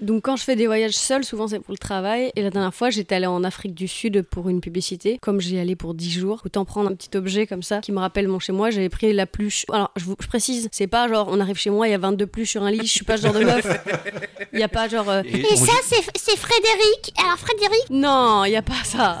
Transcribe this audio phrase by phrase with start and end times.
[0.00, 2.32] Donc quand je fais des voyages seuls, souvent c'est pour le travail.
[2.36, 5.18] Et la dernière fois, j'étais allée en Afrique du Sud pour une publicité.
[5.22, 7.98] Comme j'y allais pour 10 jours, autant prendre un petit objet comme ça qui me
[7.98, 8.70] rappelle mon chez moi.
[8.70, 9.64] J'avais pris la pluche.
[9.72, 11.98] Alors je, vous, je précise, c'est pas genre on arrive chez moi, il y a
[11.98, 12.80] 22 pluches sur un lit.
[12.86, 13.66] Je suis pas ce genre de meuf.
[14.52, 15.08] Il y a pas genre.
[15.08, 17.12] euh, Et ça, c'est c'est Frédéric.
[17.24, 19.20] Alors, Frédéric, Non, il y a pas ça.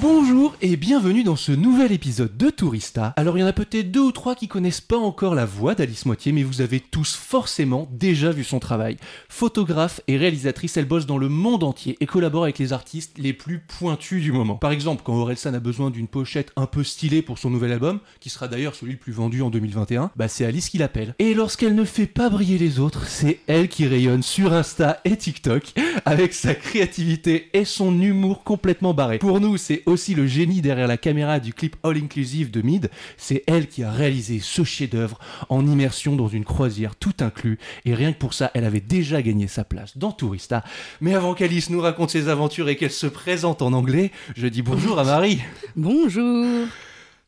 [0.00, 3.14] Bonjour et bienvenue dans ce nouvel épisode de Tourista.
[3.16, 5.74] Alors il y en a peut-être deux ou trois qui connaissent pas encore la voix
[5.74, 8.96] d'Alice Moitié, mais vous avez tous forcément déjà vu son travail.
[9.28, 13.32] Photographe et réalisatrice, elle bosse dans le monde entier et collabore avec les artistes les
[13.32, 14.56] plus pointus du moment.
[14.56, 18.00] Par exemple, quand Orelsan a besoin d'une pochette un peu stylée pour son nouvel album,
[18.20, 21.14] qui sera d'ailleurs celui le plus vendu en 2021, bah c'est Alice qui l'appelle.
[21.18, 25.16] Et lorsqu'elle ne fait pas briller les autres, c'est elle qui rayonne sur Insta et
[25.16, 25.72] TikTok
[26.04, 29.18] avec sa créativité et son humour complètement barré.
[29.18, 32.90] Pour nous, c'est aussi le génie derrière la caméra du clip All Inclusive de Mid.
[33.16, 35.18] C'est elle qui a réalisé ce chef-d'œuvre
[35.48, 37.58] en immersion dans une croisière tout inclus.
[37.84, 40.64] Et rien que pour ça, elle avait déjà gagné sa place dans Tourista.
[41.00, 44.62] Mais avant qu'Alice nous raconte ses aventures et qu'elle se présente en anglais, je dis
[44.62, 45.40] bonjour à Marie.
[45.76, 46.46] Bonjour.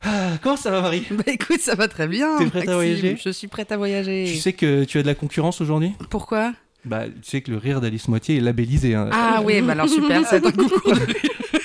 [0.03, 1.05] Ah, comment ça va Marie?
[1.11, 2.37] Bah écoute, ça va très bien.
[2.37, 3.17] T'es prête à voyager?
[3.23, 4.25] Je suis prête à voyager.
[4.27, 5.93] Tu sais que tu as de la concurrence aujourd'hui?
[6.09, 6.53] Pourquoi?
[6.85, 8.93] Bah, tu sais que le rire d'Alice Moitié est labellisé.
[8.95, 9.09] hein.
[9.11, 11.05] Ah oui, bah alors super, c'est un concours de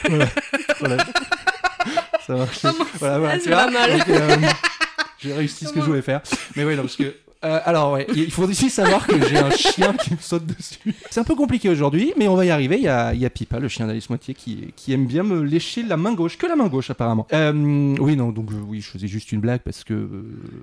[0.08, 0.26] voilà.
[0.86, 1.04] Voilà.
[2.26, 2.58] Ça marche.
[2.98, 3.98] Voilà, voilà, c'est tu vois pas mal.
[3.98, 4.36] Donc, euh,
[5.18, 6.20] J'ai réussi ce que je voulais faire.
[6.56, 7.14] Mais oui, non, parce que.
[7.44, 10.94] Euh, alors, ouais, il faut aussi savoir que j'ai un chien qui me saute dessus.
[11.10, 12.76] C'est un peu compliqué aujourd'hui, mais on va y arriver.
[12.76, 15.22] Il y a, il y a Pipa, le chien d'Alice Moitié, qui, qui aime bien
[15.22, 17.26] me lécher la main gauche, que la main gauche apparemment.
[17.32, 19.94] Euh, oui, non, donc euh, oui, je faisais juste une blague parce que.
[19.94, 20.08] euh,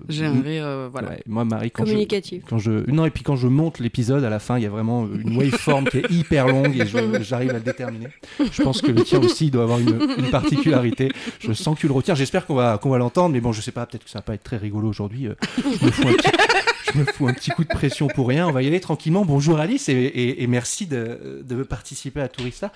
[0.10, 1.10] J'ai un rire, euh, voilà.
[1.10, 2.44] ouais, moi, Marie, quand je, Communicatif.
[2.50, 4.70] quand je non et puis quand je monte l'épisode à la fin il y a
[4.70, 8.08] vraiment une waveform qui est hyper longue et je- j'arrive à le déterminer
[8.52, 11.82] je pense que le tien aussi il doit avoir une, une particularité je sens que
[11.82, 14.04] tu le retires j'espère qu'on va qu'on va l'entendre mais bon je sais pas peut-être
[14.06, 15.36] que ça va pas être très rigolo aujourd'hui euh,
[16.94, 19.26] je me fous un petit coup de pression pour rien on va y aller tranquillement
[19.26, 22.72] bonjour Alice et, et- et merci de, de participer à Tourista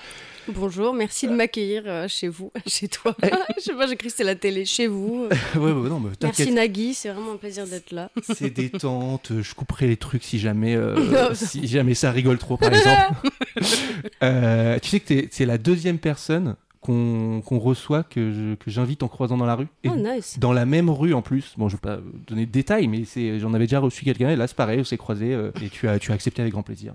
[0.50, 3.16] Bonjour, merci de m'accueillir euh, chez vous, chez toi.
[3.56, 5.30] je sais pas, j'ai cru que c'était la télé chez vous.
[5.56, 8.10] ouais, ouais, non mais Merci Nagui, c'est vraiment un plaisir d'être là.
[8.36, 10.96] c'est détente je couperai les trucs si jamais euh,
[11.30, 13.30] Non, si jamais ça rigole trop par exemple
[14.22, 19.46] Euh, tu sais que c'est la deuxième personne qu'on reçoit que j'invite en croisant dans
[19.46, 19.68] la rue.
[19.84, 20.38] Et Oh, nice.
[20.40, 21.54] dans la même rue en plus.
[21.58, 23.04] Bon, je vais pas donner de détails, mais
[23.40, 25.88] j'en avais déjà reçu quelqu'un et là c'est pareil, on s'est croisé euh, et tu
[25.88, 26.94] as tu as accepté avec grand plaisir.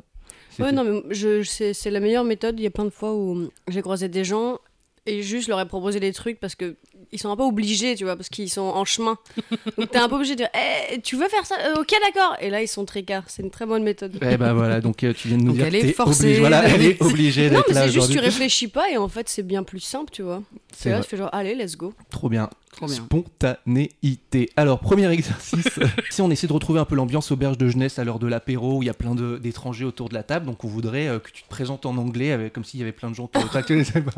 [0.59, 2.59] Ouais, non, mais je, c'est la meilleure méthode.
[2.59, 4.59] Il y a plein de fois où j'ai croisé des gens
[5.09, 6.77] et juste leur ai proposé des trucs parce que
[7.11, 9.17] ils sont un peu obligés, tu vois, parce qu'ils sont en chemin.
[9.79, 10.49] Donc t'es un peu obligé de dire,
[10.93, 11.55] Eh, tu veux faire ça?
[11.61, 12.37] Euh, Ok, d'accord.
[12.41, 13.25] Et là, ils sont tricards.
[13.29, 14.19] C'est une très bonne méthode.
[14.21, 16.25] Eh ben voilà, donc euh, tu viens de nous Donc dire elle que est forcée
[16.25, 18.97] obligée- voilà, elle est obligée Non, d'être mais là c'est juste, tu réfléchis pas et
[18.99, 20.43] en fait, c'est bien plus simple, tu vois.
[20.77, 21.95] C'est là, tu fais genre, allez, let's go.
[22.11, 22.51] Trop bien.
[22.73, 22.97] Trop bien.
[22.97, 24.51] Spontanéité.
[24.57, 25.67] Alors, premier exercice.
[26.11, 28.79] si on essaie de retrouver un peu l'ambiance auberge de jeunesse à l'heure de l'apéro,
[28.79, 31.19] où il y a plein de- d'étrangers autour de la table, donc on voudrait euh,
[31.19, 33.43] que tu te présentes en anglais, avec, comme s'il y avait plein de gens autour
[33.43, 34.11] de la table.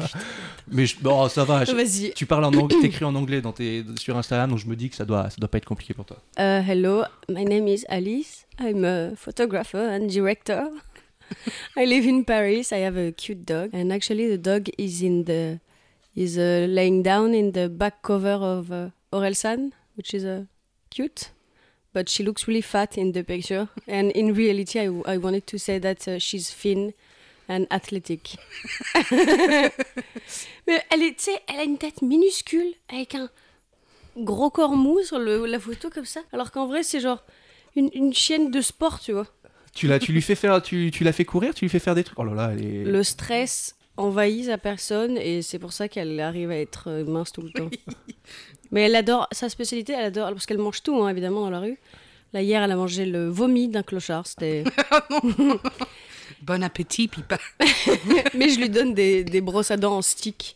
[0.81, 1.65] Mais je- bon, ça va.
[1.65, 2.13] je- Vas-y.
[2.15, 4.89] tu parles en anglais, t'écris en anglais dans tes, sur Instagram, donc je me dis
[4.91, 6.17] que ça doit, ça doit pas être compliqué pour toi.
[6.39, 8.47] Uh, hello, my name is Alice.
[8.59, 10.69] I'm a photographer and director.
[11.77, 12.73] I live in Paris.
[12.73, 15.59] I have a cute dog, and actually, the dog is in the
[16.17, 20.45] is uh, laying down in the back cover of uh, Orelsan, which is uh,
[20.91, 21.31] cute.
[21.93, 25.59] But she looks really fat in the picture, and in reality, I, I wanted to
[25.59, 26.93] say that uh, she's thin
[27.51, 28.37] and athletic.
[30.67, 33.29] Mais elle est, tu sais, elle a une tête minuscule avec un
[34.17, 37.23] gros corps mou sur le- la photo comme ça, alors qu'en vrai c'est genre
[37.77, 39.27] une, une chienne de sport, tu vois.
[39.75, 41.95] Tu l'as, tu lui fais faire, tu, tu l'as fait courir, tu lui fais faire
[41.95, 42.19] des trucs?
[42.19, 42.85] Oh là là, elle est.
[42.85, 47.33] Le stress envahit sa personne et c'est pour ça qu'elle arrive à être euh, mince
[47.33, 47.71] tout le temps.
[48.73, 51.61] Mais elle adore sa spécialité, elle adore parce qu'elle mange tout hein, évidemment dans la
[51.61, 51.79] rue.
[52.33, 54.27] Là, hier, elle a mangé le vomi d'un clochard.
[54.27, 54.63] C'était.
[56.43, 57.39] Bon appétit, Pipa.
[58.35, 60.55] Mais je lui donne des, des brosses à dents en stick.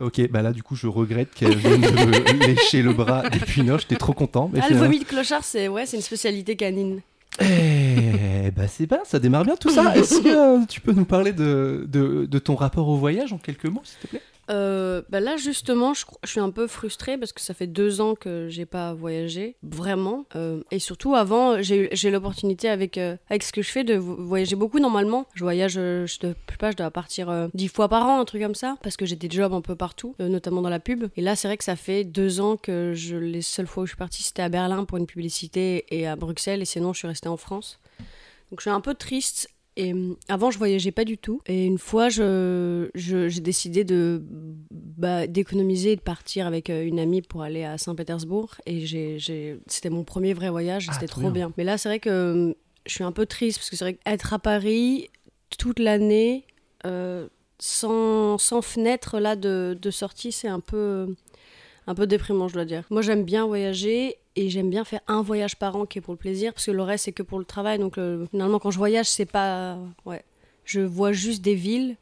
[0.00, 3.60] Ok, bah là du coup je regrette qu'elle vienne de me lécher le bras depuis
[3.60, 4.50] une heure, j'étais trop content.
[4.52, 7.00] Mais Ah, le vomi de clochard, c'est ouais, c'est une spécialité canine.
[7.40, 9.96] Eh bah c'est bien, ça démarre bien tout ça.
[9.96, 13.66] Est-ce que euh, tu peux nous parler de, de, ton rapport au voyage en quelques
[13.66, 14.22] mots s'il te plaît?
[14.50, 18.14] Euh, bah là, justement, je, suis un peu frustrée parce que ça fait deux ans
[18.16, 20.24] que j'ai pas voyagé, vraiment.
[20.34, 23.94] Euh, et surtout, avant, j'ai eu- l'opportunité avec, euh, avec ce que je fais de
[23.94, 25.26] vo- voyager beaucoup normalement.
[25.34, 28.42] Je voyage, je, je sais pas, je dois partir dix fois par an, un truc
[28.42, 31.04] comme ça, parce que j'ai des jobs un peu partout, notamment dans la pub.
[31.16, 33.86] Et là, c'est vrai que ça fait deux ans que je, les seules fois où
[33.86, 36.98] je suis partie, c'était à Berlin pour une publicité et à Bruxelles, et sinon, je
[36.98, 37.78] suis restée en France.
[38.50, 39.48] Donc, je suis un peu triste.
[39.76, 41.40] Et hum, avant, je voyageais pas du tout.
[41.46, 44.22] Et une fois, je, j'ai décidé de
[44.70, 48.56] bah, d'économiser et de partir avec euh, une amie pour aller à Saint-Pétersbourg.
[48.66, 50.88] Et j'ai, c'était mon premier vrai voyage.
[50.90, 51.52] Ah, c'était trop bien.
[51.56, 52.54] Mais là, c'est vrai que hum,
[52.86, 55.08] je suis un peu triste parce que c'est vrai qu'être à Paris
[55.58, 56.44] toute l'année,
[56.86, 57.28] euh,
[57.58, 61.14] sans, sans fenêtre là de, de sortie, c'est un peu,
[61.86, 62.84] un peu déprimant, je dois dire.
[62.90, 66.14] Moi, j'aime bien voyager et j'aime bien faire un voyage par an qui est pour
[66.14, 67.78] le plaisir parce que le reste, c'est que pour le travail.
[67.78, 69.78] Donc, euh, finalement, quand je voyage, c'est pas.
[70.04, 70.24] Ouais.
[70.64, 71.96] Je vois juste des villes,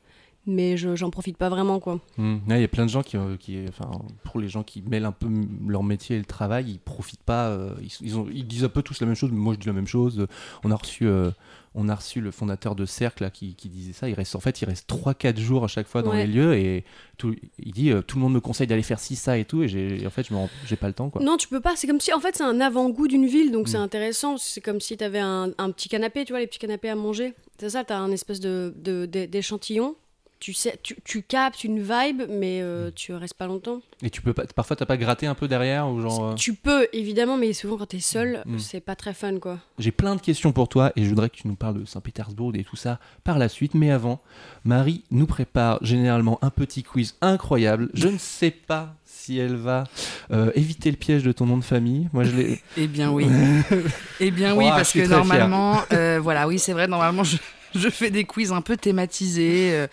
[0.48, 2.00] mais je, j'en profite pas vraiment, quoi.
[2.16, 3.90] Hmm, ouais, Il y a plein de gens qui, euh, qui, enfin,
[4.24, 5.28] pour les gens qui mêlent un peu
[5.66, 7.48] leur métier et le travail, ils profitent pas.
[7.48, 9.60] euh, ils, ils ont- ils disent un peu tous la même chose, mais moi je
[9.60, 10.26] dis la même chose.
[10.64, 11.30] On a reçu, euh,
[11.74, 14.08] on a reçu le fondateur de Cercle là, qui, qui disait ça.
[14.08, 16.26] Il reste, en fait, il reste 3-4 jours à chaque fois dans Ouais.
[16.26, 16.84] les lieux et
[17.18, 19.62] tout, il dit euh, tout le monde me conseille d'aller faire ci, ça et tout.
[19.62, 20.34] Et en fait, je
[20.66, 21.22] j'ai pas le temps quoi.
[21.22, 21.76] Non, tu peux pas.
[21.76, 23.82] C'est comme si, en fait, c'est un avant-goût d'une ville, donc c'est Mm.
[23.82, 24.36] intéressant.
[24.38, 26.96] C'est comme si tu avais un, un petit canapé, tu vois, les petits canapés à
[26.96, 27.34] manger.
[27.60, 29.94] C'est ça, tu as un espèce de, de- de- d'échantillon.
[30.40, 33.81] Tu, sais, tu, tu captes une vibe, mais euh, tu restes pas longtemps.
[34.02, 36.31] Et tu peux pas, parfois t'as pas gratté un peu derrière ou genre.
[36.31, 38.58] euh, Tu peux, évidemment, mais souvent quand t'es seul, Mm.
[38.61, 39.58] c'est pas très fun, quoi.
[39.81, 42.52] J'ai plein de questions pour toi et je voudrais que tu nous parles de Saint-Pétersbourg
[42.55, 43.75] et tout ça par la suite.
[43.75, 44.20] Mais avant,
[44.64, 47.88] Marie nous prépare généralement un petit quiz incroyable.
[47.94, 49.84] Je ne sais pas si elle va
[50.31, 52.08] euh, éviter le piège de ton nom de famille.
[52.12, 52.61] Moi, je l'ai.
[52.76, 53.26] Eh bien oui.
[54.20, 57.37] eh bien oui, parce que normalement, euh, voilà, oui, c'est vrai, normalement, je,
[57.75, 59.87] je fais des quiz un peu thématisés euh,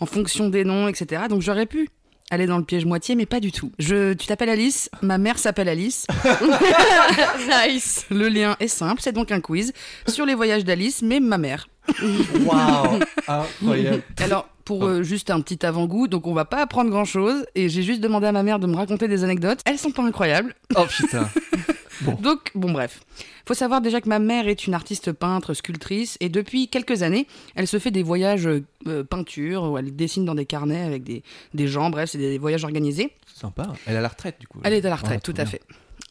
[0.00, 1.22] en fonction des noms, etc.
[1.28, 1.88] Donc j'aurais pu
[2.30, 3.72] aller dans le piège moitié, mais pas du tout.
[3.78, 6.06] Je, tu t'appelles Alice, ma mère s'appelle Alice.
[7.68, 9.72] nice Le lien est simple, c'est donc un quiz
[10.08, 11.68] sur les voyages d'Alice, mais ma mère.
[12.44, 14.02] Waouh Incroyable.
[14.18, 17.82] Alors, pour euh, juste un petit avant-goût, donc on va pas apprendre grand-chose, et j'ai
[17.82, 19.60] juste demandé à ma mère de me raconter des anecdotes.
[19.66, 20.54] Elles sont pas incroyables.
[20.74, 21.28] Oh putain.
[22.22, 23.00] Donc, bon, bref.
[23.46, 27.26] Faut savoir déjà que ma mère est une artiste peintre, sculptrice, et depuis quelques années,
[27.54, 28.46] elle se fait des voyages
[28.86, 31.22] euh, peinture, où elle dessine dans des carnets avec des,
[31.54, 33.10] des gens, bref, c'est des voyages organisés.
[33.34, 33.72] Sympa.
[33.86, 34.60] Elle est à la retraite du coup.
[34.64, 35.60] Elle est à la retraite, Ah, tout à fait.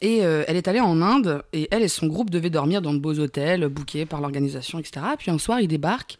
[0.01, 2.93] Et euh, elle est allée en Inde, et elle et son groupe devaient dormir dans
[2.93, 5.05] de beaux hôtels, bookés par l'organisation, etc.
[5.17, 6.17] Puis un soir, ils débarquent,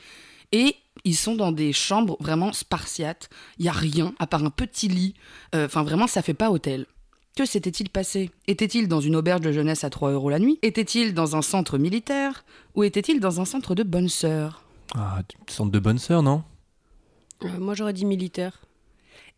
[0.51, 3.29] et ils sont dans des chambres vraiment spartiates.
[3.57, 5.13] Il y a rien, à part un petit lit.
[5.55, 6.85] Euh, Enfin, vraiment, ça fait pas hôtel.
[7.35, 8.29] Que s'était-il passé?
[8.47, 10.59] Était-il dans une auberge de jeunesse à 3 euros la nuit?
[10.61, 12.43] Était-il dans un centre militaire?
[12.75, 14.63] Ou était-il dans un centre de bonnes sœurs
[14.95, 16.43] Ah, centre de bonne sœur, non?
[17.43, 18.61] Euh, Moi, j'aurais dit militaire.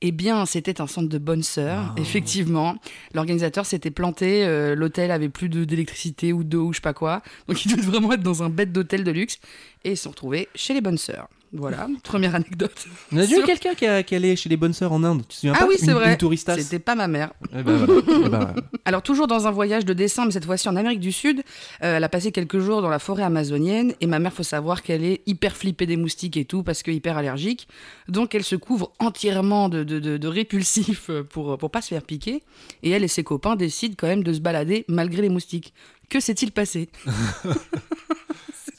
[0.05, 2.75] Eh bien, c'était un centre de bonnes sœurs, effectivement.
[3.13, 6.93] L'organisateur s'était planté, euh, l'hôtel avait plus de- d'électricité ou d'eau ou je sais pas
[6.93, 7.21] quoi.
[7.47, 9.39] Donc, ils devaient vraiment être dans un bête d'hôtel de luxe.
[9.85, 11.27] Et ils se sont retrouvés chez les bonnes sœurs.
[11.55, 12.87] Voilà, première anecdote.
[13.11, 15.21] On a déjà eu quelqu'un qui, a- qui allait chez les bonnes sœurs en Inde.
[15.21, 16.17] Tu te souviens Ah pas oui, c'est vrai.
[16.63, 17.31] C'était pas ma mère.
[17.55, 17.85] Eh ben.
[18.25, 18.55] Eh ben.
[18.85, 21.43] Alors toujours dans un voyage de dessin, mais cette fois-ci en Amérique du Sud,
[21.83, 24.81] euh, elle a passé quelques jours dans la forêt amazonienne et ma mère, faut savoir
[24.81, 27.67] qu'elle est hyper flippée des moustiques et tout parce que hyper allergique,
[28.07, 32.03] donc elle se couvre entièrement de, de, de, de répulsifs pour pour pas se faire
[32.03, 32.43] piquer
[32.81, 35.73] et elle et ses copains décident quand même de se balader malgré les moustiques.
[36.09, 36.89] Que s'est-il passé?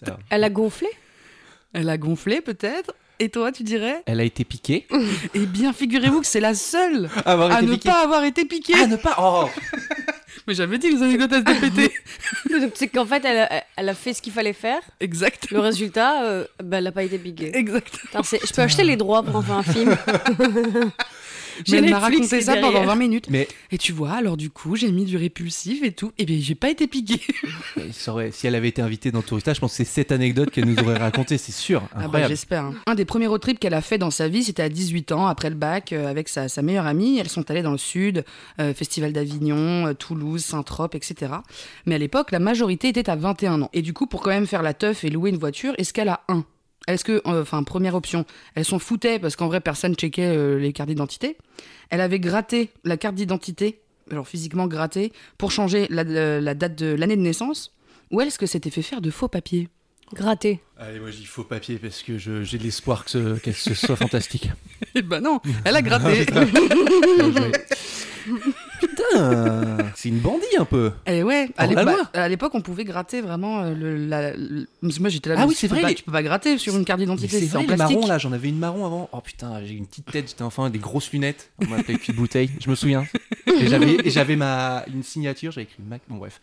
[0.31, 0.89] Elle a gonflé?
[1.73, 4.87] Elle a gonflé peut-être et toi, tu dirais Elle a été piquée.
[5.35, 7.89] Eh bien, figurez-vous que c'est la seule Avoir à été ne piquée.
[7.89, 8.75] pas avoir été piquée.
[8.77, 9.17] Ah, ne pas.
[9.21, 9.49] Oh
[10.47, 11.95] Mais j'avais dit les anecdotes à se répéter.
[12.51, 14.81] Donc, C'est qu'en fait, elle a, elle a fait ce qu'il fallait faire.
[15.01, 15.51] exact.
[15.51, 17.57] Le résultat, euh, bah, elle n'a pas été piquée.
[17.57, 17.89] Exact.
[17.99, 19.97] Putain, c'est- je peux acheter les droits pour en faire un film.
[21.71, 22.89] Mais elle m'a raconté ça pendant derrière.
[22.89, 23.27] 20 minutes.
[23.31, 26.13] Mais Et tu vois, alors du coup, j'ai mis du répulsif et tout.
[26.19, 26.87] Et bien, j'ai pas été
[28.09, 30.67] aurait- si elle avait été invitée dans Tourista, je pense que c'est cette anecdote qu'elle
[30.67, 31.83] nous aurait racontée, c'est sûr.
[31.95, 32.65] Ah bah, j'espère.
[32.65, 32.75] hein.
[32.87, 35.27] Un des premiers road trips qu'elle a fait dans sa vie, c'était à 18 ans,
[35.27, 37.19] après le bac, euh, avec sa, sa meilleure amie.
[37.19, 38.25] Elles sont allées dans le sud,
[38.61, 41.33] euh, Festival d'Avignon, euh, Toulouse, Saint-Trope, etc.
[41.87, 43.71] Mais à l'époque, la majorité était à 21 ans.
[43.73, 46.09] Et du coup, pour quand même faire la teuf et louer une voiture, est-ce qu'elle
[46.09, 46.45] a un?
[46.87, 48.25] Est-ce que, euh, enfin, première option,
[48.55, 51.37] elles s'en foutaient parce qu'en vrai, personne checkait euh, les cartes d'identité.
[51.91, 56.77] Elle avait gratté la carte d'identité, alors physiquement gratté, pour changer la, la- la date
[56.77, 57.73] de l'année de naissance.
[58.11, 59.69] Ou est-ce que c'était fait faire de faux papiers
[60.13, 60.61] Gratter.
[60.77, 63.73] Allez, moi je dis faux papier parce que j'ai de l'espoir que ce- qu'elle ce
[63.75, 64.51] soit fantastique.
[64.95, 66.27] Eh ben non, elle a gratté.
[69.11, 70.93] Putain, c'est une bandit un peu.
[71.07, 72.11] Et ouais, à l'époque, loi.
[72.15, 74.67] à l'époque, on pouvait gratter vraiment euh, le, la, le-
[75.01, 75.37] Moi, j'étais là.
[75.39, 77.47] Ah oui, c'est vrai, pas- les- Tu peux pas gratter sur une carte d'identité, C'est
[77.47, 79.09] c'est en vrai, les marrons là, j'en avais une marron avant.
[79.13, 81.51] Oh putain, j'ai une petite tête, j'étais enfant, des grosses lunettes.
[81.63, 83.05] On m'appelait de bouteille, je me souviens.
[83.47, 86.03] Et j'avais, et j'avais ma une signature, j'avais écrit Mac.
[86.09, 86.41] Bon bref,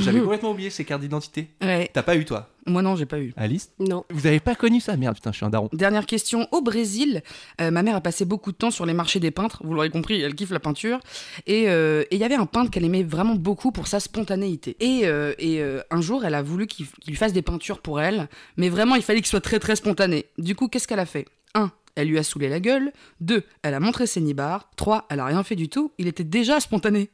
[0.00, 1.48] j'avais complètement oublié ces cartes d'identité.
[1.62, 1.90] Ouais.
[1.92, 3.32] T'as pas eu toi, Moi non, j'ai pas eu.
[3.36, 3.70] Alice?
[3.78, 4.04] Non.
[4.10, 4.96] Vous avez pas connu ça?
[4.96, 5.68] Merde, putain, je suis un daron.
[5.72, 6.46] Dernière question.
[6.52, 7.22] Au Brésil,
[7.60, 9.62] euh, ma mère a passé beaucoup de temps sur les marchés des peintres.
[9.64, 10.98] Vous l'aurez compris, elle kiffe la peinture.
[11.46, 14.76] Et euh, et il y avait un peintre qu'elle aimait vraiment beaucoup pour sa spontanéité.
[14.80, 17.80] Et, euh, et euh, un jour, elle a voulu qu'il qu'il lui fasse des peintures
[17.80, 18.28] pour elle.
[18.56, 20.26] Mais vraiment, il fallait qu'il soit très très spontané.
[20.38, 21.26] Du coup, qu'est-ce qu'elle a fait?
[21.54, 21.70] 1.
[21.94, 22.92] Elle lui a saoulé la gueule.
[23.20, 23.42] 2.
[23.62, 24.70] Elle a montré ses nibards.
[24.76, 25.06] 3.
[25.10, 25.92] Elle a rien fait du tout.
[25.98, 27.10] Il était déjà spontané.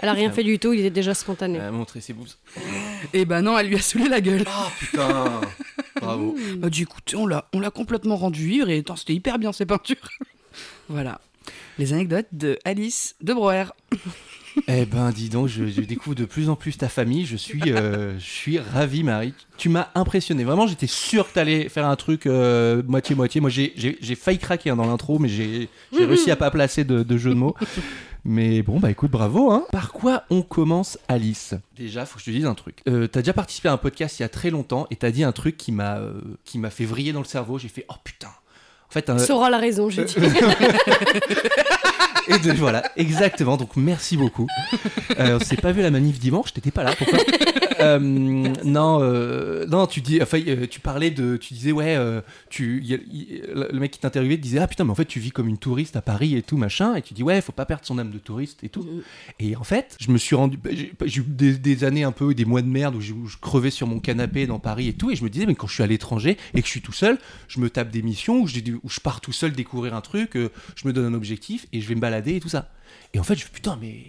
[0.00, 1.60] Elle a rien fait du tout, il était déjà spontané.
[1.60, 2.28] Euh, montrer ses boobs.
[3.12, 4.44] Et ben non, elle lui a saoulé la gueule.
[4.46, 5.40] Oh putain,
[6.00, 6.34] bravo.
[6.36, 9.52] Elle a dit écoute, on l'a, on l'a complètement rendu ivre et c'était hyper bien
[9.52, 10.08] ces peintures.
[10.88, 11.20] voilà.
[11.78, 13.66] Les anecdotes de Alice de Brouwer.
[14.68, 17.26] Eh ben, dis donc, je, je découvre de plus en plus ta famille.
[17.26, 19.34] Je suis, euh, je suis ravi, Marie.
[19.56, 20.44] Tu m'as impressionné.
[20.44, 23.40] Vraiment, j'étais sûr que t'allais faire un truc euh, moitié-moitié.
[23.40, 23.74] Moi, j'ai-
[24.14, 27.34] failli craquer hein, dans l'intro, mais j'ai réussi à pas placer de, de jeu de
[27.36, 27.54] mots.
[28.26, 29.50] Mais bon, bah écoute, bravo.
[29.50, 29.66] Hein.
[29.70, 31.54] Par quoi on commence, Alice?
[31.76, 32.78] Déjà, faut que je te dise un truc.
[32.88, 35.24] Euh, t'as déjà participé à un podcast il y a très longtemps et t'as dit
[35.24, 37.58] un truc qui m'a euh, qui m'a fait vriller dans le cerveau.
[37.58, 38.28] J'ai fait, oh putain.
[38.88, 40.14] En fait, un, Sora la raison, j'ai dit.
[42.28, 43.56] et voilà, exactement.
[43.56, 44.46] Donc merci beaucoup.
[45.18, 46.94] Euh, on s'est pas vu la manif dimanche, t'étais pas là.
[47.80, 49.86] Euh, Non, euh, non.
[49.86, 51.98] Tu dis, enfin, euh, tu parlais de, tu disais ouais,
[52.50, 55.48] tu, le mec qui t'interviewait te disait ah putain, mais en fait tu vis comme
[55.48, 56.94] une touriste à Paris et tout machin.
[56.94, 58.86] Et tu dis ouais, faut pas perdre son âme de touriste et tout.
[59.38, 60.58] Et en fait, je me suis rendu,
[61.04, 63.86] j'ai eu des, années un peu, des mois de merde où je, où crevais sur
[63.86, 65.86] mon canapé dans Paris et tout, et je me disais, mais quand je suis à
[65.86, 68.60] l'étranger et que je suis tout seul, je me tape des missions où je,
[69.02, 72.00] pars tout seul découvrir un truc, je me donne un objectif et je vais me
[72.00, 72.68] balader et tout ça.
[73.12, 74.02] Et en fait, je putain, mais.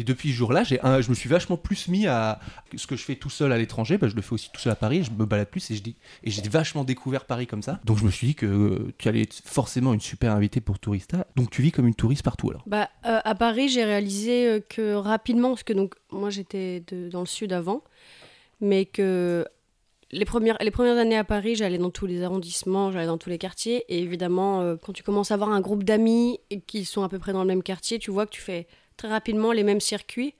[0.00, 2.38] Et depuis ce jour-là, j'ai un- je me suis vachement plus mis à
[2.76, 4.70] ce que je fais tout seul à l'étranger, bah, je le fais aussi tout seul
[4.70, 7.62] à Paris, je me balade plus et je dis et j'ai vachement découvert Paris comme
[7.62, 7.80] ça.
[7.84, 10.78] Donc je me suis dit que euh, tu allais être forcément une super invitée pour
[10.78, 11.26] Tourista.
[11.34, 12.62] Donc tu vis comme une touriste partout alors.
[12.68, 17.18] Bah, euh, à Paris, j'ai réalisé euh, que rapidement, parce que donc moi j'étais dans
[17.20, 17.82] le sud avant,
[18.60, 19.46] mais que
[20.10, 23.28] les premières, les premières années à Paris, j'allais dans tous les arrondissements, j'allais dans tous
[23.28, 27.02] les quartiers, et évidemment, euh, quand tu commences à avoir un groupe d'amis qui sont
[27.02, 29.62] à peu près dans le même quartier, tu vois que tu fais très rapidement les
[29.62, 30.34] mêmes circuits,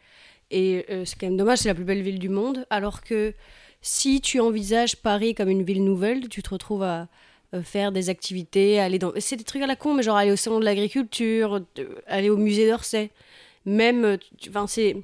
[0.50, 3.34] et euh, c'est quand même dommage, c'est la plus belle ville du monde, alors que
[3.82, 7.08] si tu envisages Paris comme une ville nouvelle, tu te retrouves à
[7.54, 9.12] euh, faire des activités, aller dans...
[9.18, 11.60] C'est des trucs à la con, mais genre aller au salon de l'agriculture,
[12.06, 13.10] aller au musée d'Orsay.
[13.66, 14.96] Même, enfin, c'est...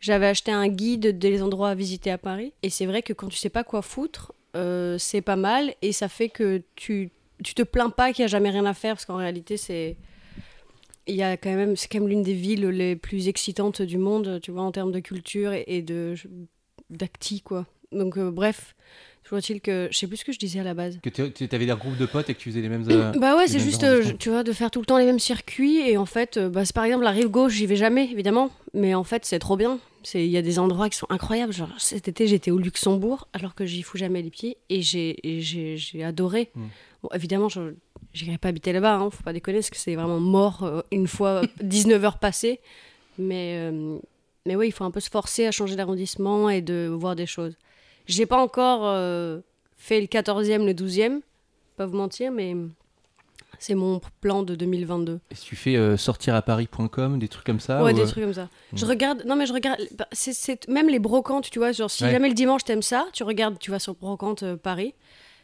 [0.00, 3.28] J'avais acheté un guide des endroits à visiter à Paris, et c'est vrai que quand
[3.28, 7.10] tu sais pas quoi foutre, euh, c'est pas mal, et ça fait que tu,
[7.42, 9.96] tu te plains pas qu'il y a jamais rien à faire, parce qu'en réalité, c'est...
[11.08, 14.90] Quand même, même l'une des villes les plus excitantes du monde, tu vois, en termes
[14.90, 15.84] de culture et,
[16.90, 17.64] d'acti, quoi.
[17.92, 18.74] Donc, euh, bref,
[19.26, 21.00] toujours est-il que je sais plus ce que je disais à la base.
[21.02, 22.84] Que tu avais des groupes de potes et que tu faisais les mêmes.
[22.88, 25.04] euh, Bah ouais, les c'est juste, euh, tu vois, de faire tout le temps les
[25.04, 25.78] mêmes circuits.
[25.78, 28.50] Et en fait, euh, bah, par exemple la rive gauche, j'y vais jamais, évidemment.
[28.72, 29.80] Mais en fait, c'est trop bien.
[30.14, 31.52] Il y a des endroits qui sont incroyables.
[31.52, 34.58] Genre, cet été, j'étais au Luxembourg, alors que j'y fous jamais les pieds.
[34.70, 36.50] Et j'ai adoré.
[36.54, 36.64] Mm.
[37.02, 37.72] Bon, évidemment, je
[38.22, 41.08] n'irai pas habiter là-bas, hein, faut pas déconner, parce que c'est vraiment mort euh, une
[41.08, 42.60] fois 19 heures passées.
[43.18, 43.98] Mais, euh,
[44.46, 47.26] mais oui, il faut un peu se forcer à changer d'arrondissement et de voir des
[47.26, 47.56] choses.
[48.06, 49.40] J'ai pas encore euh,
[49.76, 51.20] fait le 14e, le 12e,
[51.76, 52.54] pas vous mentir, mais
[53.58, 55.20] c'est mon plan de 2022.
[55.30, 58.34] Et tu fais euh, sortiraparis.com, des trucs comme ça ouais, ou, des euh, trucs comme
[58.34, 58.48] ça.
[58.74, 58.88] Je Mm.
[58.88, 60.06] regarde, non mais je regarde, bah,
[60.68, 62.10] même les brocantes, tu vois, genre si Ouais.
[62.10, 64.94] jamais le dimanche t'aimes ça, tu regardes, tu vas sur Brocante euh, Paris,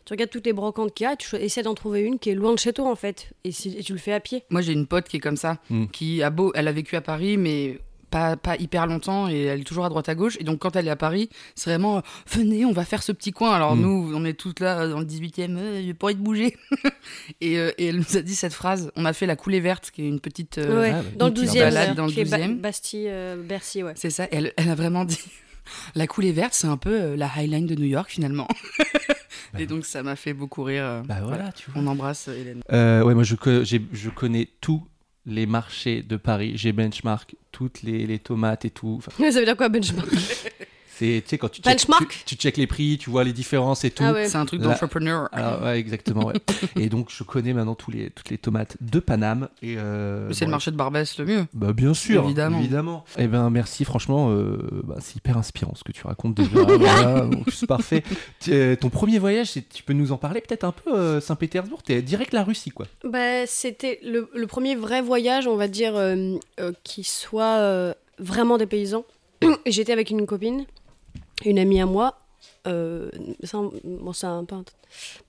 [0.04, 2.34] tu regardes toutes les brocantes qu'il y a, tu essaies d'en trouver une qui est
[2.34, 4.44] loin de chez toi en fait, et, si- et tu le fais à pied.
[4.50, 5.86] Moi, j'ai une pote qui est comme ça, Mm.
[5.86, 7.78] qui a beau, elle a vécu à Paris, mais
[8.12, 10.36] pas, pas hyper longtemps, et elle est toujours à droite à gauche.
[10.38, 12.00] Et donc, quand elle est à Paris, c'est vraiment, euh,
[12.30, 13.50] venez, on va faire ce petit coin.
[13.52, 13.80] Alors Mm.
[13.80, 16.56] nous, on est toutes là euh, dans le 18e, euh, j'ai pas envie de bouger.
[17.40, 18.92] et, euh, et elle nous a dit cette phrase.
[18.94, 20.58] On a fait la coulée verte, qui est une petite.
[20.58, 22.60] euh, ouais, ah, dans le une petite 12e, balade dans le qui est Ba- 12e.
[22.60, 23.94] Bastille, euh, Bercy, ouais.
[23.96, 24.28] C'est ça.
[24.30, 25.18] Elle, elle a vraiment dit.
[25.94, 28.48] La coulée verte, c'est un peu euh, la highline de New York finalement.
[29.58, 31.02] et donc ça m'a fait beaucoup rire.
[31.06, 31.80] Bah voilà, tu vois.
[31.80, 32.62] On embrasse Hélène.
[32.72, 34.82] Euh, ouais, moi je, co- j'ai- je connais tous
[35.26, 36.52] les marchés de Paris.
[36.56, 38.96] J'ai benchmark toutes les, les tomates et tout.
[38.98, 40.08] Enfin, ça veut dire quoi benchmark?
[41.02, 43.32] c'est tu sais, quand tu check, Benchmark tu, tu check les prix, tu vois les
[43.32, 44.04] différences et tout.
[44.06, 44.28] Ah ouais.
[44.28, 45.28] C'est un truc d'entrepreneur.
[45.62, 46.26] Ouais, exactement.
[46.26, 46.34] ouais.
[46.76, 49.48] et donc, je connais maintenant tous les, toutes les tomates de Paname.
[49.62, 51.46] Et euh, C'est le marché de Barbès le mieux.
[51.54, 52.58] Bah bien sûr, Évidemment.
[52.58, 53.04] évidemment.
[53.18, 56.50] Eh ben merci, franchement, euh, bah, c'est hyper inspirant ce que tu racontes déjà.
[56.62, 58.02] voilà, donc c'est parfait.
[58.40, 61.82] Tu- euh, ton premier voyage, tu peux nous en parler peut-être un peu, euh, Saint-Pétersbourg?
[61.82, 62.86] T'es direct la Russie, quoi.
[63.04, 67.94] Bah, c'était le, le premier vrai voyage, on va dire, euh, euh, qui soit euh,
[68.18, 69.04] vraiment des paysans.
[69.66, 70.64] J'étais avec une copine,
[71.50, 72.18] une amie à moi.
[72.66, 73.10] Euh,
[73.42, 74.56] c'est un- bon, c'est un peu.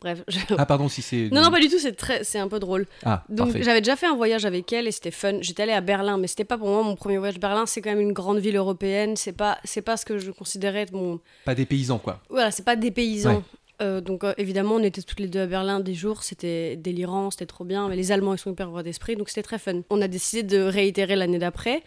[0.01, 0.24] Bref.
[0.27, 1.29] je- Ah pardon, si c'est.
[1.32, 2.86] Non, non, pas du tout, c'est très, c'est un peu drôle.
[3.05, 5.38] Ah, Donc j'avais déjà fait un voyage avec elle et c'était fun.
[5.41, 7.39] J'étais allée à Berlin, mais c'était pas pour moi mon premier voyage.
[7.39, 9.15] Berlin, c'est quand même une grande ville européenne.
[9.15, 11.20] C'est pas, c'est pas ce que je considérais être mon.
[11.46, 12.20] Pas des paysans, quoi.
[12.29, 13.36] Voilà, c'est pas des paysans.
[13.38, 13.41] Ouais.
[13.82, 17.32] Euh, donc euh, évidemment, on était toutes les deux à Berlin des jours, c'était délirant,
[17.32, 17.88] c'était trop bien.
[17.89, 19.82] Mais les Allemands, ils sont hyper ouverts d'esprit, donc c'était très fun.
[19.89, 21.84] On a décidé de réitérer l'année d'après.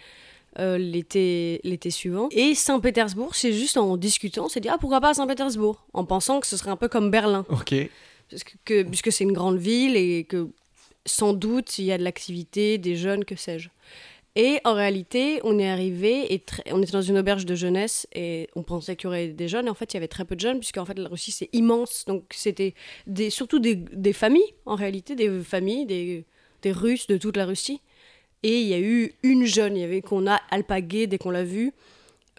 [0.59, 5.01] Euh, l'été l'été suivant et Saint-Pétersbourg c'est juste en discutant on s'est dit ah pourquoi
[5.01, 5.85] pas Saint-Pétersbourg?
[5.93, 7.75] En pensant que ce serait un peu comme Berlin Ok.
[8.31, 10.49] parce que, que- puisque c'est une grande ville et que
[11.05, 13.69] sans doute il y a de l'activité, des jeunes, que sais-je.
[14.39, 18.51] Et en réalité, on est arrivé et on était dans une auberge de jeunesse et
[18.55, 19.67] on pensait qu'il y aurait des jeunes.
[19.67, 21.33] Et en fait, il y avait très peu de jeunes puisque en fait la Russie
[21.33, 22.05] c'est immense.
[22.07, 22.75] Donc c'était
[23.07, 26.25] des, surtout des, des familles en réalité, des familles, des,
[26.61, 27.81] des Russes de toute la Russie.
[28.47, 31.31] Et il y a eu une jeune, il y avait qu'on a alpagué dès qu'on
[31.31, 31.73] l'a vue,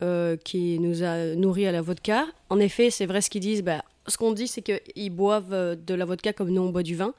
[0.02, 2.26] euh, qui nous a nourris à la vodka.
[2.50, 3.62] En effet, c'est vrai ce qu'ils disent.
[3.62, 6.84] Bah, ce qu'on dit, c'est qu'ils boivent euh, de la vodka comme nous on boit
[6.84, 7.14] du vin.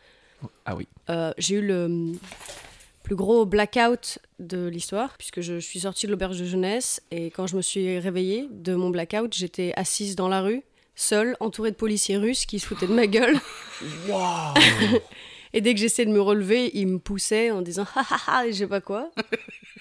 [0.64, 0.88] Ah oui.
[1.10, 2.12] Euh, J'ai eu le
[3.02, 7.46] plus gros blackout de l'histoire, puisque je suis sortie de l'auberge de jeunesse et quand
[7.46, 10.62] je me suis réveillée de mon blackout, j'étais assise dans la rue,
[10.94, 13.38] seule, entourée de policiers russes qui se foutaient de ma gueule.
[15.52, 18.46] Et dès que j'essayais de me relever, ils me poussaient en disant ha ha ha,
[18.46, 19.10] je sais pas quoi.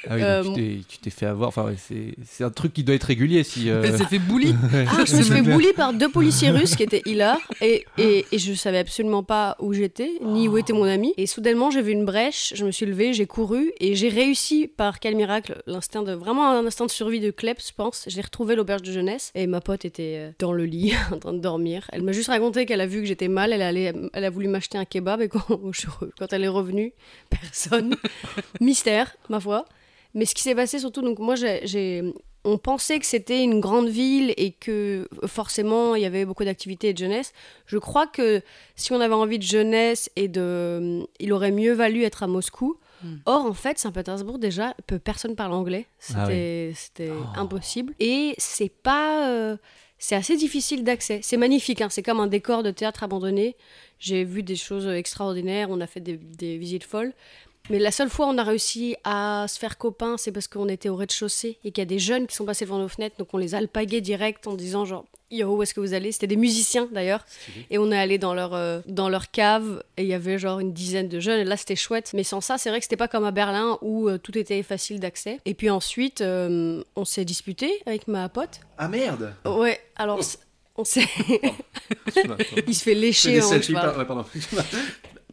[0.09, 0.43] Ah oui, Euh,
[0.87, 1.49] tu t'es- fait avoir.
[1.49, 3.69] Enfin, ouais, c'est c'est un truc qui doit être régulier si.
[3.69, 4.53] euh, Elle s'est fait bully.
[4.89, 8.25] Ah, je me suis fait bully par deux policiers russes qui étaient hilar et, et,
[8.31, 11.13] et je savais absolument pas où j'étais ni où était mon ami.
[11.17, 14.67] Et soudainement, j'ai vu une brèche, je me suis levée, j'ai couru et j'ai réussi
[14.67, 18.03] par quel miracle, l'instinct de vraiment un instinct de survie de Kleps, je pense.
[18.07, 21.33] J'ai retrouvé l'auberge de jeunesse et ma pote était euh, dans le lit en train
[21.33, 21.87] de dormir.
[21.91, 24.47] Elle m'a juste raconté qu'elle a vu que j'étais mal, elle, allait, elle a voulu
[24.47, 25.45] m'acheter un kebab et quand,
[26.19, 26.93] quand elle est revenue,
[27.29, 27.95] personne.
[28.61, 29.65] Mystère, ma foi.
[30.13, 32.03] Mais ce qui s'est passé surtout, donc moi j'ai-
[32.43, 36.89] on pensait que c'était une grande ville et que forcément il y avait beaucoup d'activités
[36.89, 37.33] et de jeunesse.
[37.65, 38.41] Je crois que
[38.75, 42.77] si on avait envie de jeunesse et de, il aurait mieux valu être à Moscou.
[43.27, 45.85] Or en fait, Saint-Pétersbourg déjà, peu personne parle anglais.
[45.99, 47.39] C'était Ah c'était Oh.
[47.39, 49.55] impossible et c'est pas euh,
[49.99, 51.19] c'est assez difficile d'accès.
[51.21, 53.55] C'est magnifique, hein, c'est comme un décor de théâtre abandonné.
[53.99, 57.13] J'ai vu des choses extraordinaires, on a fait des, des visites folles.
[57.69, 60.69] Mais la seule fois où on a réussi à se faire copains, c'est parce qu'on
[60.69, 63.17] était au rez-de-chaussée et qu'il y a des jeunes qui sont passés devant nos fenêtres,
[63.17, 66.13] donc on les a alpagués direct en disant genre Yo, où est-ce que vous allez?
[66.13, 67.25] C'était des musiciens d'ailleurs.
[67.69, 70.61] Et on est allé dans leur, euh, dans leur cave et il y avait genre
[70.61, 72.11] une dizaine de jeunes et là c'était chouette.
[72.13, 74.63] Mais sans ça, c'est vrai que c'était pas comme à Berlin où euh, tout était
[74.63, 75.39] facile d'accès.
[75.43, 78.61] Et puis ensuite, euh, on s'est disputé avec ma pote.
[78.77, 80.37] Ah merde Ouais, alors c-
[80.77, 81.03] on s'est.
[82.05, 82.37] Excuse-moi.
[82.67, 83.83] il se fait lécher selfies, cheval.
[83.83, 84.23] par- ouais, pardon.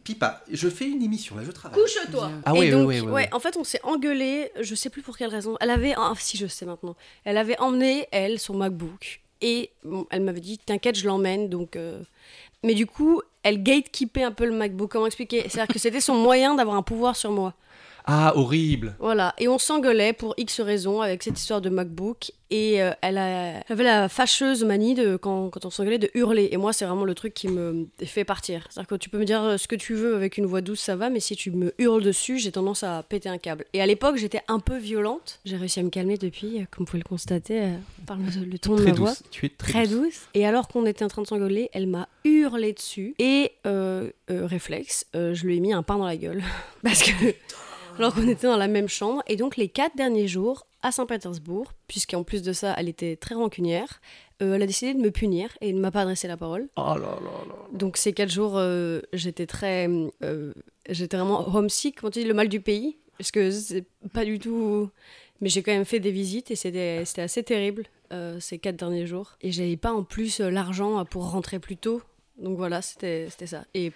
[0.05, 1.81] Pipa, je fais une émission là, je travaille.
[1.81, 2.31] Couche-toi.
[2.45, 3.29] Ah donc, ouais, ouais, ouais, ouais.
[3.33, 5.57] en fait, on s'est engueulé, je sais plus pour quelle raison.
[5.59, 9.21] Elle avait, ah si je sais maintenant, elle avait emmené, elle, son MacBook.
[9.41, 11.49] Et bon, elle m'avait dit, t'inquiète, je l'emmène.
[11.49, 12.03] Donc, euh,
[12.63, 14.91] Mais du coup, elle gatekeepait un peu le MacBook.
[14.91, 15.41] Comment expliquer?
[15.49, 17.55] C'est-à-dire que c'était son moyen d'avoir un pouvoir sur moi.
[18.07, 22.31] Ah, horrible Voilà, et on s'engueulait pour X raisons avec cette histoire de MacBook.
[22.51, 26.11] Et euh, elle, a- elle avait la fâcheuse manie, de, quand, quand on s'engueulait, de
[26.13, 26.49] hurler.
[26.51, 28.67] Et moi, c'est vraiment le truc qui me fait partir.
[28.69, 30.79] C'est-à-dire que tu peux me dire euh, ce que tu veux avec une voix douce,
[30.79, 33.65] ça va, mais si tu me hurles dessus, j'ai tendance à péter un câble.
[33.73, 35.39] Et à l'époque, j'étais un peu violente.
[35.43, 37.71] J'ai réussi à me calmer depuis, euh, comme vous pouvez le constater, euh,
[38.05, 39.23] par le, le ton de ma voix douce.
[39.31, 40.03] Tu es très, très douce.
[40.05, 40.21] douce.
[40.35, 43.15] Et alors qu'on était en train de s'engueuler, elle m'a hurlé dessus.
[43.17, 46.43] Et euh, réflexe, je lui ai mis un pain dans la gueule.
[46.83, 47.11] Parce que.
[47.97, 49.23] Alors qu'on était dans la même chambre.
[49.27, 53.35] Et donc, les quatre derniers jours à Saint-Pétersbourg, puisqu'en plus de ça, elle était très
[53.35, 54.01] rancunière,
[54.41, 56.67] euh, elle a décidé de me punir et ne m'a pas adressé la parole.
[56.75, 57.55] Oh là là là.
[57.71, 59.89] Donc, ces quatre jours, euh, j'étais très.
[60.23, 60.53] euh,
[60.89, 62.97] j'étais vraiment homesick, quand tu dis le mal du pays.
[63.17, 64.89] Parce que c'est pas du tout.
[65.41, 67.85] Mais j'ai quand même fait des visites et c'était assez terrible
[68.39, 69.37] ces quatre derniers jours.
[69.41, 72.01] Et j'avais pas en plus l'argent pour rentrer plus tôt.
[72.37, 73.65] Donc voilà, c'était c'était ça.
[73.73, 73.91] Et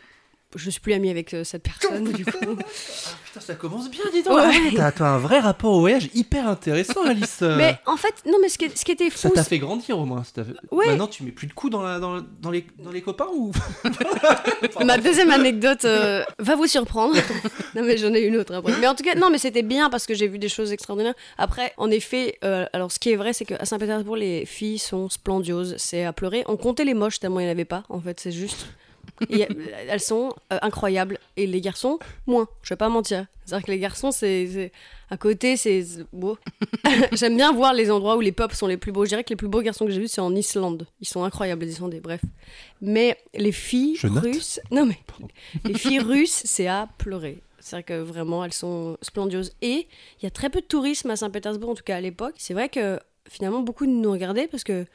[0.56, 2.32] je suis plus amie avec euh, cette personne du coup.
[3.26, 4.34] Putain, ça commence bien, dis donc.
[4.38, 4.46] Ouais.
[4.46, 7.40] Ah, T'as t'as un vrai rapport au voyage hyper intéressant, Alice.
[7.44, 9.50] Euh, Mais en fait, non, mais ce qui, ce qui était ça fou, t'a c'est-
[9.50, 10.24] fait grandir au moins.
[10.24, 10.88] ça t'a fait- Ouais.
[10.88, 13.52] Maintenant, tu mets plus de coups dans, la, dans, dans les, dans les copains ou?
[14.84, 17.16] Ma deuxième anecdote euh, va vous surprendre.
[17.76, 18.74] non, mais j'en ai une autre après.
[18.80, 21.14] Mais en tout cas, non, mais c'était bien parce que j'ai vu des choses extraordinaires.
[21.38, 25.10] Après, en effet, euh, alors ce qui est vrai, c'est qu'à Saint-Pétersbourg, les filles sont
[25.10, 25.76] splendioses.
[25.78, 26.44] C'est à pleurer.
[26.48, 27.84] On comptait les moches tellement il n'y en avait pas.
[27.90, 28.66] En fait, c'est juste.
[29.30, 29.48] Et,
[29.88, 31.20] elles sont euh, incroyables.
[31.38, 32.48] Et les garçons, moins.
[32.62, 33.26] Je vais pas mentir.
[33.46, 34.72] C'est-à-dire que les garçons, c'est.
[35.10, 36.38] À côté, c'est beau.
[37.14, 39.06] J'aime bien voir les endroits où les peuples sont les plus beaux.
[39.06, 40.86] Je dirais que les plus beaux garçons que j'ai vus, c'est en Islande.
[41.02, 42.00] Ils sont incroyables, les Islandais.
[42.00, 42.22] Bref.
[42.82, 44.60] Mais les filles Je russes.
[44.70, 45.28] Non, mais Pardon.
[45.66, 47.42] les filles russes, c'est à pleurer.
[47.60, 49.54] C'est-à-dire que vraiment, elles sont splendioses.
[49.62, 49.88] Et
[50.20, 52.36] il y a très peu de tourisme à Saint-Pétersbourg, en tout cas à l'époque.
[52.38, 54.86] C'est vrai que finalement, beaucoup nous regardaient parce que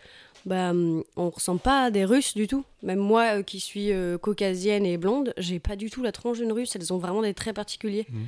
[0.46, 2.64] bah, hum, on ressemble pas à des Russes du tout.
[2.83, 6.38] Même moi, euh, qui suis euh, caucasienne et blonde, j'ai pas du tout la tronche
[6.38, 6.76] d'une Russe.
[6.76, 8.07] Elles ont vraiment des traits particuliers.
[8.11, 8.26] Mhm.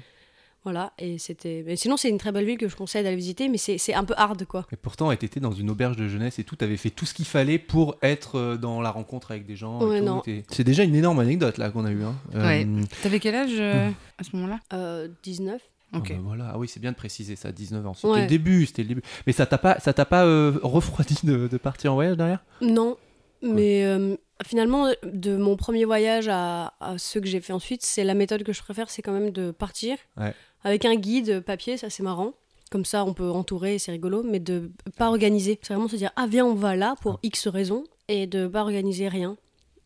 [0.66, 1.62] Voilà, et c'était.
[1.64, 4.02] Mais sinon, c'est une très belle ville que je conseille d'aller visiter, mais c'est un
[4.02, 4.66] peu hard, quoi.
[4.72, 7.24] Et pourtant, t'étais dans une auberge de jeunesse et tout, t'avais fait tout ce qu'il
[7.24, 9.80] fallait pour être euh, dans la rencontre avec des gens.
[9.80, 10.02] Ouais,
[10.50, 12.02] C'est déjà une énorme anecdote là qu'on a eue.
[12.02, 12.16] Hein.
[12.34, 12.66] Ouais.
[13.00, 14.58] T'avais quel âge euh, à ce moment-là?
[14.72, 16.10] Euh, 19 ah Ok.
[16.12, 16.50] bah voilà.
[16.54, 17.94] ah oui, c'est bien de préciser ça, 19 ans.
[17.94, 18.20] C'était Ouais.
[18.22, 19.02] le début, c'était le début.
[19.26, 22.44] Mais ça t'a pas, ça t'a pas euh, refroidi de, de partir en voyage derrière?
[22.60, 22.96] Non,
[23.42, 28.04] mais euh, finalement, de mon premier voyage à, à ceux que j'ai fait ensuite, c'est
[28.04, 30.34] la méthode que je préfère, c'est quand même de partir Ouais.
[30.64, 32.32] avec un guide papier, ça c'est marrant.
[32.70, 35.60] Comme ça, on peut entourer, c'est rigolo, mais de pas organiser.
[35.62, 38.62] C'est vraiment se dire, ah viens, on va là pour X raisons, et de pas
[38.62, 39.36] organiser rien.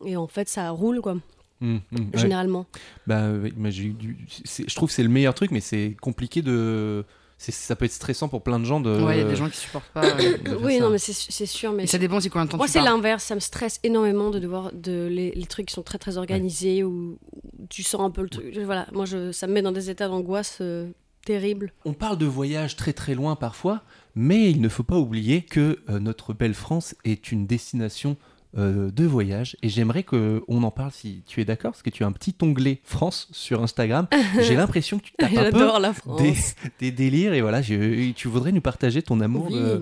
[0.07, 1.17] Et en fait, ça roule, quoi,
[1.61, 1.79] Ouais.
[2.15, 2.67] généralement.
[3.07, 5.61] Bah, oui, mais j'ai eu du- c'est- je trouve que c'est le meilleur truc, mais
[5.61, 7.05] c'est compliqué de.
[7.39, 9.03] c'est- Ça peut être stressant pour plein de gens de.
[9.03, 10.03] Ouais, il y a des gens qui supportent pas.
[10.05, 10.81] euh, oui, ça.
[10.85, 12.81] non, mais c'est c'est sûr, mais Et ça dépend aussi combien de temps Moi, c'est
[12.83, 13.25] l'inverse.
[13.25, 16.83] Ça me stresse énormément de devoir de les, les trucs qui sont très très organisés
[16.85, 18.57] ou ou tu sens un peu le truc.
[18.65, 20.91] Voilà, moi, je, ça me met dans des états d'angoisse euh,
[21.27, 21.73] terribles.
[21.85, 23.83] On parle de voyages très très loin parfois,
[24.15, 28.17] mais il ne faut pas oublier que euh, notre belle France est une destination
[28.59, 32.03] euh, de voyage et j'aimerais qu'on en parle si tu es d'accord, parce que tu
[32.05, 34.07] as un petit onglet France sur Instagram.
[34.41, 36.35] J'ai l'impression que tu tapes un peu la des,
[36.81, 39.55] des délires et voilà, je- tu voudrais nous partager ton amour Oui.
[39.55, 39.81] de,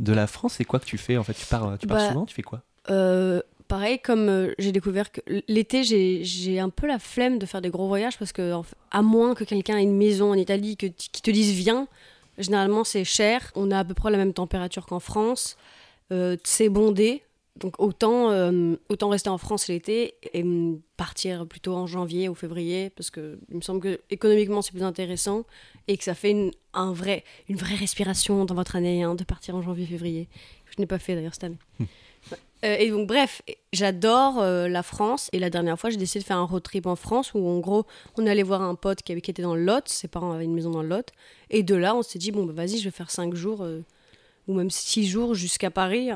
[0.00, 0.54] de la France.
[0.58, 2.42] C'est quoi que tu fais en fait Tu pars, tu pars Bah, souvent Tu fais
[2.42, 2.60] quoi?
[2.90, 7.60] Euh, pareil, comme euh, j'ai découvert que l'été, j'ai un peu la flemme de faire
[7.62, 10.34] des gros voyages parce que, en fait, à moins que quelqu'un ait une maison en
[10.34, 11.86] Italie que, qui te dise viens,
[12.38, 13.50] généralement c'est cher.
[13.54, 15.56] On a à peu près la même température qu'en France.
[16.12, 17.22] Euh, c'est bondé.
[17.60, 22.34] Donc autant, euh, autant rester en France l'été et hum, partir plutôt en janvier ou
[22.34, 25.44] février parce que il me semble que économiquement c'est plus intéressant
[25.86, 29.24] et que ça fait une, un vrai, une vraie respiration dans votre année hein, de
[29.24, 30.28] partir en janvier-février.
[30.70, 31.58] Je n'ai pas fait d'ailleurs cette année.
[32.64, 33.42] Euh, et donc, bref,
[33.72, 35.30] j'adore euh, la France.
[35.32, 37.58] Et la dernière fois, j'ai décidé de faire un road trip en France où, en
[37.58, 37.86] gros,
[38.18, 39.88] on allait voir un pote qui, avait, qui était dans le Lot.
[39.88, 41.10] Ses parents avaient une maison dans le Lot.
[41.48, 43.82] Et de là, on s'est dit, bon, bah, vas-y, je vais faire 5 jours euh,
[44.46, 46.10] ou même 6 jours jusqu'à Paris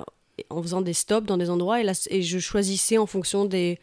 [0.50, 1.80] en faisant des stops dans des endroits.
[1.80, 3.78] Et, là, et je choisissais en fonction des.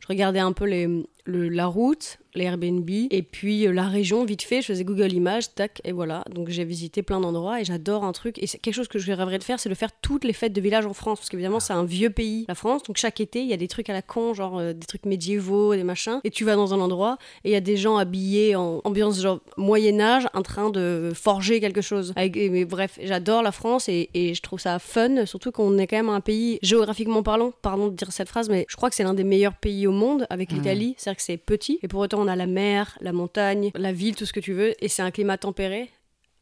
[0.00, 0.86] Je regardais un peu les,
[1.24, 5.12] le- la route, les Airbnb, et puis euh, la région, vite fait, je faisais Google
[5.12, 6.24] Images, tac, et voilà.
[6.34, 8.38] Donc j'ai visité plein d'endroits et j'adore un truc.
[8.42, 10.52] Et c'est quelque chose que je rêverais de faire, c'est de faire toutes les fêtes
[10.52, 11.20] de village en France.
[11.20, 12.82] Parce qu'évidemment, c'est un vieux pays, la France.
[12.82, 15.06] Donc chaque été, il y a des trucs à la con, genre euh, des trucs
[15.06, 16.20] médiévaux, des machins.
[16.24, 19.20] Et tu vas dans un endroit et il y a des gens habillés en ambiance
[19.20, 22.12] genre Moyen-Âge en train de forger quelque chose.
[22.16, 25.86] Avec- mais bref, j'adore la France et, et je trouve ça fun, surtout qu'on est
[25.86, 27.52] quand même un pays géographiquement parlant.
[27.62, 29.92] Pardon de dire cette phrase, mais je crois que c'est l'un des meilleurs pays au
[29.92, 30.94] monde avec l'Italie.
[30.98, 34.16] C'est-à-dire que c'est petit et pour autant on a la mer, la montagne, la ville,
[34.16, 34.72] tout ce que tu veux.
[34.84, 35.90] Et c'est un climat tempéré.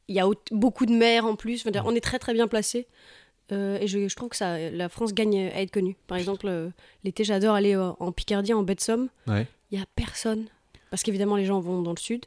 [0.08, 1.64] Il y a au- beaucoup de mer en plus.
[1.66, 2.86] Dire, on est très très bien placé.
[3.50, 5.96] Euh, et je, je trouve que ça, la France gagne à être connue.
[6.06, 6.70] Par exemple, euh,
[7.04, 9.08] l'été, j'adore aller euh, en Picardie, en baie de Somme.
[9.26, 9.46] Ouais.
[9.70, 10.46] Il y a personne.
[10.90, 12.24] Parce qu'évidemment, les gens vont dans le sud.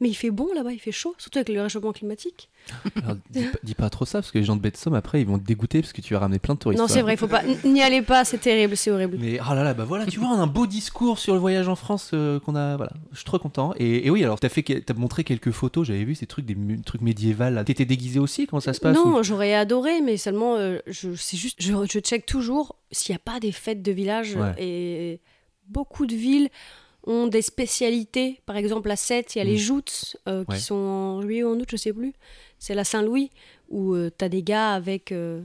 [0.00, 2.50] Mais il fait bon là-bas, il fait chaud, surtout avec le réchauffement climatique.
[3.04, 5.20] Alors, dis, pas, dis pas trop ça, parce que les gens de bête somme après
[5.20, 6.80] ils vont te dégoûter parce que tu as ramené plein de touristes.
[6.82, 7.42] non, c'est vrai, il faut pas.
[7.64, 9.18] N'y allez pas, c'est terrible, c'est horrible.
[9.20, 11.38] Mais oh là là, bah voilà, tu vois, on a un beau discours sur le
[11.40, 12.76] voyage en France euh, qu'on a.
[12.76, 13.72] Voilà, je suis trop content.
[13.78, 16.56] Et, et oui, alors t'as fait, t'as montré quelques photos, j'avais vu ces trucs, des
[16.82, 17.54] trucs médiévals.
[17.54, 17.62] là.
[17.64, 21.14] T'étais déguisé aussi Comment ça se passe Non, ou- j'aurais adoré, mais seulement, euh, je,
[21.14, 24.34] c'est juste, je, je check toujours s'il n'y a pas des fêtes de village.
[24.34, 24.54] Ouais.
[24.58, 25.20] Et
[25.68, 26.48] beaucoup de villes
[27.06, 28.40] ont des spécialités.
[28.46, 29.58] Par exemple, à Sète, il y a les Mm.
[29.58, 30.56] joutes euh, Ouais.
[30.56, 32.12] qui sont en juillet ou en août, je sais plus.
[32.58, 33.30] C'est la Saint-Louis
[33.70, 35.12] où tu as des gars avec.
[35.12, 35.42] euh,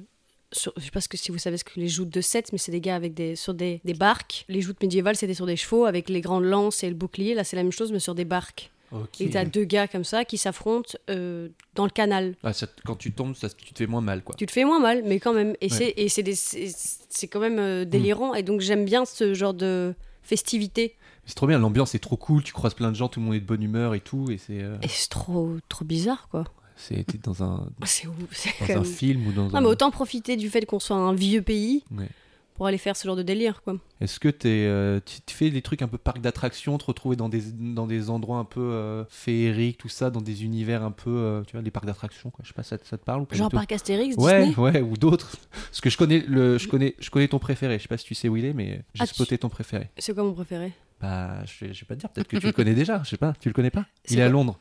[0.52, 2.72] sur, je sais pas si vous savez ce que les joutes de Sète, mais c'est
[2.72, 4.46] des gars avec des, sur des, des barques.
[4.50, 7.36] Les joutes médiévales, c'était sur des chevaux avec les grandes lances et le bouclier.
[7.36, 8.72] Là, c'est la même chose, mais sur des barques.
[8.92, 9.22] Ok.
[9.22, 12.36] Et tu as deux gars comme ça qui s'affrontent euh, dans le canal.
[12.42, 14.34] Ah, ça- quand tu tombes, ça, tu te fais moins mal, quoi.
[14.40, 15.56] Tu te fais moins mal, mais quand même.
[15.62, 15.78] Et Ouais.
[15.78, 16.68] c'est et c'est des- c'est
[17.10, 18.34] c'est quand même euh, délirant.
[18.34, 19.94] Et donc j'aime bien ce genre de
[20.24, 20.96] festivité.
[21.30, 23.36] C'est trop bien, l'ambiance est trop cool, tu croises plein de gens, tout le monde
[23.36, 24.62] est de bonne humeur et tout, et c'est.
[24.62, 24.78] euh,
[25.10, 26.44] trop, trop bizarre, quoi.
[26.76, 29.62] c'est dans un, dans un même- film ou dans Non, un.
[29.62, 32.10] mais autant profiter du fait qu'on soit un vieux pays Ouais.
[32.56, 33.76] pour aller faire ce genre de délire, quoi.
[34.02, 37.30] Est-ce que euh, tu tu fais des trucs un peu parc d'attractions, te retrouver dans
[37.30, 41.12] des, dans des endroits un peu euh, féeriques, tout ça, dans des univers un peu.
[41.16, 42.42] euh, tu vois, les parcs d'attractions, quoi.
[42.44, 44.58] Je sais pas, ça, ça te parle ou pas Genre Parc Astérix, Ouais, Disney?
[44.64, 45.30] ouais, ou d'autres.
[45.52, 47.78] Parce que je connais, le, je, connais, je connais ton préféré.
[47.78, 49.50] Je sais pas si tu sais où il est, mais j'ai Ah, tu- spoté ton
[49.50, 49.90] préféré.
[50.00, 50.72] C'est quoi mon préféré?
[51.02, 52.10] Bah, je vais, je vais pas te dire.
[52.10, 53.02] Peut-être que tu le connais déjà.
[53.04, 53.34] Je sais pas.
[53.40, 53.86] Tu le connais pas?
[54.10, 54.60] Il est à Londres.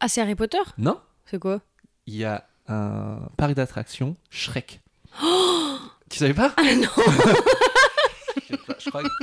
[0.00, 0.58] Ah, c'est Harry Potter?
[0.78, 1.60] Non C'est quoi?
[2.06, 4.80] Il y a un parc d'attractions Shrek.
[6.10, 6.52] tu savais pas?
[6.56, 6.86] Ah non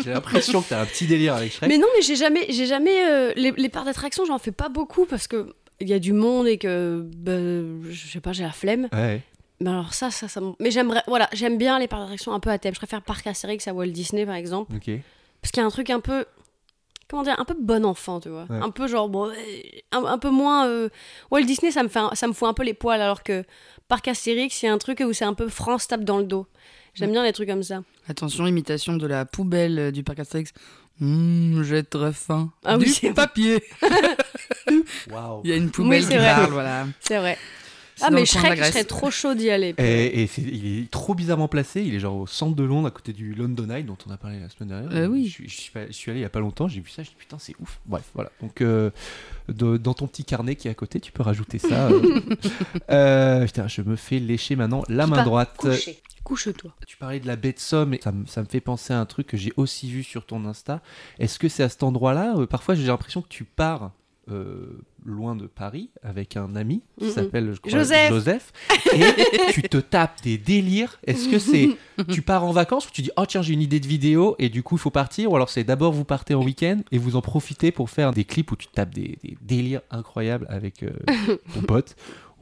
[0.04, 1.70] J'ai l'impression que t'as un petit délire avec Shrek.
[1.70, 4.70] Mais non, mais j'ai jamais, j'ai jamais euh, les, les parcs d'attraction, j'en fais pas
[4.70, 8.44] beaucoup parce que il y a du monde et que bah, je sais pas, j'ai
[8.44, 8.88] la flemme.
[8.94, 9.22] Ouais.
[9.62, 10.42] Mais alors ça, ça, ça.
[10.60, 12.74] Mais j'aimerais, voilà, j'aime bien les parcs d'attraction un peu à thème.
[12.74, 14.92] Je préfère Parc Astérix à Walt Disney par exemple, Ok.
[15.46, 16.26] Parce qu'il y a un truc un peu,
[17.08, 18.58] comment dire, un peu bon enfant, tu vois, Ouais.
[18.62, 19.32] un peu genre bon,
[19.92, 20.68] un, un peu moins.
[20.68, 20.90] euh,
[21.30, 23.44] Walt Disney, ça me fait, un- ça me fout un peu les poils, alors que
[23.88, 26.24] Parc Astérix, il y a un truc où c'est un peu France tape dans le
[26.24, 26.48] dos.
[26.96, 27.84] J'aime bien les trucs comme ça.
[28.08, 30.52] Attention, imitation de la poubelle euh, du parc Astérix.
[31.02, 32.52] Hum, j'ai très faim.
[32.64, 33.62] Ah oui, du c'est- papier.
[35.12, 35.42] Waouh.
[35.44, 36.34] Il y a une poubelle c'est qui vrai.
[36.34, 36.88] parle, voilà.
[37.02, 37.38] C'est vrai.
[38.02, 39.74] Ah mais Shrek, je serais trop chaud d'y aller.
[39.78, 41.82] Et, il est trop bizarrement placé.
[41.82, 44.18] Il est genre au centre de Londres, à côté du London Eye, dont on a
[44.18, 44.92] parlé la semaine dernière.
[44.92, 45.26] Euh, oui.
[45.28, 46.68] Je, suis- je suis, pas- je suis allé il y a pas longtemps.
[46.68, 47.04] J'ai vu ça.
[47.04, 47.80] Je dis putain, c'est ouf.
[47.86, 48.32] Bref, voilà.
[48.42, 48.90] Donc, euh,
[49.50, 51.90] de- dans ton petit carnet qui est à côté, tu peux rajouter ça.
[52.90, 53.46] euh.
[53.46, 55.56] Putain, je me fais lécher maintenant la main droite.
[55.58, 56.00] Couché.
[56.24, 56.72] Couche-toi.
[56.88, 59.00] Tu parlais de la baie de Somme et ça, me- ça me fait penser à
[59.00, 60.82] un truc que j'ai aussi vu sur ton Insta.
[61.20, 62.34] Est-ce que c'est à cet endroit-là?
[62.50, 63.92] Parfois, j'ai l'impression que tu pars
[64.32, 68.10] euh, loin de Paris avec un ami qui s'appelle Joseph.
[68.10, 68.54] Joseph
[68.94, 69.02] et
[69.52, 71.00] tu te tapes des délires.
[71.06, 71.70] Est-ce que c'est
[72.10, 74.50] tu pars en vacances ou tu dis oh tiens j'ai une idée de vidéo et
[74.50, 75.32] du coup il faut partir?
[75.32, 78.24] Ou alors c'est d'abord vous partez en week-end et vous en profitez pour faire des
[78.26, 80.90] clips où tu tapes des, des délires incroyables avec euh,
[81.54, 81.96] ton pote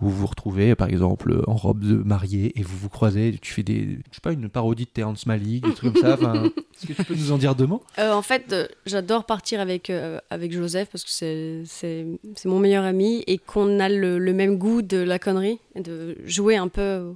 [0.03, 3.53] où vous vous retrouvez par exemple en robe de mariée et vous vous croisez, tu
[3.53, 6.13] fais des, je sais pas, une parodie de Terrence Malick, des trucs comme ça.
[6.13, 6.43] Enfin,
[6.75, 7.83] Est-ce que tu peux nous en dire deux mots?
[7.99, 12.49] Euh, en fait, euh, j'adore partir avec, euh, avec Joseph parce que c'est- c'est c'est
[12.49, 16.17] mon meilleur ami et qu'on a le, le même goût de la connerie, et de
[16.25, 17.13] jouer un peu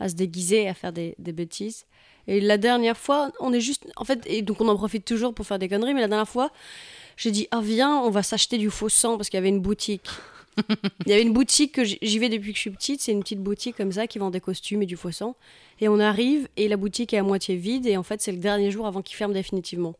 [0.00, 1.84] à se déguiser, à faire des, des bêtises.
[2.26, 3.84] Et la dernière fois, on est juste.
[3.96, 6.28] En fait, et donc on en profite toujours pour faire des conneries, mais la dernière
[6.28, 6.50] fois,
[7.16, 9.60] j'ai dit Ah, viens, on va s'acheter du faux sang parce qu'il y avait une
[9.60, 10.08] boutique.
[11.06, 13.20] Il y avait une boutique que j'y vais depuis que je suis petite, c'est une
[13.22, 15.36] petite boutique comme ça qui vend des costumes et du sang.
[15.80, 18.38] Et on arrive et la boutique est à moitié vide et en fait c'est le
[18.38, 19.94] dernier jour avant qu'il ferme définitivement.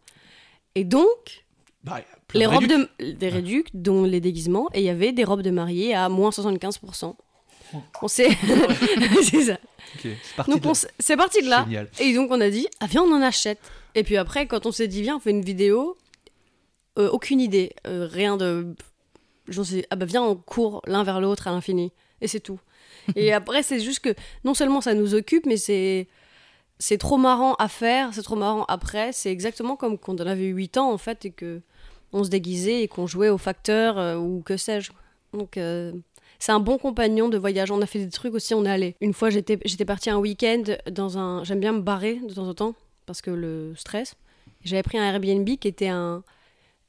[0.77, 1.45] Et donc,
[2.35, 5.51] les robes de, des réducs, dont les déguisements, et il y avait des robes de
[5.51, 7.15] mariée à moins 75%.
[8.03, 8.29] On sait,
[9.23, 9.59] c'est ça.
[10.03, 10.51] C'est parti.
[10.53, 11.65] Donc de- on s- c'est parti de là.
[11.65, 11.89] Génial.
[11.99, 13.59] Et donc on a dit, ah viens on en achète.
[13.97, 15.97] Et puis après quand on s'est dit viens on fait une vidéo,
[16.99, 18.75] euh, aucune idée, euh, rien de,
[19.49, 22.61] j'en sais, ah bah viens on court l'un vers l'autre à l'infini et c'est tout.
[23.17, 26.09] et après c'est juste que non seulement ça nous occupe mais c'est
[26.79, 29.13] c'est trop marrant à faire, c'est trop marrant après.
[29.13, 31.63] C'est exactement comme quand on avait 8 ans en fait et que
[32.13, 34.93] on se déguisait et qu'on jouait au facteur euh, ou que sais-je.
[35.33, 35.93] Donc euh,
[36.39, 37.71] c'est un bon compagnon de voyage.
[37.71, 38.97] On a fait des trucs aussi, on est allé.
[39.01, 41.45] Une fois, j'étais j'étais partie un week-end dans un.
[41.45, 42.75] J'aime bien me barrer de temps en temps
[43.07, 44.15] parce que le stress.
[44.63, 46.23] J'avais pris un Airbnb qui était un,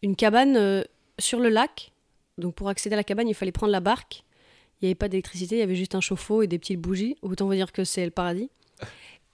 [0.01, 0.83] une cabane euh,
[1.19, 1.91] sur le lac.
[2.37, 4.23] Donc pour accéder à la cabane, il fallait prendre la barque.
[4.81, 7.15] Il n'y avait pas d'électricité, il y avait juste un chauffe-eau et des petites bougies.
[7.21, 8.49] Autant vous dire que c'est le paradis.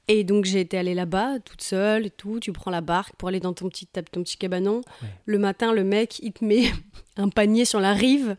[0.07, 2.39] Et donc j'ai été allée là-bas, toute seule et tout.
[2.39, 4.81] Tu prends la barque pour aller dans ton petit, ton petit cabanon.
[5.25, 6.63] Le matin, le mec, il te met
[7.17, 8.35] un panier sur la rive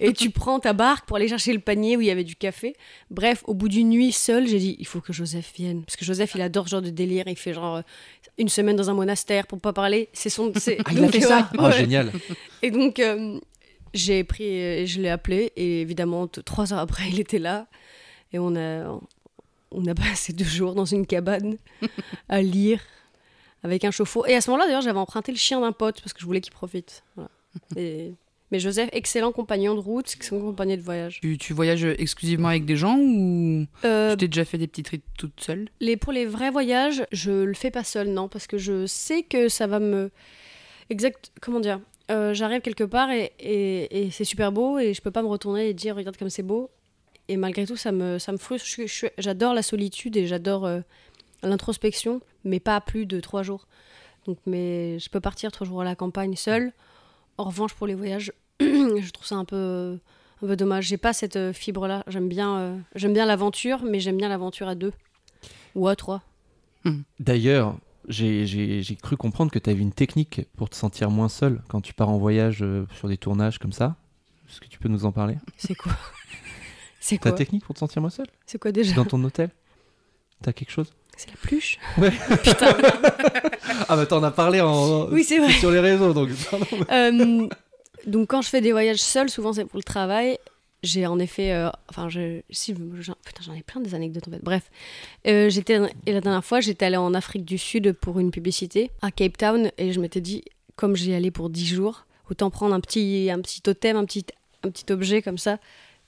[0.00, 2.36] et tu prends ta barque pour aller chercher le panier où il y avait du
[2.36, 2.74] café.
[3.10, 6.04] Bref, au bout d'une nuit seule, j'ai dit il faut que Joseph vienne parce que
[6.04, 7.24] Joseph il adore ce genre de délire.
[7.26, 7.82] Il fait genre euh,
[8.38, 10.08] une semaine dans un monastère pour pas parler.
[10.12, 10.52] C'est son.
[10.56, 12.12] c'est- Ah, il a fait ça ouais, Oh, génial.
[12.62, 13.40] Et donc euh,
[13.96, 17.66] j'ai pris, je l'ai appelé et évidemment trois heures après il était là
[18.32, 18.98] et on a
[19.72, 21.56] on a passé deux jours dans une cabane
[22.28, 22.80] à lire
[23.62, 24.24] avec un chauffe-eau.
[24.26, 26.40] Et à ce moment-là d'ailleurs j'avais emprunté le chien d'un pote parce que je voulais
[26.40, 27.02] qu'il profite.
[27.16, 27.30] Voilà.
[27.76, 28.14] Et-
[28.52, 31.18] mais Joseph, excellent compagnon de route, excellent compagnon de voyage.
[31.20, 34.84] Tu, tu voyages exclusivement avec des gens ou Euh, tu t'es déjà fait des petits
[34.84, 35.66] trips toute seule?
[35.80, 39.24] Les, pour les vrais voyages, je le fais pas seul, non, parce que je sais
[39.24, 40.12] que ça va me.
[40.90, 41.32] Exact.
[41.40, 41.80] Comment dire
[42.10, 45.74] Euh, J'arrive quelque part et, c'est super beau et je peux pas me retourner et
[45.74, 46.70] dire regarde comme c'est beau.
[47.28, 48.68] Et malgré tout, ça me, ça me frustre.
[49.18, 50.80] J'adore la solitude et j'adore euh,
[51.42, 53.66] l'introspection, mais pas plus de trois jours.
[54.26, 56.72] Donc, mais je peux partir trois jours à la campagne seule.
[57.38, 59.98] En revanche, pour les voyages, je trouve ça un peu,
[60.42, 60.86] un peu dommage.
[60.86, 62.04] J'ai pas cette euh, fibre-là.
[62.06, 64.92] J'aime bien, j'aime bien l'aventure, mais j'aime bien l'aventure à deux
[65.74, 66.22] ou à trois.
[67.18, 67.76] D'ailleurs,
[68.08, 71.92] j'ai- cru comprendre que tu avais une technique pour te sentir moins seul quand tu
[71.94, 73.96] pars en voyage euh, sur des tournages comme ça.
[74.48, 75.36] Est-ce que tu peux nous en parler?
[75.56, 75.92] C'est quoi?
[77.00, 78.26] C'est Ta technique pour te sentir moins seul?
[78.46, 78.94] C'est quoi déjà?
[78.94, 79.50] Dans ton hôtel?
[80.42, 80.92] T'as quelque chose?
[81.16, 81.78] C'est la pluche?
[81.98, 82.10] Ouais.
[82.42, 82.76] Putain.
[83.88, 85.06] Ah bah t'en as parlé en...
[85.08, 85.52] Oui, c'est vrai.
[85.52, 86.28] sur les réseaux donc.
[86.50, 86.66] pardon.
[86.90, 87.48] Euh,
[88.06, 90.38] donc quand je fais des voyages seuls, souvent c'est pour le travail.
[90.86, 94.42] J'ai en effet, euh, enfin, je, si, putain, j'en ai plein des anecdotes en fait.
[94.42, 94.70] Bref,
[95.26, 98.90] Euh, j'étais et la dernière fois, j'étais allée en Afrique du Sud pour une publicité
[99.02, 100.44] à Cape Town et je m'étais dit,
[100.76, 104.24] comme j'y allais pour 10 jours, autant prendre un petit, un petit totem, un petit,
[104.62, 105.58] un petit objet comme ça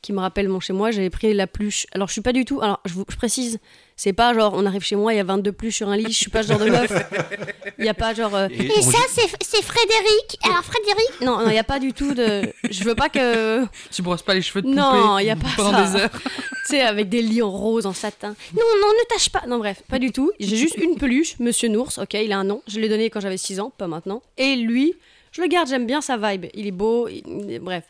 [0.02, 0.90] qui me rappelle mon chez moi.
[0.90, 1.86] J'avais pris la pluche.
[1.92, 2.60] Alors je suis pas du tout.
[2.60, 3.58] Alors je, vous, je précise,
[3.96, 6.06] c'est pas genre on arrive chez moi, il y a 22 pluches sur un lit.
[6.08, 6.92] Je suis pas ce genre de meuf.
[7.78, 8.34] Il y a pas genre.
[8.34, 10.38] euh, Et ça, c'est c'est Frédéric.
[10.44, 12.52] Alors, Frédéric, non, il n'y a pas du tout de.
[12.70, 13.64] Je veux pas que.
[13.90, 15.92] Tu brosses pas les cheveux de poupée Non, y a pas pendant ça.
[15.92, 16.10] des heures.
[16.68, 18.34] Tu sais, avec des lits en rose, en satin.
[18.54, 19.44] Non, non, ne tâche pas.
[19.48, 20.30] Non, bref, pas du tout.
[20.38, 21.92] J'ai juste une peluche, Monsieur Nours.
[21.98, 22.62] Ok, il a un nom.
[22.68, 24.22] Je l'ai donné quand j'avais 6 ans, pas maintenant.
[24.36, 24.92] Et lui,
[25.32, 26.44] je le garde, j'aime bien sa vibe.
[26.52, 27.08] Il est beau.
[27.08, 27.84] il- Bref.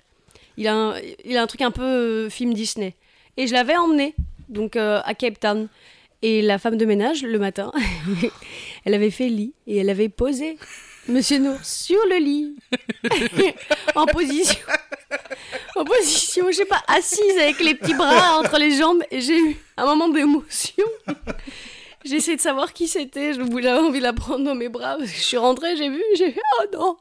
[0.59, 0.95] Il a, un,
[1.37, 2.97] un truc un peu euh, film Disney.
[3.37, 4.17] Et je l'avais emmené,
[4.49, 5.69] donc euh, à Cape Town.
[6.21, 7.71] Et la femme de ménage, le matin,
[8.85, 10.59] elle avait fait lit et elle avait posé
[11.07, 12.57] Monsieur Nours sur le lit.
[13.95, 14.59] en position.
[15.77, 19.05] En position, je sais pas, assise avec les petits bras entre les jambes.
[19.13, 20.85] Et j'ai eu un moment d'émotion.
[22.05, 23.35] J'ai essayé de savoir qui c'était.
[23.35, 24.97] Je voulais envie de la prendre dans mes bras.
[25.01, 26.97] Je suis rentrée, j'ai vu, j'ai fait oh non.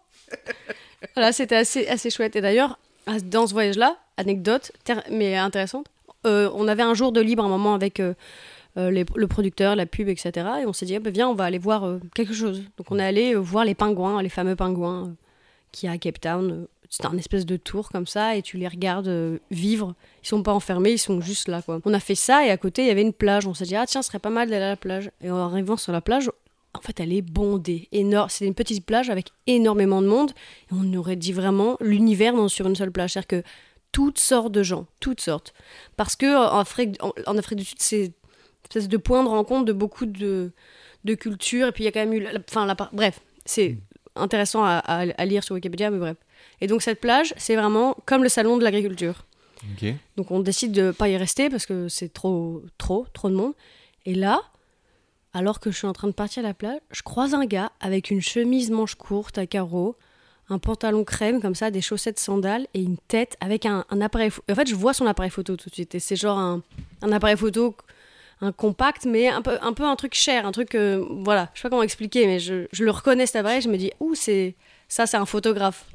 [1.16, 2.36] Voilà, c'était assez, assez chouette.
[2.36, 2.80] Et d'ailleurs,
[3.24, 4.72] dans ce voyage-là, anecdote,
[5.12, 5.88] mais intéressante,
[6.26, 8.14] euh, on avait un jour de libre un moment avec euh,
[8.78, 10.32] euh, le producteur, la pub, etc.
[10.62, 12.64] Et on s'est dit, ah, bah, viens, on va aller voir quelque chose.
[12.78, 15.14] Donc on est allé voir les pingouins, les fameux pingouins
[15.84, 16.68] a à Cape Town.
[16.90, 19.94] C'est un espèce de tour comme ça et tu les regardes vivre.
[20.24, 21.62] Ils sont pas enfermés, ils sont juste là.
[21.68, 23.46] On a fait ça et à côté il y avait une plage.
[23.46, 25.12] On s'est dit, ah tiens, ce serait pas mal d'aller à la plage.
[25.22, 26.32] Et en arrivant sur la plage,
[26.78, 27.88] en fait, elle est bondée.
[27.92, 28.30] Énorme.
[28.30, 30.32] C'est une petite plage avec énormément de monde.
[30.72, 33.14] Et on aurait dit vraiment l'univers sur une seule plage.
[33.14, 33.44] C'est-à-dire que
[33.92, 35.54] toutes sortes de gens, toutes sortes.
[35.96, 38.12] Parce que euh, en Afrique, en, en Afrique du Sud, c'est
[38.64, 40.52] espèce de point de rencontre de beaucoup de,
[41.06, 41.68] de cultures.
[41.68, 42.20] Et puis il y a quand même eu.
[42.20, 43.78] la- bref, c'est
[44.16, 46.18] intéressant à, à- à lire sur Wikipédia, mais bref.
[46.62, 49.26] Et donc cette plage, c'est vraiment comme le salon de l'agriculture.
[50.18, 53.54] Donc on décide de pas y rester parce que c'est trop, trop, trop de monde.
[54.06, 54.42] Et là,
[55.38, 57.72] alors que je suis en train de partir à la plage, je croise un gars
[57.80, 59.96] avec une chemise manche courte à carreaux,
[60.50, 64.32] un pantalon crème comme ça, des chaussettes sandales et une tête avec un, un appareil.
[64.50, 65.94] En fait, je vois son appareil photo tout de suite.
[65.94, 66.64] Et c'est genre un,
[67.12, 67.76] appareil photo,
[68.42, 70.74] un compact, mais un peu un, truc cher, un truc.
[70.74, 73.62] euh, voilà, je sais pas comment expliquer, mais je, je le reconnais cet appareil.
[73.62, 74.56] Je me dis, ouh, c'est
[74.88, 75.86] ça, c'est un photographe.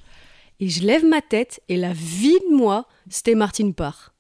[0.61, 4.12] Et je lève ma tête et la vie de moi, c'était Martine Parr.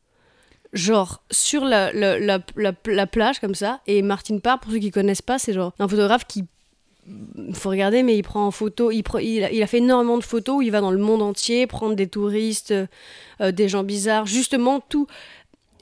[0.72, 3.80] Genre sur la, la, la, la- la plage comme ça.
[3.86, 6.44] Et Martine Parr, pour ceux qui connaissent pas, c'est genre un photographe qui.
[7.52, 8.90] faut regarder, mais il prend en photo.
[8.90, 10.98] Il, pre- il, a, il a fait énormément de photos où il va dans le
[10.98, 12.72] monde entier prendre des touristes,
[13.40, 15.06] euh, des gens bizarres, justement tout.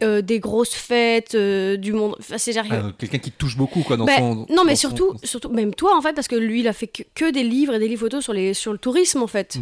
[0.03, 2.17] euh, des grosses fêtes euh, du monde.
[2.19, 4.47] Enfin, c'est Ah, Quelqu'un qui te touche beaucoup quoi dans ben, son.
[4.49, 6.87] non, mais son- surtout, surtout, même toi en fait, parce que lui, il a fait
[6.87, 9.59] que, que des livres et des livres photos sur, les, sur le tourisme en fait.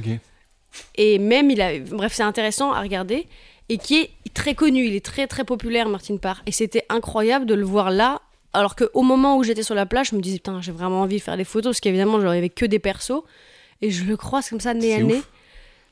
[0.96, 3.26] Et même, il a, bref, c'est intéressant à regarder.
[3.68, 6.42] Et qui est très connu, il est très très populaire, Martin Parr.
[6.46, 8.22] Et c'était incroyable de le voir là.
[8.54, 11.16] Alors qu'au moment où j'étais sur la plage, je me disais, putain, j'ai vraiment envie
[11.18, 11.72] de faire des photos.
[11.72, 13.22] Parce qu'évidemment, y avait que des persos.
[13.82, 15.22] Et je le croise comme ça, nez à nez.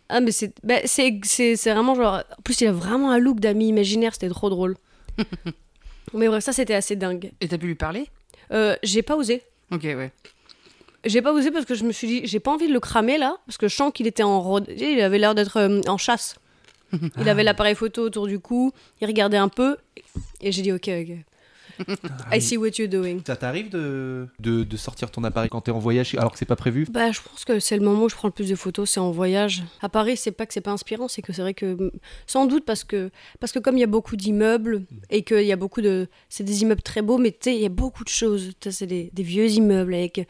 [0.09, 2.23] Ah, mais c'est bah, c'est- c'est- c'est vraiment genre.
[2.39, 4.77] En plus, il a vraiment un look d'ami imaginaire, c'était trop drôle.
[6.15, 7.33] mais bref, ça, c'était assez dingue.
[7.41, 8.07] Et t'as pu lui parler?
[8.53, 9.43] Euh, j'ai pas osé.
[9.73, 10.13] Ok, ouais.
[11.05, 13.19] J'ai pas osé parce que je me suis dit, j'ai pas envie de le cramer
[13.19, 14.67] là, parce que je sens qu'il était en road.
[14.77, 16.37] Il avait l'air d'être euh, en chasse.
[17.21, 19.77] Il avait l'appareil photo autour du cou, il regardait un peu,
[20.41, 21.17] et j'ai dit, ok, ok.
[22.33, 23.21] I see what you're doing.
[23.27, 26.47] Ça t'arrive de, de, de sortir ton appareil quand t'es en voyage alors que c'est
[26.47, 26.87] pas prévu?
[26.91, 29.01] Bah, je pense que c'est le moment où je prends le plus de photos, c'est
[29.01, 29.63] en voyage.
[29.83, 31.93] À Paris, c'est pas que c'est pas inspirant, c'est que c'est vrai que
[32.27, 35.53] sans doute parce que parce que comme il y a beaucoup d'immeubles et qu'il y
[35.53, 38.05] a beaucoup de c'est des immeubles très beaux, mais tu sais il y a beaucoup
[38.05, 38.53] de choses.
[38.71, 40.27] C'est des, des vieux immeubles avec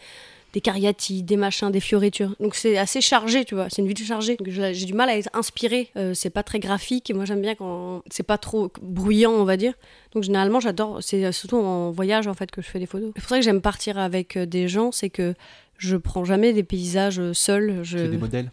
[0.56, 2.34] des cariatides, des machins, des fioritures.
[2.40, 3.66] Donc c'est assez chargé, tu vois.
[3.68, 4.38] C'est une ville chargée.
[4.46, 5.90] J'ai du mal à être inspirée.
[5.96, 9.44] Euh, c'est pas très graphique et moi j'aime bien quand c'est pas trop bruyant, on
[9.44, 9.74] va dire.
[10.14, 10.98] Donc généralement j'adore.
[11.02, 13.12] C'est surtout en voyage en fait que je fais des photos.
[13.14, 15.34] C'est pour ça que j'aime partir avec euh, des gens, c'est que
[15.78, 17.80] je prends jamais des paysages euh, seul.
[17.82, 17.98] Je...
[17.98, 18.50] C'est des modèles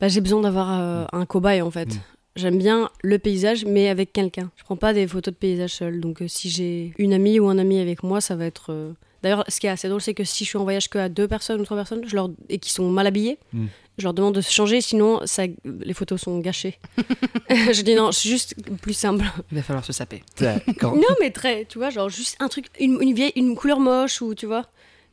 [0.00, 1.94] Bah, j'ai besoin d'avoir euh, un cobaye en fait.
[1.94, 2.00] Mm.
[2.36, 4.50] J'aime bien le paysage, mais avec quelqu'un.
[4.56, 6.00] Je prends pas des photos de paysage seul.
[6.00, 8.94] Donc, euh, si j'ai une amie ou un ami avec moi, ça va être.
[9.24, 11.08] D'ailleurs, ce qui est assez drôle, c'est que si je suis en voyage que à
[11.08, 12.30] deux personnes ou trois personnes, je leur...
[12.48, 13.66] et qui sont mal habillées, Mm.
[13.98, 15.44] je leur demande de se changer, sinon ça...
[15.64, 16.78] les photos sont gâchées.
[17.50, 19.24] je dis non, c'est juste plus simple.
[19.50, 20.22] Il va falloir se saper.
[20.82, 24.22] Non, mais très, tu vois, genre juste un truc, une, une vieille, une couleur moche
[24.22, 24.66] ou tu vois.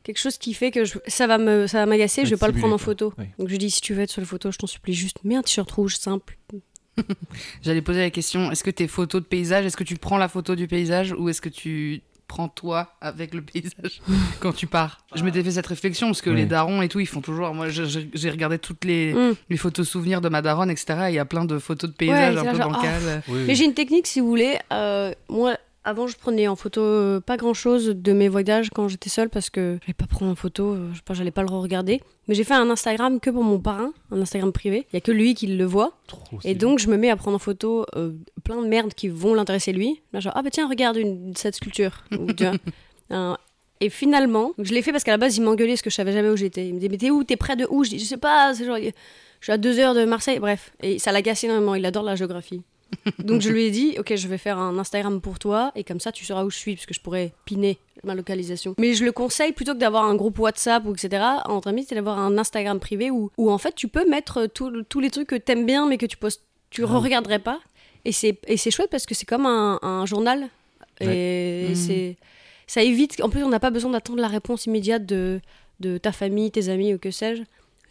[0.04, 2.48] quelque chose qui fait que je- ça va me ça va m'agacer, je vais pas
[2.48, 3.12] le prendre en photo.
[3.18, 3.24] Oui.
[3.38, 5.36] Donc je dis si tu veux être sur la photo, je t'en supplie juste mets
[5.36, 6.36] un t-shirt rouge simple.
[7.62, 10.28] J'allais poser la question est-ce que tes photos de paysage, est-ce que tu prends la
[10.28, 12.02] photo du paysage ou est-ce que tu
[12.32, 14.00] prends toi avec le paysage
[14.40, 16.36] quand tu pars Je m'étais fait cette réflexion parce que Oui.
[16.36, 17.52] les darons et tout, ils font toujours.
[17.52, 19.34] Moi, j'ai regardé toutes les, Mm.
[19.50, 20.94] les photos souvenirs de ma daronne, etc.
[21.08, 23.22] et Il y a plein de photos de paysage c'est un peu genre, bancales.
[23.28, 24.56] Oui, Mais j'ai une technique si vous voulez.
[24.72, 28.86] Euh, moi avant je prenais en photo euh, pas grand chose de mes voyages quand
[28.88, 31.48] j'étais seule parce que j'allais pas prendre en photo, euh, je pas, j'allais pas le
[31.48, 32.00] regarder.
[32.28, 34.86] Mais j'ai fait un Instagram que pour mon parrain, un Instagram privé.
[34.92, 35.98] Il y a que lui qui le voit.
[36.06, 38.12] Trop Et donc, je me mets à prendre en photo euh,
[38.44, 40.00] plein de merde qui vont l'intéresser lui.
[40.12, 42.04] Là, genre, ah bah tiens, regarde une, cette sculpture.
[42.12, 42.54] Ou, tu vois,
[43.10, 43.36] un-
[43.80, 46.12] et finalement, je l'ai fait parce qu'à la base, il m'engueulait parce que je savais
[46.12, 46.68] jamais où j'étais.
[46.68, 47.24] Il me disait, mais t'es où?
[47.24, 47.82] T'es près de où?
[47.82, 50.38] Je dis, je sais pas, c'est genre, je suis à deux heures de Marseille.
[50.38, 51.74] Bref, et ça l'agace énormément.
[51.74, 52.62] Il adore la géographie.
[53.18, 56.00] Donc je lui ai dit, ok, je vais faire un Instagram pour toi et comme
[56.00, 58.74] ça tu sauras où je suis parce que je pourrais piner ma localisation.
[58.78, 61.22] Mais je le conseille plutôt que d'avoir un groupe WhatsApp ou etc.
[61.46, 65.00] Entre amis, c'est d'avoir un Instagram privé où, où en fait tu peux mettre tous
[65.00, 67.60] les trucs que t'aimes bien mais que tu postes, tu re-regarderais pas.
[68.04, 70.48] Et c'est et c'est chouette parce que c'est comme un, un journal
[71.00, 72.16] et c'est
[72.66, 73.20] ça évite.
[73.22, 75.40] En plus, on n'a pas besoin d'attendre la réponse immédiate de
[75.80, 77.42] de ta famille, tes amis ou que sais-je.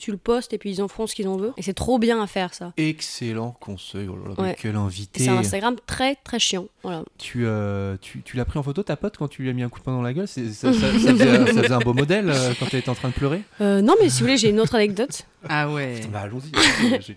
[0.01, 1.53] Tu le postes et puis ils en feront ce qu'ils en veulent.
[1.57, 2.73] Et c'est trop bien à faire ça.
[2.77, 4.07] Excellent conseil.
[4.09, 4.55] Oh là là, mais Ouais.
[4.59, 5.23] quel invité.
[5.23, 6.65] c'est un Instagram très très chiant.
[6.81, 7.03] Voilà.
[7.19, 9.61] Tu, euh, tu, tu l'as pris en photo, ta pote, quand tu lui as mis
[9.61, 10.27] un coup de poing dans la gueule?
[10.27, 11.17] C'est- ça, ça- ça faisait,
[11.53, 13.43] ça faisait un beau modèle euh, quand elle était en train de pleurer?
[13.61, 15.25] Euh, non, mais si vous voulez, j'ai une autre anecdote.
[15.47, 16.01] Ah ouais.
[16.11, 16.51] Bah allons-y.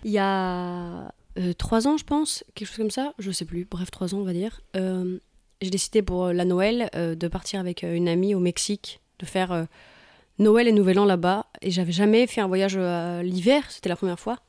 [0.03, 3.65] Il y a euh, trois ans, je pense, quelque chose comme ça, je sais plus,
[3.69, 4.61] bref, trois ans, on va dire.
[4.75, 5.17] euh,
[5.61, 9.51] j'ai décidé pour la Noël euh, de partir avec une amie au Mexique, de faire
[9.51, 9.63] euh,
[10.39, 11.45] Noël et Nouvel An là-bas.
[11.61, 14.39] Et j'avais jamais fait un voyage euh, l'hiver, c'était la première fois,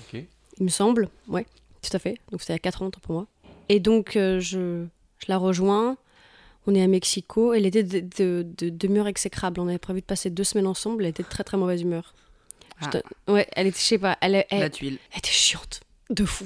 [0.00, 0.22] Ok.
[0.58, 1.08] il me semble.
[1.28, 1.46] Ouais,
[1.82, 2.16] tout à fait.
[2.30, 3.26] Donc c'était il y a quatre ans pour moi.
[3.68, 4.84] Et donc euh, je,
[5.18, 5.96] je la rejoins.
[6.66, 7.54] On est à Mexico.
[7.54, 9.60] Elle était de, de, de- d'humeur exécrable.
[9.60, 11.04] On avait prévu de passer deux semaines ensemble.
[11.04, 12.14] Elle était de très très mauvaise humeur.
[12.80, 13.00] Je Ah.
[13.26, 14.98] te- Ouais, elle était, je sais pas, elle, elle, La tuile.
[15.12, 15.80] elle était chiante,
[16.10, 16.44] de fou.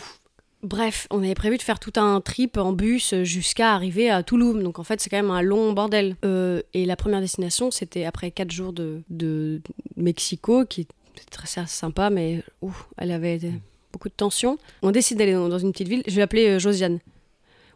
[0.65, 4.62] Bref, on avait prévu de faire tout un trip en bus jusqu'à arriver à Toulouse.
[4.62, 6.17] Donc en fait, c'est quand même un long bordel.
[6.25, 9.61] Euh, et la première destination, c'était après 4 jours de, de
[9.97, 10.95] Mexico, qui était
[11.31, 13.53] très sympa, mais ouf, elle avait des-
[13.93, 14.59] beaucoup de tension.
[14.83, 16.03] On décide d'aller dans, dans une petite ville.
[16.07, 16.99] Je vais l'appeler euh, Josiane.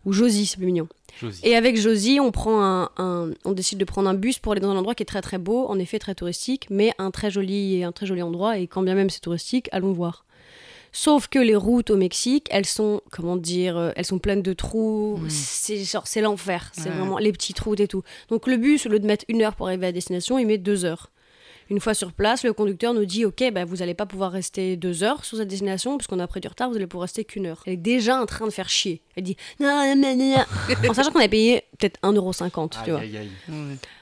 [0.04, 0.88] Ou Josie, c'est plus mignon.
[1.20, 1.40] Josie.
[1.44, 4.60] Et avec Josie, on, prend un, un- on décide de prendre un bus pour aller
[4.60, 7.30] dans un endroit qui est très très beau, en effet très touristique, mais un très
[7.30, 8.58] joli, un très joli endroit.
[8.58, 10.24] Et quand bien même c'est touristique, allons voir.
[11.00, 14.52] Sauf que les routes au Mexique, elles sont, comment dire, euh, elles sont pleines de
[14.52, 15.16] trous.
[15.18, 15.28] Mm.
[15.30, 16.70] C'est l'enfer.
[16.72, 16.96] C'est Ouais.
[16.96, 18.02] vraiment les petites routes et tout.
[18.30, 20.58] Donc le bus, au lieu de mettre une heure pour arriver à destination, il met
[20.58, 21.12] deux heures.
[21.70, 24.76] Une fois sur place, le conducteur nous dit Ok, bah, vous n'allez pas pouvoir rester
[24.76, 27.46] deux heures sur cette destination, puisqu'on a pris du retard, vous allez pouvoir rester qu'une
[27.46, 27.62] heure.
[27.66, 29.00] Elle est déjà en train de faire chier.
[29.14, 30.44] Elle dit Non, non, non, non, non.
[30.90, 33.00] En sachant qu'on avait payé peut-être 1,50€, tu vois.
[33.00, 33.30] aïe, aïe.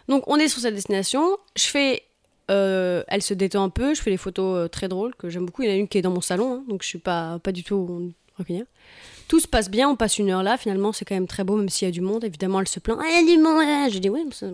[0.08, 1.36] Donc on est sur cette destination.
[1.56, 2.04] Je fais.
[2.50, 3.94] Euh, elle se détend un peu.
[3.94, 5.62] Je fais des photos euh, très drôles que j'aime beaucoup.
[5.62, 7.38] Il y en a une qui est dans mon salon, hein, donc je suis pas,
[7.40, 8.64] pas du tout recueillir.
[9.28, 9.88] Tout se passe bien.
[9.88, 10.56] On passe une heure là.
[10.56, 12.24] Finalement, c'est quand même très beau, même s'il y a du monde.
[12.24, 12.98] Évidemment, elle se plaint.
[13.00, 13.58] Ah, il y a du monde.
[13.58, 13.88] là.
[13.88, 14.22] Je dis oui.
[14.26, 14.52] mais c'est-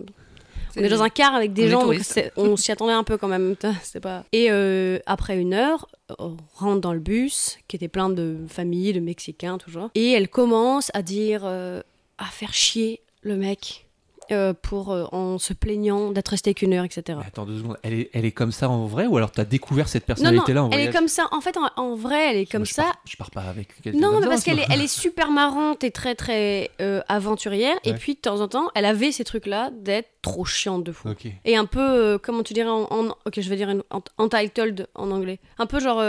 [0.75, 2.01] On est dans un car avec des gens, donc
[2.35, 3.55] on s'y attendait un peu quand même.
[3.83, 4.23] C'est pas.
[4.31, 5.87] Et euh, après une heure,
[6.17, 10.29] on rentre dans le bus qui était plein de familles, de Mexicains toujours, et elle
[10.29, 11.83] commence à dire, euh,
[12.17, 13.85] à faire chier le mec
[14.33, 17.17] euh, pour euh, en se plaignant d'être resté qu'une heure, etc.
[17.19, 19.45] Mais attends deux secondes, elle est, elle est comme ça en vrai ou alors t'as
[19.45, 21.27] découvert cette personnalité-là en elle est comme ça.
[21.31, 22.83] En fait, en, en vrai, elle est comme Moi, je ça.
[22.83, 25.83] pars- je pars pas avec quelqu'un Non, mais parce qu'elle est, elle est super marrante
[25.83, 27.75] et très très euh, aventurière.
[27.83, 31.09] Et puis de temps en temps, elle avait ces trucs-là d'être trop chiante de fou.
[31.45, 33.83] Et un peu, euh, comment tu dirais en, en- Ok, je vais dire une,
[34.17, 35.39] entitled en anglais.
[35.59, 36.03] Un peu genre,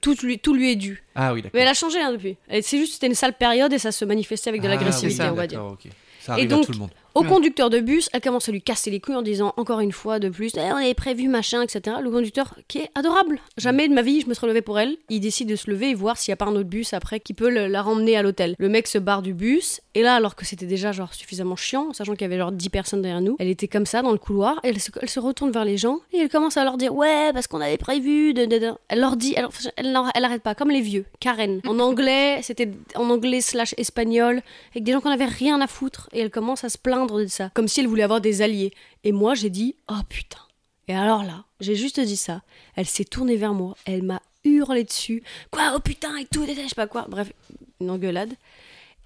[0.00, 1.02] tout, lui, tout lui est dû.
[1.14, 1.52] Ah oui, d'accord.
[1.54, 2.36] Mais elle a changé hein, depuis.
[2.62, 5.28] C'est juste, c'était une sale période et ça se manifestait avec de Ah, l'agressivité, oui,
[5.30, 5.58] on va dire.
[5.58, 5.90] d'accord, ok.
[6.20, 6.90] Ça Et arrive donc, à tout le monde.
[7.14, 7.28] Au Ouais.
[7.28, 10.18] conducteur de bus, elle commence à lui casser les couilles en disant encore une fois
[10.18, 11.96] de plus, Eh, on avait prévu machin, etc.
[12.02, 13.40] Le conducteur, qui est adorable.
[13.56, 14.96] Jamais de ma vie, je me serais levé pour elle.
[15.08, 17.18] Il décide de se lever et voir s'il n'y a pas un autre bus après
[17.20, 18.54] qui peut le- la ramener à l'hôtel.
[18.58, 21.92] Le mec se barre du bus, et là, alors que c'était déjà genre suffisamment chiant,
[21.92, 24.18] sachant qu'il y avait genre 10 personnes derrière nous, elle était comme ça dans le
[24.18, 26.76] couloir, et elle se, elle se retourne vers les gens, et elle commence à leur
[26.76, 28.70] dire, ouais, parce qu'on avait prévu, de, de, de.
[28.88, 31.60] Elle leur dit, elle, leur- elle arrête pas, comme les vieux, Karen.
[31.66, 34.42] En anglais, c'était en anglais slash espagnol,
[34.72, 37.26] avec des gens qu'on avait rien à foutre, et elle commence à se plaindre de
[37.26, 38.72] ça, comme si elle voulait avoir des alliés.
[39.04, 40.40] Et moi, j'ai dit, oh putain.
[40.88, 42.42] Et alors là, j'ai juste dit ça.
[42.74, 45.22] Elle s'est tournée vers moi, elle m'a hurlé dessus.
[45.50, 47.06] Quoi, oh putain, et tout, je sais pas quoi.
[47.08, 47.32] Bref,
[47.80, 48.34] une engueulade.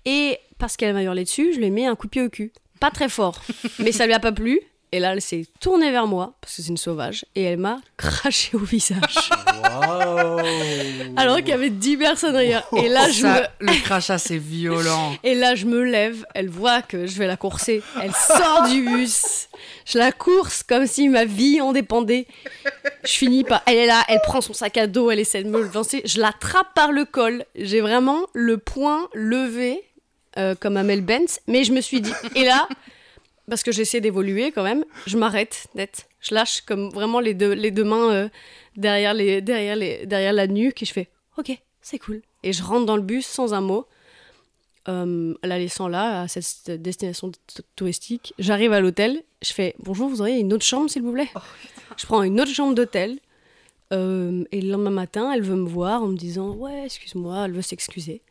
[0.04, 2.28] Et parce qu'elle m'a hurlé dessus, je lui ai mis un coup de pied au
[2.28, 2.52] cul.
[2.80, 3.40] Pas très fort,
[3.78, 4.60] mais ça lui a pas plu.
[4.94, 7.80] Et là, elle s'est tournée vers moi, parce que c'est une sauvage, et elle m'a
[7.96, 9.28] craché au visage.
[9.60, 10.40] Waouh
[11.16, 12.64] alors qu'il y avait 10 personnes derrière.
[12.76, 13.72] Et là, je Ça, me...
[13.72, 15.16] le crachat, c'est violent.
[15.24, 17.82] Et là, je me lève, elle voit que je vais la courser.
[18.00, 19.48] Elle sort du bus.
[19.84, 22.26] Je la course comme si ma vie en dépendait.
[23.04, 23.62] Je finis par.
[23.66, 26.02] Elle est là, elle prend son sac à dos, elle essaie de me le lancer.
[26.04, 27.44] Je l'attrape par le col.
[27.56, 29.82] J'ai vraiment le poing levé,
[30.38, 31.40] euh, comme Amel Benz.
[31.48, 32.12] Mais je me suis dit.
[32.34, 32.68] Et là,
[33.48, 36.08] parce que j'essaie d'évoluer quand même, je m'arrête net.
[36.20, 38.28] Je lâche comme vraiment les deux, les deux mains euh,
[38.76, 41.50] derrière, les, derrière, les, derrière la nuque et je fais Ok,
[41.82, 42.22] c'est cool.
[42.42, 43.86] Et je rentre dans le bus sans un mot
[44.88, 47.32] euh, la laissant là, à cette destination
[47.76, 48.34] touristique.
[48.38, 51.30] J'arrive à l'hôtel, je fais bonjour, vous auriez une autre chambre s'il vous plaît?
[51.96, 53.18] Je prends une autre chambre d'hôtel.
[53.92, 57.52] euh, et le lendemain matin, elle veut me voir en me disant ouais, excuse-moi, elle
[57.52, 58.22] veut s'excuser.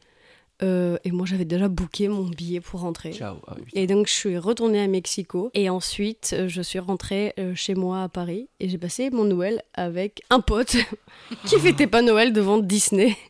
[0.64, 3.12] Euh, et moi, j'avais déjà booké mon billet pour rentrer.
[3.12, 3.36] Ciao.
[3.48, 3.66] Ah oui.
[3.74, 5.52] Et donc, je suis retournée à Mexico.
[5.54, 8.48] Et ensuite, euh, je suis rentrée euh, chez moi à Paris.
[8.60, 10.78] Et j'ai passé mon Noël avec un pote
[11.46, 13.16] qui fêtait pas Noël devant Disney.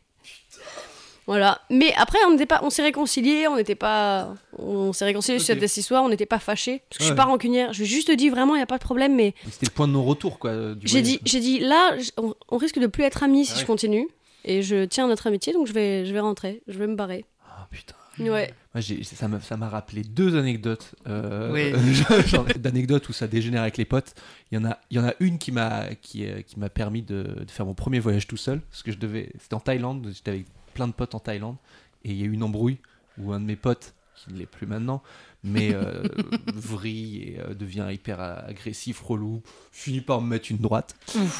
[1.26, 1.58] Voilà.
[1.70, 5.44] Mais après, on n'était pas, on s'est réconciliés, on n'était pas, on s'est réconciliés Ok.
[5.46, 6.82] sur cette histoire, on n'était pas fâchés.
[6.90, 7.16] Parce que je suis Ouais.
[7.16, 7.72] pas rancunière.
[7.72, 9.70] Je lui ai juste dit vraiment, il y a pas de problème, mais C'était le
[9.72, 10.52] point de non-retour, quoi.
[10.82, 13.60] j'ai dit, j'ai dit là, on, risque de plus être amis si Ah ouais.
[13.62, 14.08] je continue.
[14.44, 16.96] Et je tiens à notre amitié, donc je vais, je vais rentrer, je vais me
[16.96, 17.24] barrer.
[17.48, 17.94] Ah putain.
[18.20, 18.54] Ouais.
[18.74, 21.72] Moi, ça m'a ça m'a rappelé deux anecdotes euh, Oui.
[22.26, 24.14] genre d'anecdotes où ça dégénère avec les potes.
[24.50, 26.68] Il y en a, il y en a une qui m'a qui, euh, qui m'a
[26.68, 29.60] permis de, de faire mon premier voyage tout seul parce que je devais c'était en
[29.60, 31.56] Thaïlande, j'étais avec plein de potes en Thaïlande
[32.04, 32.78] et il y a eu une embrouille
[33.18, 35.02] où un de mes potes qui ne l'est plus maintenant
[35.44, 36.02] mais euh,
[36.54, 40.96] vrille et euh, devient hyper agressif, relou, finit par me mettre une droite.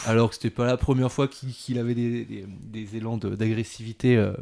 [0.06, 4.16] Alors que c'était pas la première fois qu'il avait des, des- des élans de- d'agressivité
[4.16, 4.32] euh,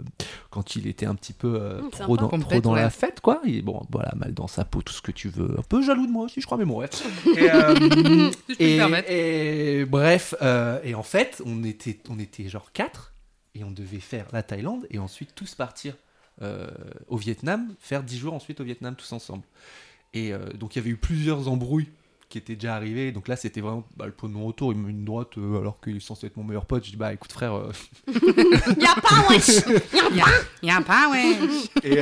[0.50, 2.22] quand il était un petit peu euh, Mmh, trop, sympa.
[2.22, 3.40] dans, Pompette, trop dans la fête, quoi.
[3.44, 5.54] Il est bon, voilà, mal dans sa peau, tout ce que tu veux.
[5.58, 6.90] Un peu jaloux de moi aussi, je crois, mais bon, ouais.
[7.36, 9.10] Et, euh, Si je peux me et- permettre.
[9.10, 13.12] et bref, euh, et en fait, on était, on était genre quatre
[13.54, 15.94] et on devait faire la Thaïlande et ensuite tous partir
[16.40, 16.66] euh,
[17.08, 19.42] au Vietnam, faire 10 jours ensuite au Vietnam tous ensemble.
[20.14, 21.88] Et euh, donc il y avait eu plusieurs embrouilles
[22.28, 23.12] qui étaient déjà arrivées.
[23.12, 24.72] Donc là, c'était vraiment bah, le point de non-retour.
[24.72, 26.84] Il me met une droite euh, alors qu'il est censé être mon meilleur pote.
[26.84, 27.54] Je dis bah écoute frère.
[27.54, 27.72] euh,
[28.08, 29.66] Y a pas, wesh
[30.14, 30.24] Y'a
[30.62, 31.36] y a pas, ouais.
[31.84, 31.98] et,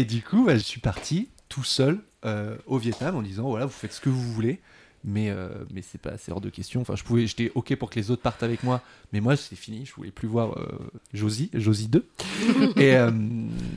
[0.00, 1.98] et du coup, bah, je suis parti tout seul
[2.66, 4.60] au Vietnam en disant voilà, vous faites ce que vous voulez.
[5.02, 6.82] Mais, euh, mais c'est pas c'est hors de question.
[6.82, 8.82] Enfin, je pouvais, j'étais ok pour que les autres partent avec moi,
[9.12, 9.86] mais moi c'est fini.
[9.86, 10.68] Je voulais plus voir euh,
[11.14, 12.06] Josie, Josie 2.
[12.76, 13.10] et, euh,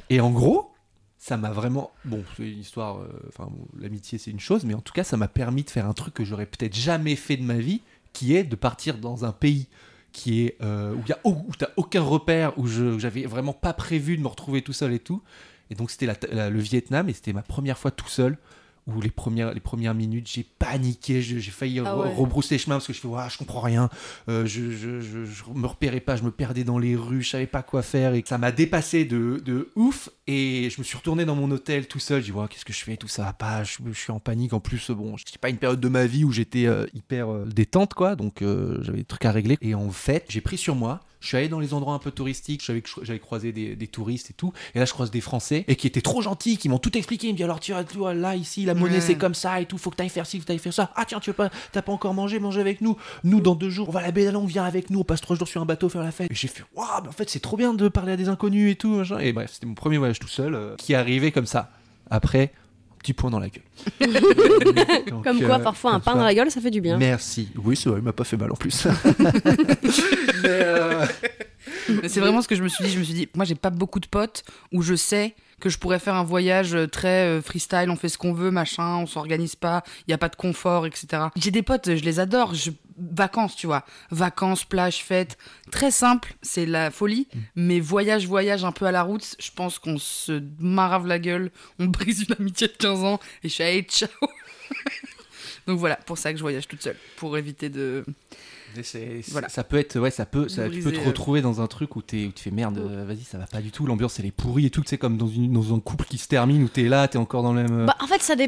[0.09, 0.71] et en gros,
[1.17, 1.91] ça m'a vraiment.
[2.03, 2.99] Bon, c'est une histoire.
[3.29, 5.87] Enfin, bon, l'amitié c'est une chose, mais en tout cas, ça m'a permis de faire
[5.87, 9.23] un truc que j'aurais peut-être jamais fait de ma vie, qui est de partir dans
[9.23, 9.67] un pays
[10.11, 13.73] qui est où il y a où t'as aucun repère, où je j'avais vraiment pas
[13.73, 15.21] prévu de me retrouver tout seul et tout.
[15.69, 18.37] Et donc c'était le Vietnam et c'était ma première fois tout seul.
[18.85, 22.13] Où les premières, les premières minutes, j'ai paniqué, je- j'ai failli Ah re- ouais.
[22.13, 23.89] rebrousser chemin parce que je fais, Ouah, je comprends rien,
[24.27, 27.29] Euh, je, je, je, je me repérais pas, je me perdais dans les rues, je
[27.29, 30.09] savais pas quoi faire et ça m'a dépassé de, de ouf.
[30.27, 32.73] Et je me suis retourné dans mon hôtel tout seul, j'ai dit, Ouah, qu'est-ce que
[32.73, 34.51] je fais, tout ça va pas, je, je suis en panique.
[34.53, 37.45] En plus, bon, c'était pas une période de ma vie où j'étais euh, hyper euh,
[37.45, 38.41] détente, quoi, donc
[38.81, 39.57] j'avais des trucs à régler.
[39.61, 42.11] Et en fait, j'ai pris sur moi, je suis allé dans les endroits un peu
[42.11, 42.61] touristiques,
[43.03, 44.51] j'allais croiser des, des touristes et tout.
[44.75, 47.27] Et là, je croise des Français et qui étaient trop gentils, qui m'ont tout expliqué.
[47.27, 49.01] Ils me disent alors, tu vois, là, ici, la monnaie, Ouais.
[49.01, 49.77] c'est comme ça et tout.
[49.77, 50.91] Faut que t'ailles faire ci, faut que t'ailles faire ça.
[50.97, 52.97] Ah, tiens, tu veux pas, t'as pas encore mangé, mange avec nous.
[53.23, 54.99] Nous, dans deux jours, on va à la baie d'Along, viens avec nous.
[54.99, 56.29] On passe trois jours sur un bateau faire la fête.
[56.29, 58.73] Et j'ai fait, waouh, mais en fait, c'est trop bien de parler à des inconnus
[58.73, 58.95] et tout.
[58.97, 59.19] machin.
[59.19, 61.71] Et bref, c'était mon premier voyage tout seul euh, qui arrivé comme ça.
[62.09, 62.51] Après,
[63.03, 63.63] petit point dans la gueule.
[65.09, 66.17] Donc, Comme quoi, euh, parfois, un pain ça.
[66.17, 66.97] dans la gueule, ça fait du bien.
[66.97, 67.49] Merci.
[67.63, 68.87] Oui, c'est vrai, il m'a pas fait mal en plus.
[69.19, 71.05] Mais, euh,
[72.01, 72.91] Mais C'est vraiment ce que je me suis dit.
[72.91, 75.77] Je me suis dit, moi, j'ai pas beaucoup de potes où je sais que je
[75.77, 79.55] pourrais faire un voyage euh, très freestyle, on fait ce qu'on veut, machin, on s'organise
[79.55, 81.27] pas, il y a pas de confort, etc.
[81.35, 82.53] J'ai des potes, je les adore.
[82.55, 82.71] Je...
[82.97, 83.85] Vacances, tu vois.
[84.11, 85.37] Vacances, plage, fête.
[85.71, 87.27] Très simple, c'est la folie.
[87.55, 91.51] Mais voyage, voyage un peu à la route, je pense qu'on se marave la gueule,
[91.79, 94.09] on brise une amitié de 15 ans et je suis allée, ciao.
[95.67, 98.03] Donc voilà, pour ça que je voyage toute seule, pour éviter de.
[98.75, 99.49] Mais c'est- c'est- Voilà.
[99.49, 101.03] Ça peut être, ouais, ça peut, ça, tu peux te euh.
[101.03, 103.61] retrouver dans un truc où, t'es- où tu fais merde, euh, vas-y, ça va pas
[103.61, 106.05] du tout, l'ambiance elle est pourrie et tout, c'est comme dans, une, dans un couple
[106.05, 107.79] qui se termine où t'es là, t'es encore dans le même.
[107.81, 108.47] euh, Bah, en fait, ça dé-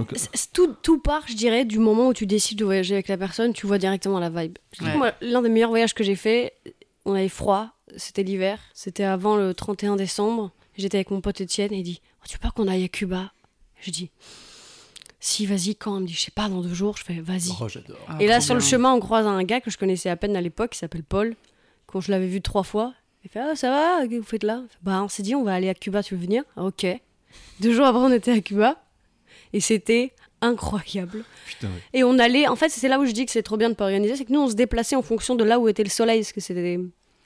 [0.54, 3.54] tout, tout part, je dirais, du moment où tu décides de voyager avec la personne,
[3.54, 4.58] tu vois directement la vibe.
[4.82, 4.98] Ouais.
[4.98, 6.54] moi, L'un des meilleurs voyages que j'ai fait,
[7.06, 10.52] on avait froid, c'était l'hiver, c'était avant le 31 décembre.
[10.78, 12.88] J'étais avec mon pote Étienne et il dit oh, Tu veux pas qu'on aille à
[12.90, 13.32] Cuba?
[13.80, 14.10] Je dis
[15.26, 16.98] Si, vas-y, quand Il me dit Je sais pas, dans deux jours.
[16.98, 17.50] Je fais Vas-y.
[17.60, 17.98] Oh, j'adore.
[18.08, 20.36] Ah, et là, sur le chemin, on croise un gars que je connaissais à peine
[20.36, 21.36] à l'époque, qui s'appelle Paul.
[21.88, 24.44] Quand je l'avais vu trois fois, il fait Ah, ça va Qu'est-ce que vous faites
[24.44, 24.62] là?
[24.84, 26.44] Bah, on s'est dit, on va aller à Cuba, tu veux venir?
[26.56, 26.86] Ah, Ok.
[27.60, 28.82] Deux jours après, on était à Cuba.
[29.52, 31.24] Et c'était incroyable.
[31.48, 31.82] Putain, ouais.
[31.94, 33.74] Et on allait, en fait, c'est là où je dis que c'est trop bien de
[33.76, 35.90] pas organiser, c'est que nous, on se déplaçait en fonction de là où était le
[35.90, 36.80] soleil, parce que c'était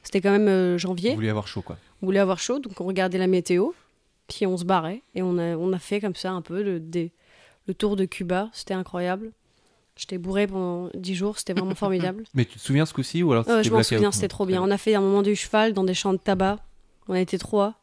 [0.03, 1.15] C'était quand même euh, janvier.
[1.15, 1.77] voulez avoir chaud, quoi.
[2.01, 3.71] On voulait avoir chaud, donc on regardait la météo.
[4.27, 5.01] Puis on se barrait.
[5.15, 7.11] Et on a, on a fait comme ça un peu le, des-
[7.69, 8.49] le tour de Cuba.
[8.51, 9.31] C'était incroyable.
[9.95, 11.37] J'étais bourrée pendant 10 jours.
[11.37, 12.23] C'était vraiment formidable.
[12.33, 14.61] Mais tu te souviens ce coup-ci ou alors c'était je m'en souviens, c'était trop bien.
[14.61, 16.57] On a fait un moment du cheval dans des champs de tabac.
[17.07, 17.75] On était trois,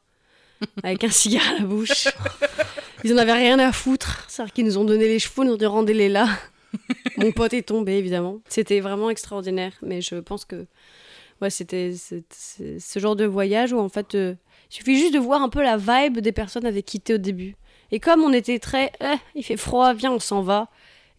[0.83, 2.09] avec un cigare à la bouche.
[3.05, 4.25] Ils en avaient rien à foutre.
[4.29, 6.29] C'est-à-dire qu'ils nous ont donné les chevaux, nous ont dit rendez-les là.
[7.17, 8.41] Mon pote est tombé, évidemment.
[8.49, 9.73] C'était vraiment extraordinaire.
[9.83, 10.67] Mais je pense que
[11.41, 14.35] ouais, c'était ce genre de voyage où en fait, euh,
[14.71, 17.19] il suffit juste de voir un peu la vibe des personnes avec qui t'es au
[17.19, 17.57] début.
[17.93, 20.69] Et comme on était très, Eh, il fait froid, viens, on s'en va.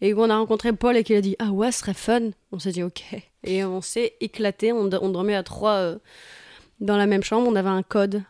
[0.00, 2.30] Et on a rencontré Paul et qu'il a dit Ah ouais, ce serait fun.
[2.52, 3.02] On s'est dit Ok.
[3.44, 4.72] Et on s'est éclaté.
[4.72, 5.98] On, on dormait à trois euh,
[6.80, 7.48] dans la même chambre.
[7.48, 8.22] On avait un code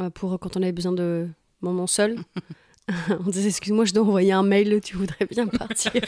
[0.00, 1.28] euh, pour quand on avait besoin de
[1.60, 2.16] moment seul.
[3.26, 4.80] on disait Excuse-moi, je dois envoyer un mail.
[4.82, 5.92] Tu voudrais bien partir.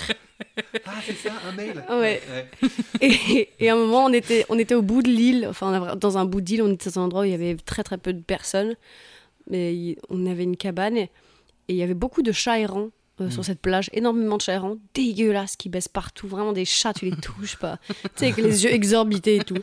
[0.86, 2.20] Ah, c'est ça, un mail Ouais.
[3.00, 5.46] et, et à un moment, on était, on était au bout de l'île.
[5.48, 7.34] Enfin, on avait- dans un bout d'île, on était dans un endroit où il y
[7.34, 8.74] avait très très peu de personnes.
[9.50, 11.10] Mais on avait une cabane et
[11.68, 12.90] et il y avait beaucoup de chats errants.
[13.20, 16.92] euh, sur cette plage, énormément de chats errants, dégueulasses, qui baissent partout, vraiment des chats,
[16.92, 19.58] tu les touches pas, tu sais, avec les yeux exorbités et tout.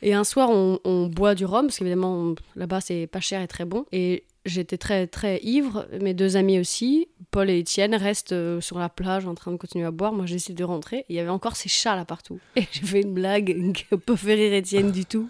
[0.00, 3.48] Et un soir, on, on boit du rhum, parce qu'évidemment, là-bas, c'est pas cher et
[3.48, 3.84] très bon.
[3.92, 5.86] Et j'étais très, très ivre.
[6.00, 9.56] Mes deux amis aussi, Paul et Étienne, restent euh, sur la plage en train de
[9.56, 10.12] continuer à boire.
[10.12, 11.04] Moi, je décide de rentrer.
[11.08, 12.40] Il y avait encore ces chats là partout.
[12.56, 15.28] Et j'ai fait une blague qui pas fait rire Étienne du tout.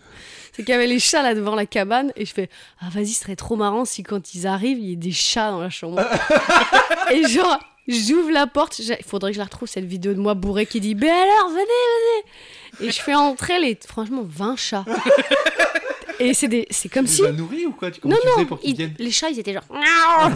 [0.58, 2.12] C'est qu'il y avait les chats là devant la cabane.
[2.16, 2.50] Et je fais
[2.80, 5.52] Ah, vas-y, ce serait trop marrant si quand ils arrivent, il y ait des chats
[5.52, 6.00] dans la chambre.
[7.12, 7.58] et genre.
[7.90, 10.78] J'ouvre la porte, il faudrait que je la retrouve cette vidéo de moi bourré qui
[10.78, 14.84] dit Ben alors, venez, venez Et je fais entrer les, franchement, 20 chats.
[16.20, 17.22] Et c'est des, c'est comme Tu si.
[17.22, 17.90] les as nourris ou quoi?
[17.90, 18.94] Tu, Non, tu non, pour ils- viennent?
[18.98, 19.64] les chats, ils étaient genre.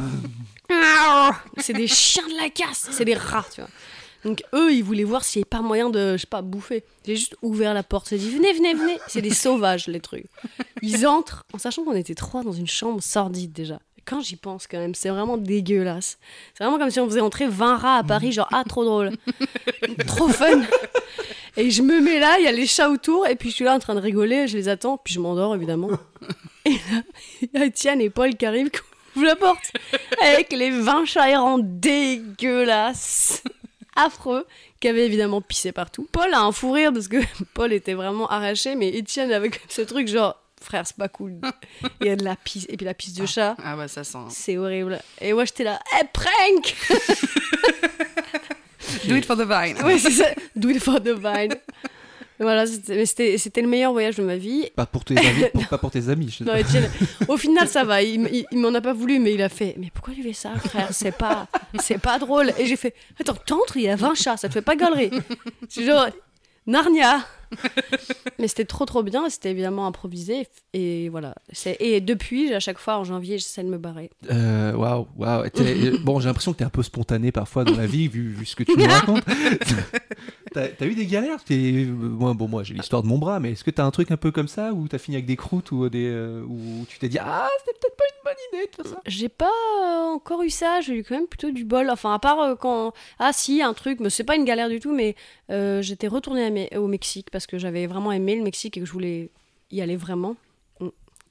[1.58, 3.68] C'est des chiens de la casse, c'est des rats, tu vois.
[4.24, 6.84] Donc eux, ils voulaient voir s'il n'y avait pas moyen de, je sais pas, bouffer.
[7.04, 8.98] J'ai juste ouvert la porte, j'ai dit venez, venez, venez.
[9.08, 10.26] C'est des sauvages, les trucs.
[10.80, 13.80] Ils entrent, en sachant qu'on était trois dans une chambre sordide déjà.
[14.04, 16.18] Quand j'y pense quand même, c'est vraiment dégueulasse.
[16.54, 19.12] C'est vraiment comme si on faisait entrer 20 rats à Paris, genre ah trop drôle,
[20.06, 20.62] trop fun.
[21.56, 23.64] Et je me mets là, il y a les chats autour, et puis je suis
[23.64, 25.90] là en train de rigoler, je les attends, puis je m'endors évidemment.
[26.64, 27.02] Et là,
[27.42, 28.78] il y a Étienne et Paul qui arrivent, qui
[29.16, 29.72] ouvrent la porte,
[30.22, 33.42] avec les 20 chats errants dégueulasses,
[33.97, 34.47] affreux,
[34.80, 36.07] qui avaient évidemment pissé partout.
[36.12, 37.18] Paul a un fou rire parce que
[37.55, 41.40] Paul était vraiment arraché, mais Étienne avec ce truc genre, frère, c'est pas cool.
[42.01, 43.57] Il y a de la pisse, et puis la pisse de chat.
[43.62, 44.18] Ah bah ça sent.
[44.30, 45.01] C'est horrible.
[45.20, 46.76] Et moi j'étais là, hey, prank
[49.09, 49.82] Do it for the vine.
[49.84, 50.26] Ouais, c'est ça.
[50.55, 51.55] Do it for the vine.
[52.43, 54.68] Voilà, c'était le meilleur voyage de ma vie.
[54.76, 56.34] Pas pour tes amis, pour- pas pour tes amis.
[56.38, 56.90] je- Non, Étienne,
[57.28, 58.03] au final, ça va.
[58.03, 59.74] Il, m- il- il m'en a pas voulu, mais il a fait.
[59.78, 60.88] Mais pourquoi tu fais ça, frère?
[60.90, 61.47] C'est pas,
[61.80, 62.53] c'est pas drôle.
[62.59, 62.95] Et j'ai fait.
[63.20, 65.11] Attends, t'entres, il y a 20 chats, ça te fait pas galerie.
[65.68, 66.09] C'est genre
[66.66, 67.20] Narnia.
[68.38, 69.28] mais c'était trop trop bien.
[69.30, 70.46] C'était évidemment improvisé.
[70.72, 71.34] Et voilà.
[71.80, 74.11] Et depuis, à chaque fois en janvier, j'essaie de me barrer.
[74.30, 75.44] Euh, Waouh, waouh.
[75.59, 78.46] Euh, Bon, j'ai l'impression que t'es un peu spontané parfois dans la vie, vu, vu
[78.46, 79.22] ce que tu nous racontes.
[80.53, 81.38] T'as eu des galères?
[81.50, 84.11] Euh, Moi, bon, moi, j'ai l'histoire de mon bras, mais est-ce que t'as un truc
[84.11, 86.98] un peu comme ça où t'as fini avec des croûtes ou des, euh, où tu
[86.98, 89.00] t'es dit ah c'était peut-être pas une bonne idée de faire ça?
[89.07, 89.46] J'ai pas
[89.82, 91.88] euh, encore eu ça, j'ai eu quand même plutôt du bol.
[91.90, 92.92] Enfin, à part euh, quand.
[93.18, 95.14] Ah, si, un truc, mais c'est pas une galère du tout, mais
[95.80, 98.86] j'étais retournée à Me- au Mexique parce que j'avais vraiment aimé le Mexique et que
[98.86, 99.30] je voulais
[99.70, 100.36] y aller vraiment.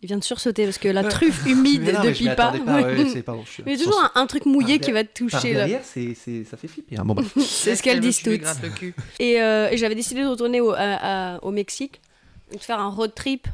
[0.03, 2.35] Il vient de sursauter parce que la truffe humide Mais non, mais je depuis m'y
[2.35, 2.51] pas.
[2.53, 5.39] ouais, c'est- pardon, je suis- Mais toujours un, un truc mouillé qui va te Par
[5.41, 5.59] toucher là.
[5.59, 6.97] derrière, c'est, c'est- ça fait flipper.
[6.97, 7.05] hein.
[7.05, 7.21] Bon, bah.
[7.39, 8.41] C'est ce qu'elles disent toutes.
[9.19, 10.77] Et, euh, et j'avais décidé de retourner au, à-
[11.35, 12.01] à- au Mexique,
[12.51, 13.47] de faire un road trip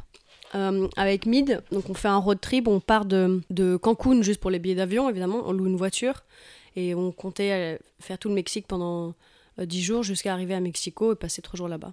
[0.54, 1.62] euh, avec Mid.
[1.70, 4.74] Donc on fait un road trip, on part de, de Cancun juste pour les billets
[4.76, 6.24] d'avion, évidemment, on loue une voiture.
[6.76, 9.12] Et on comptait euh, faire tout le Mexique pendant
[9.58, 11.92] euh, 10 jours jusqu'à arriver à Mexico et passer 3 jours là-bas.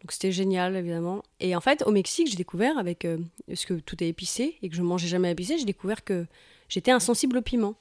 [0.00, 1.22] Donc c'était génial, évidemment.
[1.40, 4.68] Et en fait, au Mexique, j'ai découvert, avec euh, parce que tout est épicé et
[4.68, 6.26] que je mangeais jamais épicé, j'ai découvert que
[6.68, 7.74] j'étais insensible au piment.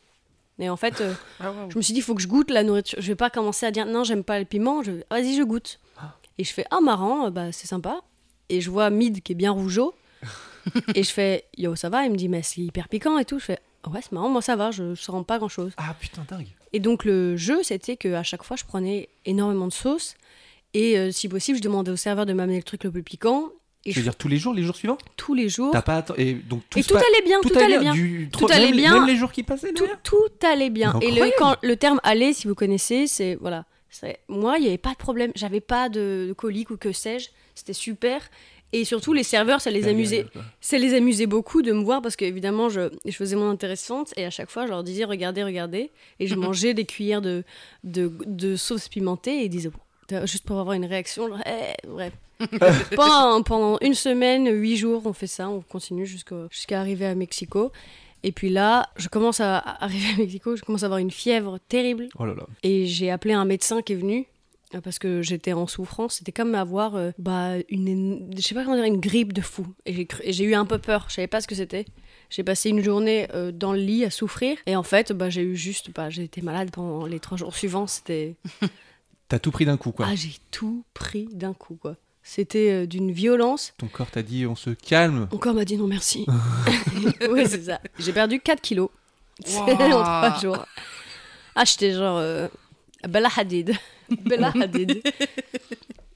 [0.60, 2.64] Et en fait, euh, Ah, je me suis dit, il faut que je goûte la
[2.64, 3.00] nourriture.
[3.02, 4.84] Je vais pas commencer à dire, non, j'aime pas le piment.
[4.84, 4.92] Je...
[5.10, 5.80] Vas-y, je goûte.
[6.38, 8.02] Et je fais, ah, marrant, euh, bah, c'est sympa.
[8.50, 9.94] Et je vois Mid qui est bien rougeau.
[10.96, 12.04] et je fais, yo, ça va?
[12.06, 13.40] Il me dit, mais c'est hyper piquant et tout.
[13.40, 15.72] Je fais, ouais, c'est marrant, moi ça va, je, je sens pas grand chose.
[15.78, 16.48] Ah putain, dingue.
[16.74, 20.16] Et donc, le jeu, c'était qu'à chaque fois, je prenais énormément de sauce.
[20.74, 23.50] Et euh, si possible, je demandais au serveur de m'amener le truc le plus piquant.
[23.86, 25.72] Et Je veux dire tous les jours, les jours suivants tous les jours.
[25.72, 27.94] T'as pas atten- et donc tout Et tout allait bien, tout, allait bien.
[27.94, 28.94] du- Tout allait même bien.
[29.00, 29.72] Même les jours qui passaient.
[29.74, 31.00] tout, tout allait bien.
[31.02, 31.34] Et le, Incroyable.
[31.40, 33.66] quand, le terme aller, si vous connaissez, c'est voilà.
[33.90, 35.32] c'est- Moi, il n'y avait pas de problème.
[35.36, 37.30] J'avais pas de, de colique ou que sais-je.
[37.56, 38.22] C'était super.
[38.72, 40.26] Et surtout, les serveurs, ça les amusait.
[40.62, 44.26] Ça les amusait beaucoup de me voir parce qu'évidemment, je, je faisais mon intéressante et
[44.26, 45.90] à chaque fois, je leur disais regardez, regardez.
[46.20, 47.44] Et je mangeais des cuillères de,
[47.86, 49.72] de, de sauce pimentée et ils disaient
[50.26, 51.28] Juste pour avoir une réaction.
[51.28, 52.14] genre, eh, bref.
[52.96, 55.50] pendant, pendant une semaine, huit jours, on fait ça.
[55.50, 57.72] On continue jusqu'à arriver à Mexico.
[58.24, 61.58] Et puis là, je commence à arriver à Mexico, je commence à avoir une fièvre
[61.70, 62.10] terrible.
[62.18, 62.44] Oh là là.
[62.64, 64.26] Et j'ai appelé un médecin qui est venu
[64.76, 66.16] euh, parce que j'étais en souffrance.
[66.16, 69.66] C'était comme avoir, euh, bah, une, je sais pas comment dire, une grippe de fou.
[69.86, 71.06] Et j'ai cru- et j'ai eu un peu peur.
[71.08, 71.86] Je savais pas ce que c'était.
[72.30, 74.58] J'ai passé une journée euh, dans le lit à souffrir.
[74.66, 77.56] Et en fait, bah, j'ai eu juste, bah, j'ai été malade pendant les trois jours
[77.56, 77.88] suivants.
[77.88, 78.36] C'était,
[79.30, 80.08] T'as tout pris d'un coup, quoi.
[80.10, 81.96] ah, j'ai tout pris d'un coup, quoi.
[82.24, 83.74] C'était euh, d'une violence.
[83.78, 85.28] Ton corps t'a dit on se calme.
[85.32, 86.26] Mon corps m'a dit non merci.
[87.30, 87.80] oui, c'est ça.
[87.98, 88.90] J'ai perdu 4 kilos
[89.48, 89.62] Wow.
[89.70, 90.66] en 3 jours.
[91.56, 92.48] Ah, j'étais genre euh,
[93.08, 93.74] Bella Hadid.
[94.26, 95.02] Bella Hadid.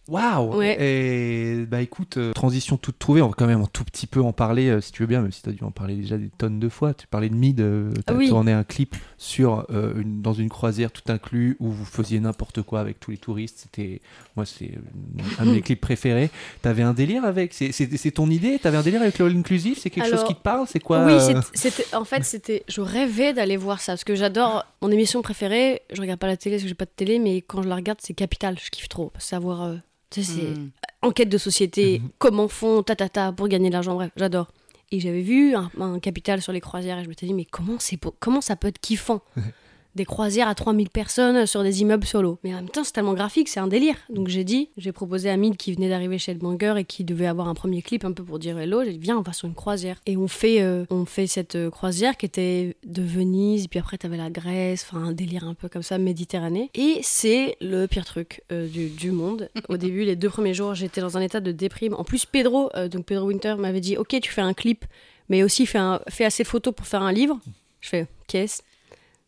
[0.09, 0.75] Waouh Ouais.
[0.79, 4.21] Et bah écoute, euh, transition toute trouvée, on va quand même un tout petit peu
[4.21, 6.17] en parler euh, si tu veux bien, même si tu as dû en parler déjà
[6.17, 6.93] des tonnes de fois.
[6.93, 8.27] Tu parlais de Mid, euh, t'as Ah oui.
[8.27, 12.61] tourné un clip sur, euh, une- dans une croisière tout inclus où vous faisiez n'importe
[12.63, 13.59] quoi avec tous les touristes.
[13.63, 14.01] C'était,
[14.35, 14.71] moi, c'est
[15.39, 16.29] un de mes clips préférés.
[16.61, 18.59] T'avais un délire avec, c'est- ton idée?
[18.59, 19.77] T'avais un délire avec le Inclusive?
[19.79, 20.67] C'est quelque chose qui te parle?
[20.67, 21.13] C'est quoi oui,
[21.53, 25.81] c'était en fait c'était je rêvais d'aller voir ça parce que j'adore mon émission préférée.
[25.93, 27.75] Je regarde pas la télé parce que j'ai pas de télé, mais quand je la
[27.75, 28.57] regarde, c'est Capital.
[28.63, 29.75] Je kiffe trop savoir.
[30.21, 30.69] C'est Mm.
[31.01, 33.95] enquête de société, comment font ta ta ta pour gagner de l'argent.
[33.95, 34.51] Bref, j'adore.
[34.91, 37.77] Et j'avais vu un, un Capital sur les croisières et je m'étais dit mais comment
[37.79, 39.21] c'est comment ça peut être kiffant?
[39.95, 42.39] Des croisières à 3000 personnes sur des immeubles sur l'eau.
[42.43, 43.95] Mais en même temps, c'est tellement graphique, c'est un délire.
[44.09, 47.27] Donc j'ai dit, j'ai proposé à Mid qui venait d'arriver chez Headbanger et qui devait
[47.27, 48.83] avoir un premier clip un peu pour dire hello.
[48.83, 49.97] J'ai dit, viens, on va sur une croisière.
[50.05, 53.97] Et on fait, euh, on fait cette euh, croisière qui était de Venise, puis après
[53.97, 56.69] t'avais la Grèce, enfin un délire un peu comme ça, Méditerranée.
[56.73, 59.49] Et c'est le pire truc euh, du, du monde.
[59.69, 61.93] Au début, les deux premiers jours, j'étais dans un état de déprime.
[61.93, 64.85] En plus, Pedro, euh, donc Pedro Winter m'avait dit, ok, tu fais un clip,
[65.29, 67.39] mais aussi fais, un, fais assez de photos pour faire un livre.
[67.81, 68.61] Je fais, qu'est-ce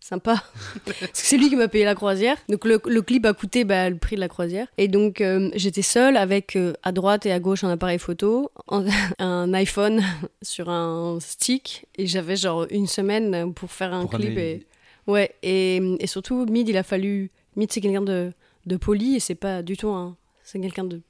[0.08, 0.36] Sympa.
[0.86, 2.38] Parce que c'est lui qui m'a payé la croisière.
[2.48, 4.68] Donc le, le clip a coûté bah, le prix de la croisière.
[4.78, 8.52] Et donc euh, j'étais seule avec euh, à droite et à gauche un appareil photo,
[8.68, 8.86] en-
[9.20, 10.04] un iPhone
[10.44, 11.88] sur un stick.
[11.98, 14.38] Et j'avais genre une semaine pour faire un Pour clip.
[14.38, 14.68] Et...
[15.08, 17.32] Ouais, et, et surtout, Mid, il a fallu.
[17.56, 18.32] Mid, c'est quelqu'un de,
[18.68, 20.16] de poli et c'est pas du tout un.
[20.44, 21.02] C'est quelqu'un de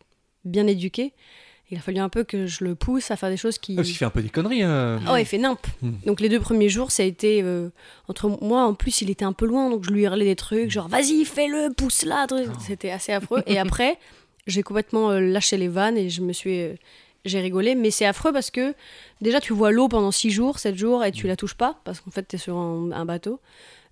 [0.45, 1.11] bien éduqué.
[1.71, 3.73] Il a fallu un peu que je le pousse à faire des choses qui.
[3.73, 4.61] Ah, parce qu'il fait un peu des conneries.
[4.61, 4.99] hein.
[5.11, 5.59] Oh, il fait nimp.
[5.81, 5.93] Hmm.
[6.05, 7.69] Donc les deux premiers jours, ça a été euh,
[8.07, 8.63] entre moi.
[8.65, 11.25] En plus, il était un peu loin, donc je lui hurlais des trucs, genre vas-y,
[11.25, 12.27] fais-le, pousse-la.
[12.27, 12.47] truc.
[12.59, 13.41] C'était assez affreux.
[13.47, 13.97] Et après,
[14.45, 16.73] j'ai complètement euh, lâché les vannes et je me suis, euh,
[17.25, 17.73] j'ai rigolé.
[17.73, 18.75] Mais c'est affreux parce que
[19.21, 21.99] déjà, tu vois l'eau pendant 6 jours, 7 jours et tu la touches pas parce
[21.99, 23.39] qu'en fait, t'es sur un, un bateau.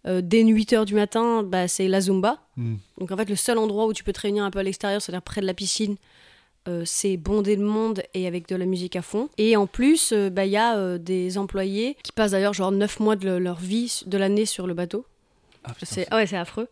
[0.06, 2.38] Euh, dès 8 heures du matin, bah, c'est la Zumba.
[2.56, 2.76] Hmm.
[3.00, 5.02] Donc en fait, le seul endroit où tu peux te réunir un peu à l'extérieur,
[5.02, 5.96] c'est-à-dire près de la piscine,
[6.68, 9.30] euh, c'est bondé de monde et avec de la musique à fond.
[9.38, 12.72] Et en plus, euh, bah, il y a euh, des employés qui passent d'ailleurs genre
[12.72, 15.06] 9 mois de le- leur vie de l'année sur le bateau.
[15.64, 16.68] Ah, putain, C'est ah ouais, c'est affreux.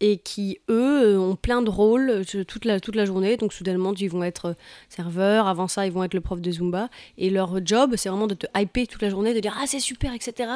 [0.00, 3.36] Et qui, eux, ont plein de rôles euh, toute la, toute la journée.
[3.36, 4.54] Donc, soudainement, ils vont être euh,
[4.88, 5.48] serveurs.
[5.48, 6.88] Avant ça, ils vont être le prof de Zumba.
[7.16, 9.80] Et leur job, c'est vraiment de te hyper toute la journée, de dire Ah, c'est
[9.80, 10.50] super, etc.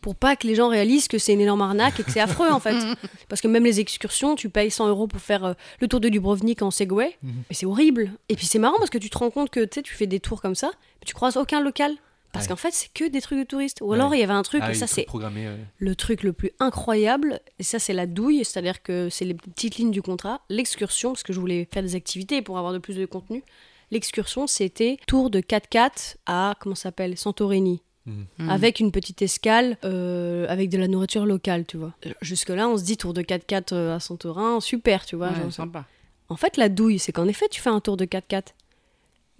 [0.00, 2.50] Pour pas que les gens réalisent que c'est une énorme arnaque et que c'est affreux,
[2.50, 2.76] en fait.
[3.28, 6.08] Parce que même les excursions, tu payes 100 euros pour faire euh, le tour de
[6.08, 7.16] Dubrovnik en Segway.
[7.22, 7.32] Mhm.
[7.50, 8.12] Mais c'est horrible.
[8.28, 10.06] Et puis, c'est marrant parce que tu te rends compte que tu sais, tu fais
[10.06, 10.70] des tours comme ça,
[11.00, 11.96] mais tu croises aucun local.
[12.32, 12.48] Parce Ouais.
[12.50, 13.80] qu'en fait, c'est que des trucs de touristes.
[13.80, 13.96] Ou Ouais.
[13.96, 15.56] alors, il y avait un truc, Ah, et ça, c'est ouais.
[15.78, 19.76] le truc le plus incroyable, et ça c'est la douille, c'est-à-dire que c'est les petites
[19.76, 22.96] lignes du contrat, l'excursion, parce que je voulais faire des activités pour avoir de plus
[22.96, 23.42] de contenu.
[23.90, 27.80] L'excursion, c'était tour de 4x4 à, comment ça s'appelle, Santorini.
[28.06, 28.26] Mhm.
[28.38, 28.50] Mm.
[28.50, 31.92] Avec une petite escale, euh, avec de la nourriture locale, tu vois.
[32.22, 35.32] Jusque-là, on se dit tour de 4x4 euh, à Santorin, super, tu vois.
[35.34, 35.84] Genre, sympa.
[36.28, 38.54] en fait, la douille, c'est qu'en effet, tu fais un tour de 4x4.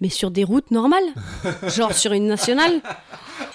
[0.01, 1.03] Mais sur des routes normales.
[1.75, 2.81] genre sur une nationale.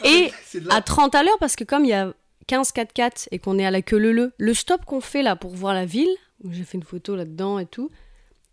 [0.04, 0.30] Et
[0.70, 2.12] à 30 à l'heure, parce que comme il y a
[2.46, 5.50] 15 4x4 et qu'on est à la queue leu le stop qu'on fait là pour
[5.50, 6.10] voir la ville,
[6.50, 7.90] j'ai fait une photo là-dedans et tout,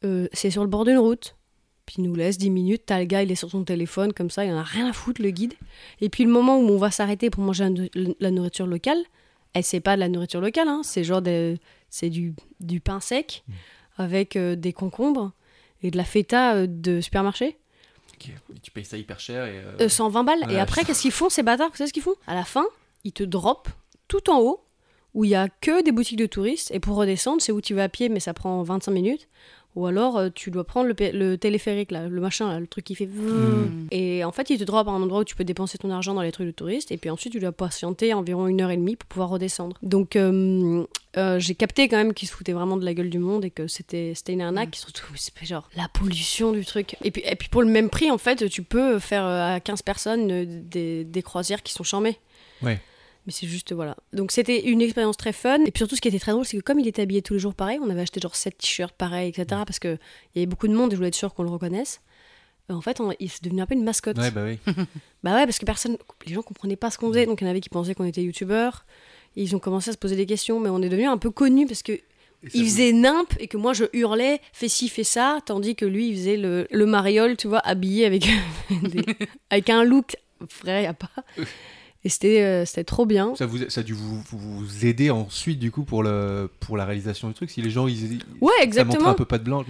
[0.06, 1.36] euh, c'est sur le bord d'une route.
[1.86, 4.30] Puis il nous laisse 10 minutes, t'as le gars, il est sur son téléphone, comme
[4.30, 5.56] ça, il en a rien à foutre, le guide.
[6.00, 7.89] Et puis le moment où on va s'arrêter pour manger
[8.20, 9.00] la, nourriture locale,
[9.54, 13.02] elle, c'est pas de la nourriture locale, hein, c'est genre des- c'est du, du pain
[13.02, 13.44] sec
[13.98, 15.34] avec euh, des concombres
[15.84, 17.58] et de la feta euh, de supermarché.
[18.30, 19.57] Et Tu payes ça hyper cher et.
[19.57, 20.39] euh, Euh, 120 balles.
[20.47, 20.53] Ouais.
[20.55, 21.69] Et après, qu'est-ce qu'ils font, ces bâtards?
[21.72, 22.15] Vous savez ce qu'ils font?
[22.28, 22.65] À la fin,
[23.03, 23.67] ils te drop
[24.07, 24.63] tout en haut,
[25.13, 26.72] où il y a que des boutiques de touristes.
[26.72, 29.28] Et pour redescendre, c'est où tu vas à pied, mais ça prend 25 minutes.
[29.76, 32.84] Ou alors, euh, tu dois prendre le, le téléphérique, là, le machin, là, le truc
[32.84, 33.05] qui fait...
[33.05, 33.88] Mm.
[33.91, 36.13] Et en fait, ils te drop à un endroit où tu peux dépenser ton argent
[36.13, 36.91] dans les trucs de touristes.
[36.91, 39.78] Et puis ensuite, tu dois patienter environ une heure et demie pour pouvoir redescendre.
[39.82, 40.84] Donc, euh,
[41.17, 43.49] euh, j'ai capté quand même qu'ils se foutaient vraiment de la gueule du monde et
[43.49, 44.76] que c'était c'était une arnaque.
[44.76, 46.97] Surtout, c'est genre la pollution du truc.
[47.03, 49.82] Et puis, et puis, pour le même prix, en fait, tu peux faire à 15
[49.84, 52.17] personnes des, des croisières qui sont charmées.
[52.61, 52.80] Ouais.
[53.28, 53.95] Mais c'est juste, voilà.
[54.13, 55.59] Donc c'était une expérience très fun.
[55.65, 57.34] Et puis surtout, ce qui était très drôle, c'est que comme il était habillé tous
[57.34, 59.61] les jours pareil, on avait acheté genre 7 t-shirts pareils, etc.
[59.65, 59.99] Parce qu'il
[60.36, 62.01] y avait beaucoup de monde et je voulais être sûr qu'on le reconnaisse.
[62.72, 64.17] Euh, En fait, on- il est devenu un peu une mascotte.
[64.17, 64.57] Ouais, bah oui.
[65.24, 67.47] Bah ouais, parce que personne, les gens comprenaient pas ce qu'on faisait, donc il y
[67.47, 68.86] en avait qui pensaient qu'on était youtubeurs.
[69.36, 71.67] Ils ont commencé à se poser des questions, mais on est devenu un peu connus
[71.67, 71.99] parce que
[72.55, 76.07] il faisait nimp et que moi je hurlais, fais ci, fais ça, tandis que lui
[76.09, 78.24] il faisait le, le mariole, tu vois, habillé avec,
[78.82, 79.05] des-
[79.51, 80.15] avec un look,
[80.49, 81.11] frère, y a pas.
[82.04, 83.36] Et c'était euh, c'était trop bien.
[83.36, 86.86] Ça, vous, ça a dû vous, vous- aider ensuite, du coup, pour, le, pour la
[86.86, 87.52] réalisation du truc.
[87.52, 88.95] Si les gens, ils, Ouais, ça exactement.
[88.95, 89.64] montrait un peu pas de blanc.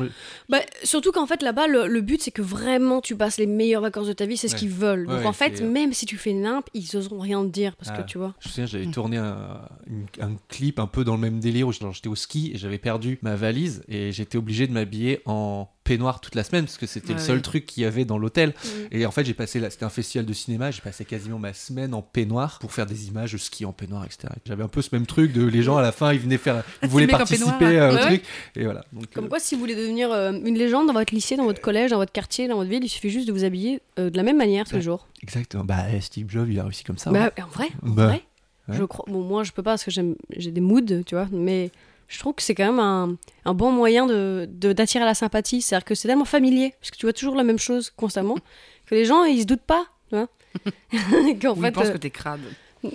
[0.47, 3.81] Bah, surtout qu'en fait là-bas, le, le but c'est que vraiment tu passes les meilleures
[3.81, 5.07] vacances de ta vie, c'est ce qu'ils veulent.
[5.07, 7.75] Donc Ouais, en fait, c'est- même si tu fais nimp, ils oseront rien te dire
[7.75, 8.01] parce Ah.
[8.01, 8.33] que tu vois.
[8.39, 8.91] Je me souviens, j'avais Mm.
[8.91, 12.51] tourné un, une- un clip un peu dans le même délire où j'étais au ski
[12.53, 16.65] et j'avais perdu ma valise et j'étais obligé de m'habiller en peignoir toute la semaine
[16.65, 17.41] parce que c'était Ah le seul oui.
[17.41, 18.49] truc qu'il y avait dans l'hôtel.
[18.49, 18.67] Mm.
[18.91, 21.93] Et en fait, j'ai passé, c'était un festival de cinéma, j'ai passé quasiment ma semaine
[21.93, 24.33] en peignoir pour faire des images, je ski en peignoir, etc.
[24.45, 26.63] J'avais un peu ce même truc de les gens à la fin, ils venaient faire,
[26.83, 28.23] ils voulaient participer peignoir, au ouais, truc.
[28.55, 28.85] Et voilà.
[28.93, 31.45] Donc, Comme euh, quoi, si vous voulez devenir euh, une légende dans votre lycée, dans
[31.45, 34.09] votre collège, dans votre quartier, dans votre ville, il suffit juste de vous habiller euh,
[34.09, 35.07] de la même manière tous les jours.
[35.23, 35.63] Exactement.
[35.63, 37.11] Bah, Steve Jobs, il a réussi comme ça.
[37.11, 37.43] Bah, hein.
[37.43, 38.23] en vrai, en Bah, vrai,
[38.69, 39.05] je crois.
[39.07, 41.27] Bon, moi, je peux pas parce que j'ai des moods, tu vois.
[41.31, 41.71] Mais
[42.11, 45.61] je trouve que c'est quand même un, un bon moyen de, de- d'attirer la sympathie.
[45.61, 48.37] C'est-à-dire que c'est tellement familier, parce que tu vois toujours la même chose constamment,
[48.85, 50.27] que les gens, ils se doutent pas, tu vois.
[51.41, 52.41] Qu'en fait, ils pensent euh, que t'es crade.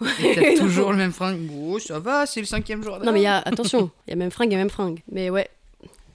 [0.00, 1.38] T'as toujours le même fringue.
[1.46, 2.98] Bon, ça va, c'est le cinquième jour.
[3.02, 4.70] non mais il y a attention, il y a même fringue, il y a même
[4.70, 5.00] fringue.
[5.10, 5.48] Mais ouais,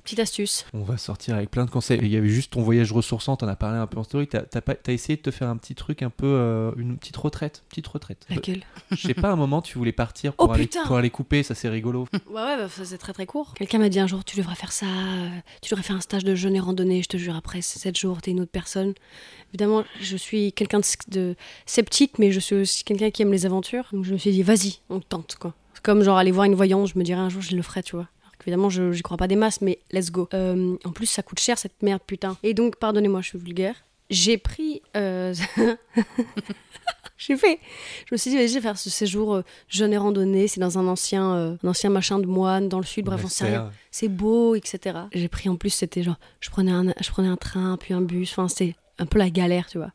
[0.03, 0.65] petite astuce.
[0.73, 1.99] On va sortir avec plein de conseils.
[2.01, 4.27] Il y avait juste ton voyage ressourçant, t'en as parlé un peu en story.
[4.27, 7.63] T'as, t'as essayé de te faire un petit truc, un peu euh, une petite retraite,
[7.69, 8.25] petite retraite.
[8.29, 11.09] Laquelle Je sais pas, un moment tu voulais partir pour, Oh, aller, putain pour aller
[11.09, 12.07] couper, ça c'est rigolo.
[12.33, 13.53] Ouais, ouais, bah, ça c'est très très court.
[13.53, 15.29] Quelqu'un m'a dit un jour, tu devrais faire ça, euh,
[15.61, 18.21] tu devrais faire un stage de jeûne et randonnée, je te jure, après 7 jours,
[18.21, 18.93] t'es une autre personne.
[19.51, 21.35] Évidemment, je suis quelqu'un de, de
[21.65, 23.85] sceptique, mais je suis aussi quelqu'un qui aime les aventures.
[23.91, 25.53] Donc je me suis dit, vas-y, on tente, quoi.
[25.75, 27.83] C'est comme genre aller voir une voyante, je me dirais un jour, je le ferai,
[27.83, 28.07] tu vois.
[28.43, 30.27] Alors qu'évidemment, je j'y crois pas des masses, mais let's go.
[30.33, 32.37] Euh, en plus, ça coûte cher cette merde, putain.
[32.43, 33.75] Et donc, pardonnez-moi, je suis vulgaire.
[34.09, 34.81] J'ai pris.
[34.97, 35.33] euh,
[37.17, 37.59] J'ai fait.
[38.09, 40.47] Je me suis dit, vas-y, je vais faire ce séjour euh, jeûne et randonnée.
[40.47, 43.05] C'est dans un ancien, euh, un ancien machin de moine dans le sud.
[43.05, 44.97] Bref, on sait rien c'est beau, etc.
[45.13, 48.01] J'ai pris en plus, c'était genre, je prenais, un, je prenais un train, puis un
[48.01, 49.91] bus, enfin, c'était un peu la galère, tu vois.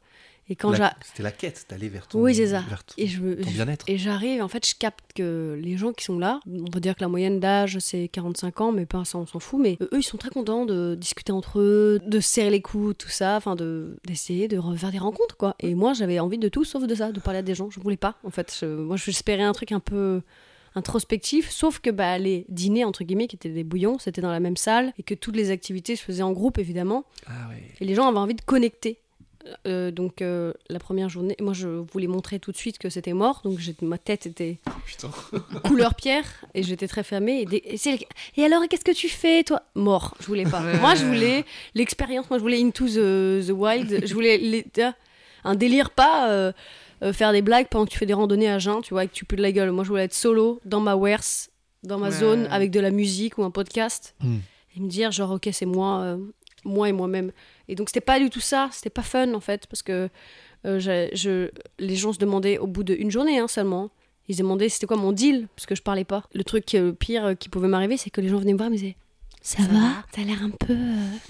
[0.51, 0.72] Et quand
[1.05, 2.61] C'était la quête d'aller vers ton, Oui, c'est ça.
[2.68, 3.84] vers ton- Et je ton bien-être.
[3.88, 6.94] Et j'arrive, en fait, je capte que les gens qui sont là, on va dire
[6.96, 9.88] que la moyenne d'âge c'est 45 ans, mais pas ça, on s'en fout, mais eux,
[9.99, 13.36] ils sont très contents de discuter entre eux, de se serrer les coudes, tout ça,
[13.36, 15.55] enfin, de, d'essayer de refaire des rencontres, quoi.
[15.61, 17.68] Et moi, j'avais envie de tout sauf de ça, de parler à des gens.
[17.70, 18.57] Je voulais pas, en fait.
[18.61, 20.22] Je- moi, j'espérais un truc un peu
[20.74, 24.40] introspectif, sauf que bah, les dîners, entre guillemets, qui étaient des bouillons, c'était dans la
[24.40, 27.05] même salle, et que toutes les activités se faisaient en groupe, évidemment.
[27.26, 27.62] Ah ouais.
[27.80, 28.99] Et les gens avaient envie de connecter.
[29.66, 33.14] Euh, donc euh, la première journée, moi je voulais montrer tout de suite que c'était
[33.14, 35.11] mort, donc ma tête était Putain.
[35.64, 36.24] couleur pierre
[36.55, 37.40] et j'étais très fermée.
[37.42, 37.62] Et, des-
[38.36, 39.62] et alors qu'est-ce que tu fais toi?
[39.74, 40.61] Mort, je voulais pas.
[40.62, 40.78] Ouais.
[40.78, 41.44] Moi je voulais
[41.74, 44.66] l'expérience, moi je voulais Into the, the Wild, je voulais les-
[45.44, 46.53] un délire pas euh,
[47.03, 49.09] euh, faire des blagues pendant que tu fais des randonnées à jeun, tu vois, et
[49.09, 49.70] que tu pues de la gueule.
[49.72, 51.49] Moi je voulais être solo dans ma wares,
[51.84, 52.14] dans ma Ouais.
[52.14, 54.38] zone avec de la musique ou un podcast Hmm.
[54.76, 56.16] et me dire genre ok c'est moi euh,
[56.64, 57.30] moi et moi-même
[57.69, 60.09] et donc c'était pas du tout ça c'était pas fun en fait parce que
[60.66, 63.91] euh, je, les gens se demandaient au bout d'une journée hein, seulement
[64.29, 66.93] ils se demandaient c'était quoi mon deal parce que je parlais pas le truc euh,
[66.93, 68.97] pire euh, qui pouvait m'arriver c'est que les gens venaient me voir et me disaient
[69.41, 70.05] ça, va?
[70.12, 70.75] T'as l'air un peu.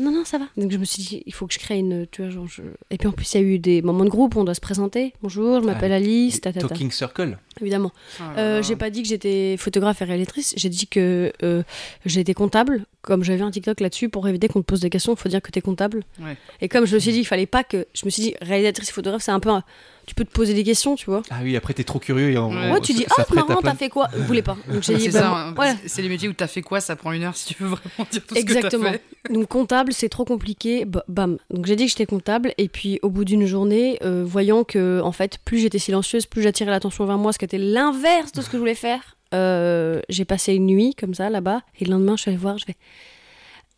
[0.03, 0.47] Non, non, ça va.
[0.57, 2.07] Donc je me suis dit, il faut que je crée une.
[2.11, 4.09] Tu vois, genre, je- Et puis en plus, il y a eu des moments de
[4.09, 5.12] groupe, on doit se présenter.
[5.22, 6.68] Bonjour, je m'appelle Alice, ta, ta, ta.
[6.68, 7.39] Talking Circle.
[7.61, 7.93] Évidemment.
[8.18, 11.62] Oh Euh, j'ai pas dit que j'étais photographe et réalisatrice, j'ai dit que euh,
[12.07, 12.86] j'étais comptable.
[13.09, 15.40] Comme j'avais un TikTok là-dessus, pour éviter qu'on te pose des questions, il faut dire
[15.40, 16.04] que t'es comptable.
[16.20, 16.36] Ouais.
[16.61, 17.86] Et comme je me suis dit, il fallait pas que.
[17.94, 19.48] Je me suis dit, réalisatrice et photographe, c'est un peu.
[19.48, 19.62] un-
[20.04, 21.22] Tu peux te poser des questions, tu vois.
[21.30, 22.80] Ah oui, après t'es trop curieux et Ouais.
[22.82, 24.09] tu dis, ah, à marrant, t'as fait quoi?
[24.14, 24.56] Vous voulez pas.
[24.70, 25.74] Donc j'ai dit, C'est bah, ça, voilà.
[25.86, 28.06] c'est les métiers où t'as fait quoi, ça prend une heure si tu veux vraiment
[28.11, 28.84] dire tout ce Exactement.
[28.84, 29.02] que t'as fait.
[29.34, 30.84] Donc comptable, c'est trop compliqué.
[30.86, 31.36] Ba- Bam.
[31.50, 35.00] Donc j'ai dit que j'étais comptable et puis au bout d'une journée, euh, voyant que
[35.02, 38.40] en fait, plus j'étais silencieuse, plus j'attirais l'attention vers moi, ce qui était l'inverse de
[38.42, 39.16] ce que je voulais faire.
[39.34, 42.58] Euh, j'ai passé une nuit comme ça là-bas et le lendemain, je suis allée voir,
[42.58, 42.76] je vais,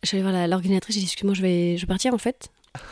[0.03, 0.95] je suis allée voir l'organisatrice.
[0.95, 2.49] J'ai dit excuse-moi, je vais, je vais partir en fait.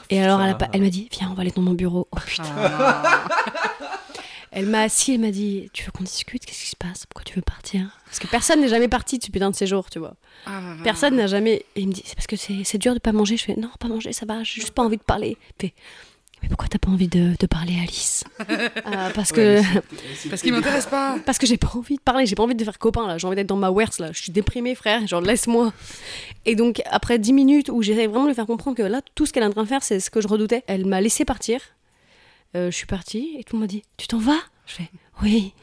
[0.09, 2.07] Et alors elle, a elle m'a dit viens, on va aller dans mon bureau.
[2.11, 2.43] Oh putain.
[2.57, 3.27] Ah,
[4.51, 6.43] Elle m'a assis, elle m'a dit tu veux qu'on discute?
[6.43, 7.05] Qu'est-ce qui se passe?
[7.05, 7.95] Pourquoi tu veux partir?
[8.05, 10.15] Parce que personne n'est jamais parti de ce putain de séjour, tu vois.
[10.47, 10.59] ah.
[10.83, 11.65] Personne n'a jamais.
[11.75, 13.37] Et il me dit, c'est parce que c'est c'est dur de pas manger.
[13.37, 15.37] Je fais, non, pas manger, ça va, j'ai juste pas envie de parler.
[15.61, 15.73] Fait,
[16.41, 18.23] mais pourquoi t'as pas envie de, de parler à Alice
[18.85, 19.61] Ah, Parce que,
[20.29, 21.17] Parce qu'il m'intéresse pas.
[21.25, 23.27] parce que j'ai pas envie de parler, j'ai pas envie de faire copain là, j'ai
[23.27, 25.73] envie d'être dans ma wares là, je suis déprimée frère, genre laisse-moi.
[26.45, 29.25] Et donc après 10 minutes où j'essaie vraiment de lui faire comprendre que là, tout
[29.25, 31.25] ce qu'elle est en train de faire, c'est ce que je redoutais, elle m'a laissé
[31.25, 31.59] partir.
[32.55, 34.39] Euh, je suis partie et tout le monde m'a dit, tu t'en vas?
[34.65, 34.89] Je fais
[35.23, 35.53] oui.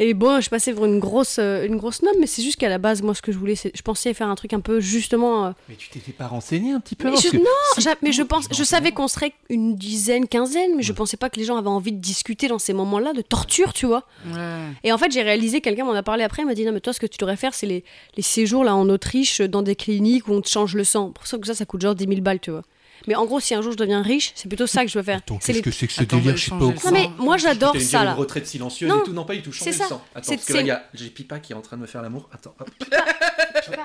[0.00, 2.68] Et bon, je passais pour une grosse, euh, une grosse nomme, mais c'est juste qu'à
[2.68, 4.78] la base, moi, ce que je voulais, c'est, je pensais faire un truc un peu
[4.78, 5.46] justement.
[5.46, 7.42] euh, Mais tu t'étais pas renseigné un petit peu mais je- que non,
[7.78, 11.28] j'a- mais je pense, je savais qu'on serait une dizaine, quinzaine, mais je pensais pas
[11.30, 14.04] que les gens avaient envie de discuter dans ces moments-là de torture, tu vois.
[14.32, 14.66] Ouais.
[14.84, 16.80] Et en fait, j'ai réalisé, quelqu'un m'en a parlé après, il m'a dit non, mais
[16.80, 17.82] toi, ce que tu devrais faire, c'est les,
[18.16, 21.10] les séjours là en Autriche dans des cliniques où on te change le sang.
[21.10, 22.62] Pour ça que ça, ça coûte genre 10 000 balles, tu vois.
[23.06, 25.04] Mais en gros, si un jour je deviens riche, c'est plutôt ça que je veux
[25.04, 25.18] faire.
[25.18, 26.90] Attends, C'est qu'est-ce les- que c'est que ce Attends, délire Je sais pas au courant.
[26.90, 28.12] Non, mais moi, j'adore ça là.
[28.12, 29.52] Une retraite silencieuse Non, et tout, non pas du tout.
[29.52, 29.88] Changer c'est le ça.
[29.88, 30.02] sang.
[30.14, 31.76] Attends, C'est- parce que là, c'est- il y a- j'ai Pipa qui est en train
[31.76, 32.28] de me faire l'amour.
[32.32, 32.68] Attends, hop.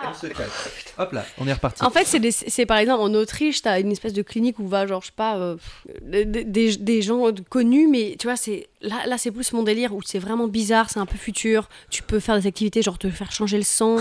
[0.05, 0.49] On se calme.
[0.97, 1.84] Hop là, on est reparti.
[1.84, 4.68] En fait, c'est des- c'est par exemple en Autriche, t'as une espèce de clinique où
[4.68, 5.55] va, genre, je sais pas, euh,
[6.01, 9.93] des, des- des gens connus, mais tu vois, c'est là, là c'est plus mon délire
[9.93, 11.70] où c'est vraiment bizarre, c'est un peu futur.
[11.89, 13.97] Tu peux faire des activités, genre te faire changer le sang.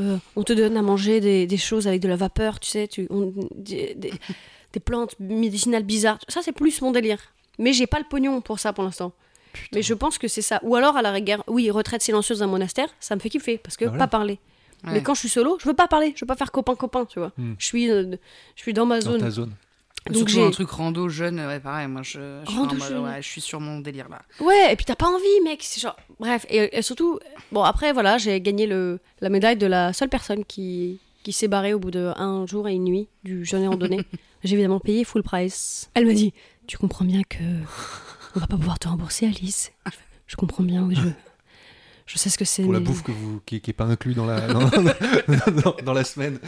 [0.00, 2.88] Euh, on te donne à manger des, des choses avec de la vapeur, tu sais,
[2.88, 4.12] tu, on- des, des-
[4.72, 6.18] des plantes médicinales bizarres.
[6.28, 7.18] Ça, c'est plus mon délire.
[7.58, 9.12] Mais j'ai pas le pognon pour ça pour l'instant.
[9.72, 10.60] Mais je pense que c'est ça.
[10.62, 13.76] Ou alors, à la rigueur, oui, retraite silencieuse d'un monastère, ça me fait kiffer, parce
[13.76, 14.04] que Bah voilà.
[14.06, 14.38] pas parler.
[14.84, 14.92] Ouais.
[14.92, 17.18] Mais quand je suis solo, je veux pas parler, je veux pas faire copain-copain, tu
[17.18, 17.32] vois.
[17.36, 17.54] Hmm.
[17.58, 18.14] Je, suis, euh,
[18.54, 19.20] je suis dans ma Dans zone.
[19.20, 19.52] ta zone.
[20.10, 22.88] Donc j'ai- un truc rando jeune, ouais, pareil, moi je, je, suis en Rando mode,
[22.88, 23.04] jeune.
[23.04, 24.22] ouais, je suis sur mon délire là.
[24.40, 25.60] Ouais, et puis t'as pas envie, mec.
[25.62, 25.96] C'est genre.
[26.20, 27.18] Bref, et, et surtout,
[27.52, 31.48] bon, après, voilà, j'ai gagné le, la médaille de la seule personne qui, qui s'est
[31.48, 34.00] barrée au bout de un jour et une nuit du jeûne et randonnée.
[34.44, 35.90] j'ai évidemment payé full price.
[35.94, 36.32] Elle m'a dit
[36.66, 37.38] Tu comprends bien que.
[38.36, 39.72] On va pas pouvoir te rembourser, Alice.
[40.26, 41.08] Je, comprends bien, oui, je.
[42.06, 42.62] Je sais ce que c'est.
[42.62, 45.92] Pour la bouffe que vous, qui, qui est pas inclus dans la, dans, dans- dans
[45.92, 46.38] la semaine.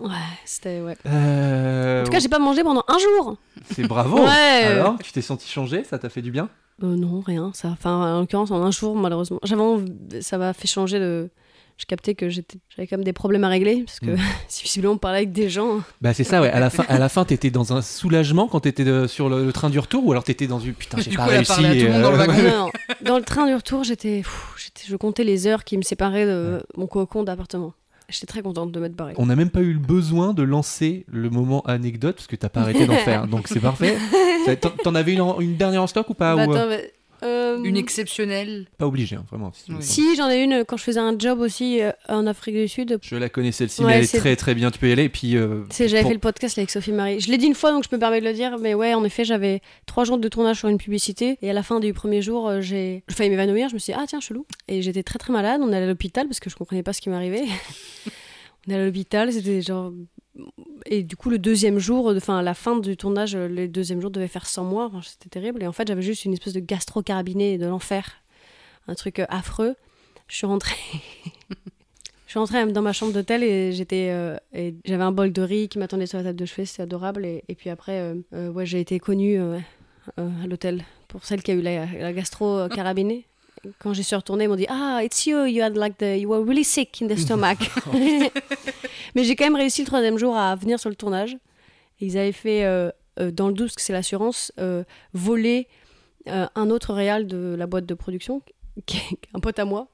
[0.00, 0.08] Ouais,
[0.44, 0.80] c'était.
[0.80, 0.96] Ouais.
[1.06, 3.36] Euh, En tout cas, j'ai pas mangé pendant un jour.
[3.74, 4.18] c'est bravo.
[4.24, 4.64] Ouais.
[4.64, 6.48] Alors, tu t'es senti changer Ça t'a fait du bien?
[6.82, 7.50] Euh, non, rien.
[7.54, 9.38] Ça, enfin, en l'occurrence, en un jour, malheureusement.
[9.42, 9.92] J'avais envie-
[10.22, 11.30] ça m'a fait changer de.
[11.76, 14.18] Je captais que j'étais, j'avais quand même des problèmes à régler parce que Mm.
[14.48, 15.80] si visiblement on parlait avec des gens.
[16.02, 16.50] Bah c'est ça, ouais.
[16.50, 19.52] À la fin, à la fin, t'étais dans un soulagement quand t'étais sur le, le
[19.52, 21.62] train du retour, ou alors t'étais dans une putain, j'ai Du pas coup, réussi.
[21.62, 22.26] le et, monde dans le euh.
[22.26, 22.70] Non, non.
[23.02, 26.26] Dans le train du retour, j'étais, pff, j'étais, je comptais les heures qui me séparaient
[26.26, 27.72] de mon cocon d'appartement.
[28.10, 29.14] J'étais très contente de m'être barrée.
[29.18, 32.48] On n'a même pas eu le besoin de lancer le moment anecdote parce que t'as
[32.48, 33.96] pas arrêté d'en faire, donc c'est parfait.
[34.84, 36.92] T'en avais une, en- une dernière en stock ou pas Bah, ou, euh, attends, mais,
[37.22, 38.66] euh, Une exceptionnelle.
[38.78, 39.52] Pas obligé, hein, vraiment.
[39.80, 40.14] si Oui.
[40.16, 42.98] j'en ai une quand je faisais un job aussi euh, en Afrique du Sud.
[43.02, 44.70] Je la connais celle-ci, Ouais, mais elle est très très bien.
[44.70, 45.04] Tu peux y aller.
[45.04, 47.20] Et puis, euh, C'est, j'avais pour- fait le podcast avec Sophie Marie.
[47.20, 48.58] Je l'ai dit une fois, donc je me permets de le dire.
[48.58, 51.38] Mais ouais, en effet, j'avais trois jours de tournage sur une publicité.
[51.42, 53.68] Et à la fin du premier jour, euh, j'ai failli m'évanouir.
[53.68, 54.46] Je me suis dit, ah tiens, chelou.
[54.68, 55.60] Et j'étais très très malade.
[55.62, 57.44] On est allé à l'hôpital parce que je comprenais pas ce qui m'arrivait.
[58.66, 59.32] on est allé à l'hôpital.
[59.32, 59.92] C'était genre.
[60.86, 64.00] Et du coup, le deuxième jour, enfin, à la fin du tournage, euh, le deuxième
[64.00, 64.86] jour devait faire 100 mois.
[64.86, 65.62] Enfin, c'était terrible.
[65.62, 68.22] Et en fait, j'avais juste une espèce de gastro-carabiné de l'enfer.
[68.86, 69.76] Un truc euh, affreux.
[70.28, 70.76] Je suis rentrée.
[72.30, 75.42] Je suis rentrée dans ma chambre d'hôtel et j'étais euh, et j'avais un bol de
[75.42, 77.26] riz qui m'attendait sur la table de chevet, c'était adorable.
[77.26, 79.58] Et, puis après, euh, euh, ouais, j'ai été connue euh,
[80.20, 83.26] euh, à l'hôtel pour celle qui a eu la, la gastro euh, carabinée.
[83.78, 86.28] Quand j'y suis retournée, ils m'ont dit Ah, it's you, you had like the, you
[86.28, 87.58] were really sick in the stomach.
[89.14, 91.36] Mais j'ai quand même réussi le troisième jour à venir sur le tournage.
[92.00, 95.68] Et ils avaient fait euh, euh, dans le 12, parce que c'est l'assurance, euh, voler
[96.28, 98.42] euh, un autre réal de la boîte de production,
[98.86, 99.88] qui est un pote à moi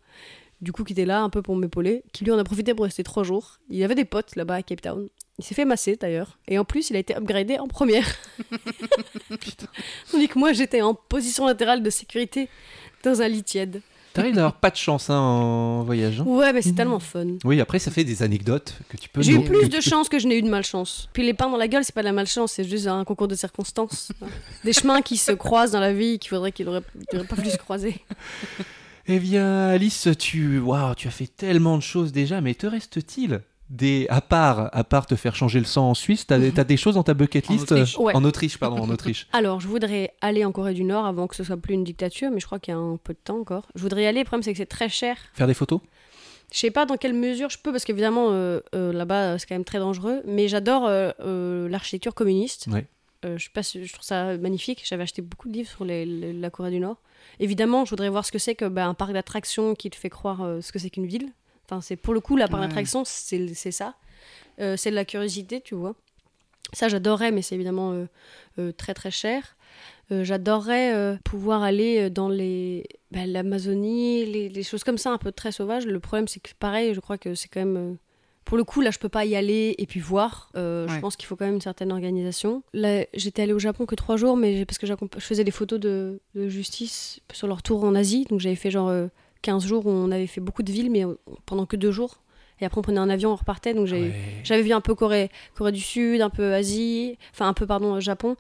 [0.60, 2.84] du coup qui était là un peu pour m'épauler, qui lui en a profité pour
[2.84, 3.58] rester trois jours.
[3.68, 5.08] Il avait des potes là-bas à Cape Town.
[5.38, 6.38] Il s'est fait masser d'ailleurs.
[6.48, 8.06] Et en plus, il a été upgradé en première.
[10.10, 12.48] Tandis que moi, j'étais en position latérale de sécurité
[13.11, 13.80] dans un lit tiède.
[14.12, 16.20] T'arrives d'avoir pas de chance hein, en voyage.
[16.20, 16.24] hein.
[16.26, 17.26] Ouais, mais c'est tellement fun.
[17.44, 19.20] Oui, après ça fait des anecdotes que tu peux.
[19.20, 21.11] J'ai eu plus de chance que je n'ai eu de malchance.
[21.12, 23.28] Puis les pains dans la gueule, c'est pas de la malchance, c'est juste un concours
[23.28, 24.12] de circonstances.
[24.64, 26.80] Des chemins qui se croisent dans la vie qu'il faudrait qu'ils n'auraient
[27.28, 28.00] pas plus se croiser.
[29.07, 33.40] Eh bien, Alice, tu, waouh, tu as fait tellement de choses déjà, mais te reste-t-il
[33.68, 36.64] des, à part, à part te faire changer le sang en Suisse, t'as, des- t'as
[36.64, 37.96] des choses dans ta bucket En list Autriche.
[37.98, 38.14] euh, Ouais.
[38.16, 39.26] En Autriche, pardon, en Autriche.
[39.32, 42.30] Alors, je voudrais aller en Corée du Nord avant que ce soit plus une dictature,
[42.30, 43.66] mais je crois qu'il y a un peu de temps encore.
[43.74, 45.16] Je voudrais y aller, le problème c'est que c'est très cher.
[45.34, 45.80] Faire des photos?
[46.52, 49.56] Je sais pas dans quelle mesure je peux, parce qu'évidemment, euh, euh, là-bas, c'est quand
[49.56, 50.22] même très dangereux.
[50.26, 52.68] Mais j'adore euh, l'architecture communiste.
[52.70, 52.86] Ouais.
[53.24, 54.84] Je, sais pas si- je trouve ça magnifique.
[54.88, 56.98] J'avais acheté beaucoup de livres sur les- les- la Corée du Nord.
[57.40, 60.08] Évidemment, je voudrais voir ce que c'est que bah, un parc d'attractions qui te fait
[60.10, 61.32] croire ce que c'est qu'une ville.
[61.68, 62.68] Enfin, c'est pour le coup, la parc Ouais.
[63.04, 63.94] c'est ça.
[64.60, 65.94] Euh, c'est de la curiosité, tu vois.
[66.72, 68.06] Ça, j'adorerais, mais c'est évidemment euh,
[68.58, 69.56] euh, très très cher.
[70.10, 75.52] J'adorerais pouvoir aller dans les bah, l'Amazonie, les, les choses comme ça, un peu très
[75.52, 75.86] sauvages.
[75.86, 77.96] Le problème, c'est que pareil, je crois que c'est quand même.
[78.44, 80.50] pour le coup, là, je peux pas y aller et puis voir.
[80.56, 82.62] Euh, Je pense qu'il faut quand même une certaine organisation.
[82.72, 85.80] Là, j'étais allée au Japon que trois jours, mais parce que je faisais des photos
[85.80, 88.26] de, de justice sur leur tour en Asie.
[88.30, 89.08] Donc j'avais fait genre euh,
[89.47, 91.14] 15 jours où on avait fait beaucoup de villes, mais euh,
[91.47, 92.18] pendant que deux jours.
[92.61, 93.74] Et après, on prenait un avion, on repartait.
[93.74, 94.12] Donc Ouais.
[94.42, 98.01] j'avais vu un peu Corée, Corée du Sud, un peu Asie, enfin un peu, pardon,
[98.01, 98.34] Japon.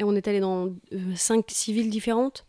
[0.00, 0.70] Et on est allé dans
[1.14, 2.44] 5-6 villes différentes.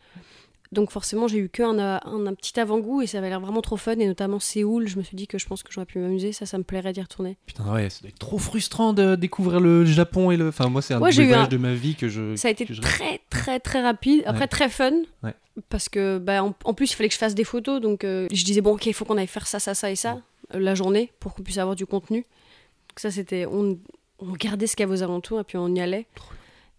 [0.73, 3.77] Donc forcément, j'ai eu qu'un un, un petit avant-goût et ça avait l'air vraiment trop
[3.77, 3.93] fun.
[3.93, 6.33] Et notamment Séoul, je me suis dit que je pense que j'aurais pu m'amuser.
[6.33, 7.37] Ça, ça me plairait d'y retourner.
[7.45, 10.49] Putain, ouais, ça doit être trop frustrant de découvrir le Japon et le.
[10.49, 12.35] Enfin, moi, c'est un Ouais, des voyages un- de ma vie que je.
[12.35, 14.23] Ça a été je- très, très, très rapide.
[14.25, 14.47] Après, Ouais.
[14.47, 14.91] très fun.
[15.23, 15.33] Ouais.
[15.69, 17.79] Parce que, bah, en, en plus, il fallait que je fasse des photos.
[17.79, 19.95] Donc, euh, je disais, bon, ok, il faut qu'on aille faire ça, ça, ça et
[19.95, 20.19] ça,
[20.55, 22.17] euh, la journée, pour qu'on puisse avoir du contenu.
[22.21, 23.45] Donc, ça, c'était.
[23.45, 23.77] On,
[24.19, 26.07] on regardait ce qu'il y avait aux alentours et puis on y allait.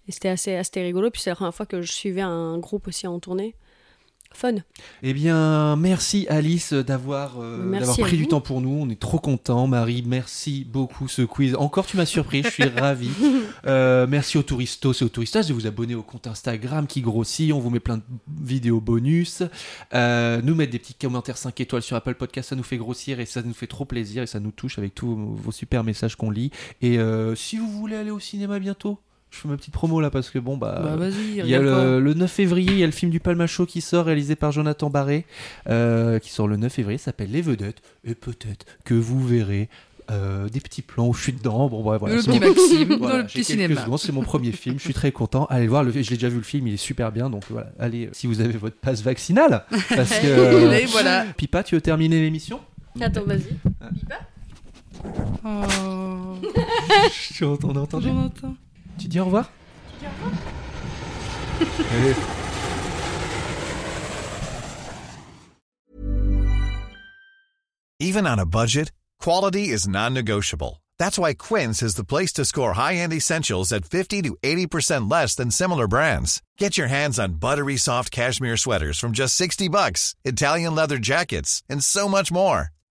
[0.09, 1.11] Et c'était assez, assez rigolo.
[1.11, 3.55] Puis, c'est la première fois que je suivais un groupe aussi en tournée.
[4.35, 4.57] Fun.
[5.05, 8.77] Eh bien, merci Alice d'avoir euh, pris du temps pour nous.
[8.83, 9.69] On est trop contents.
[9.69, 11.55] Marie, merci beaucoup ce quiz.
[11.55, 12.43] Encore, tu m'as surpris.
[12.43, 13.11] Je suis ravi.
[13.67, 17.53] Euh, merci aux touristos et aux touristas de vous abonner au compte Instagram qui grossit.
[17.53, 18.03] On vous met plein de
[18.43, 19.43] vidéos bonus.
[19.95, 23.21] Euh, nous mettre des petits commentaires 5 étoiles sur Apple Podcast, ça nous fait grossir
[23.21, 26.17] et ça nous fait trop plaisir et ça nous touche avec tous vos super messages
[26.17, 26.51] qu'on lit.
[26.83, 26.99] Et
[27.37, 28.99] si vous voulez aller au cinéma bientôt,
[29.35, 30.81] je fais ma petite promo là parce que bon bah.
[30.83, 33.21] Bah vas-y, Il y a le, le 9 février, il y a le film du
[33.21, 35.27] Palmacho qui sort, réalisé par Jonathan Barré,
[35.69, 39.69] euh, qui sort le 9 février, ça s'appelle Les Vedettes, et peut-être que vous verrez
[40.11, 41.67] euh, des petits plans où je suis dedans.
[41.69, 43.83] Bon, ouais, voilà, le c'est petit mon- Maxime voilà, le petit cinéma.
[43.85, 45.47] secondes, C'est mon premier film, je suis très content.
[45.47, 47.45] Allez le voir, le, je l'ai déjà vu le film, il est super bien, donc
[47.49, 49.65] voilà, allez, euh, si vous avez votre passe vaccinale.
[49.97, 51.25] Parce que, euh, Et voilà.
[51.37, 52.61] Pipa, tu veux terminer l'émission?
[53.01, 53.57] Attends, vas-y.
[55.45, 56.37] Oh,
[57.31, 57.45] Je-
[58.95, 59.03] On a entendu Jonathan.
[59.03, 59.49] Tu dis au revoir.
[68.01, 70.83] Even on a budget, quality is non-negotiable.
[70.99, 75.35] That's why Quince is the place to score high-end essentials at 50 to 80% less
[75.35, 76.43] than similar brands.
[76.59, 81.63] Get your hands on buttery soft cashmere sweaters from just 60 bucks, Italian leather jackets,
[81.69, 82.74] and so much more.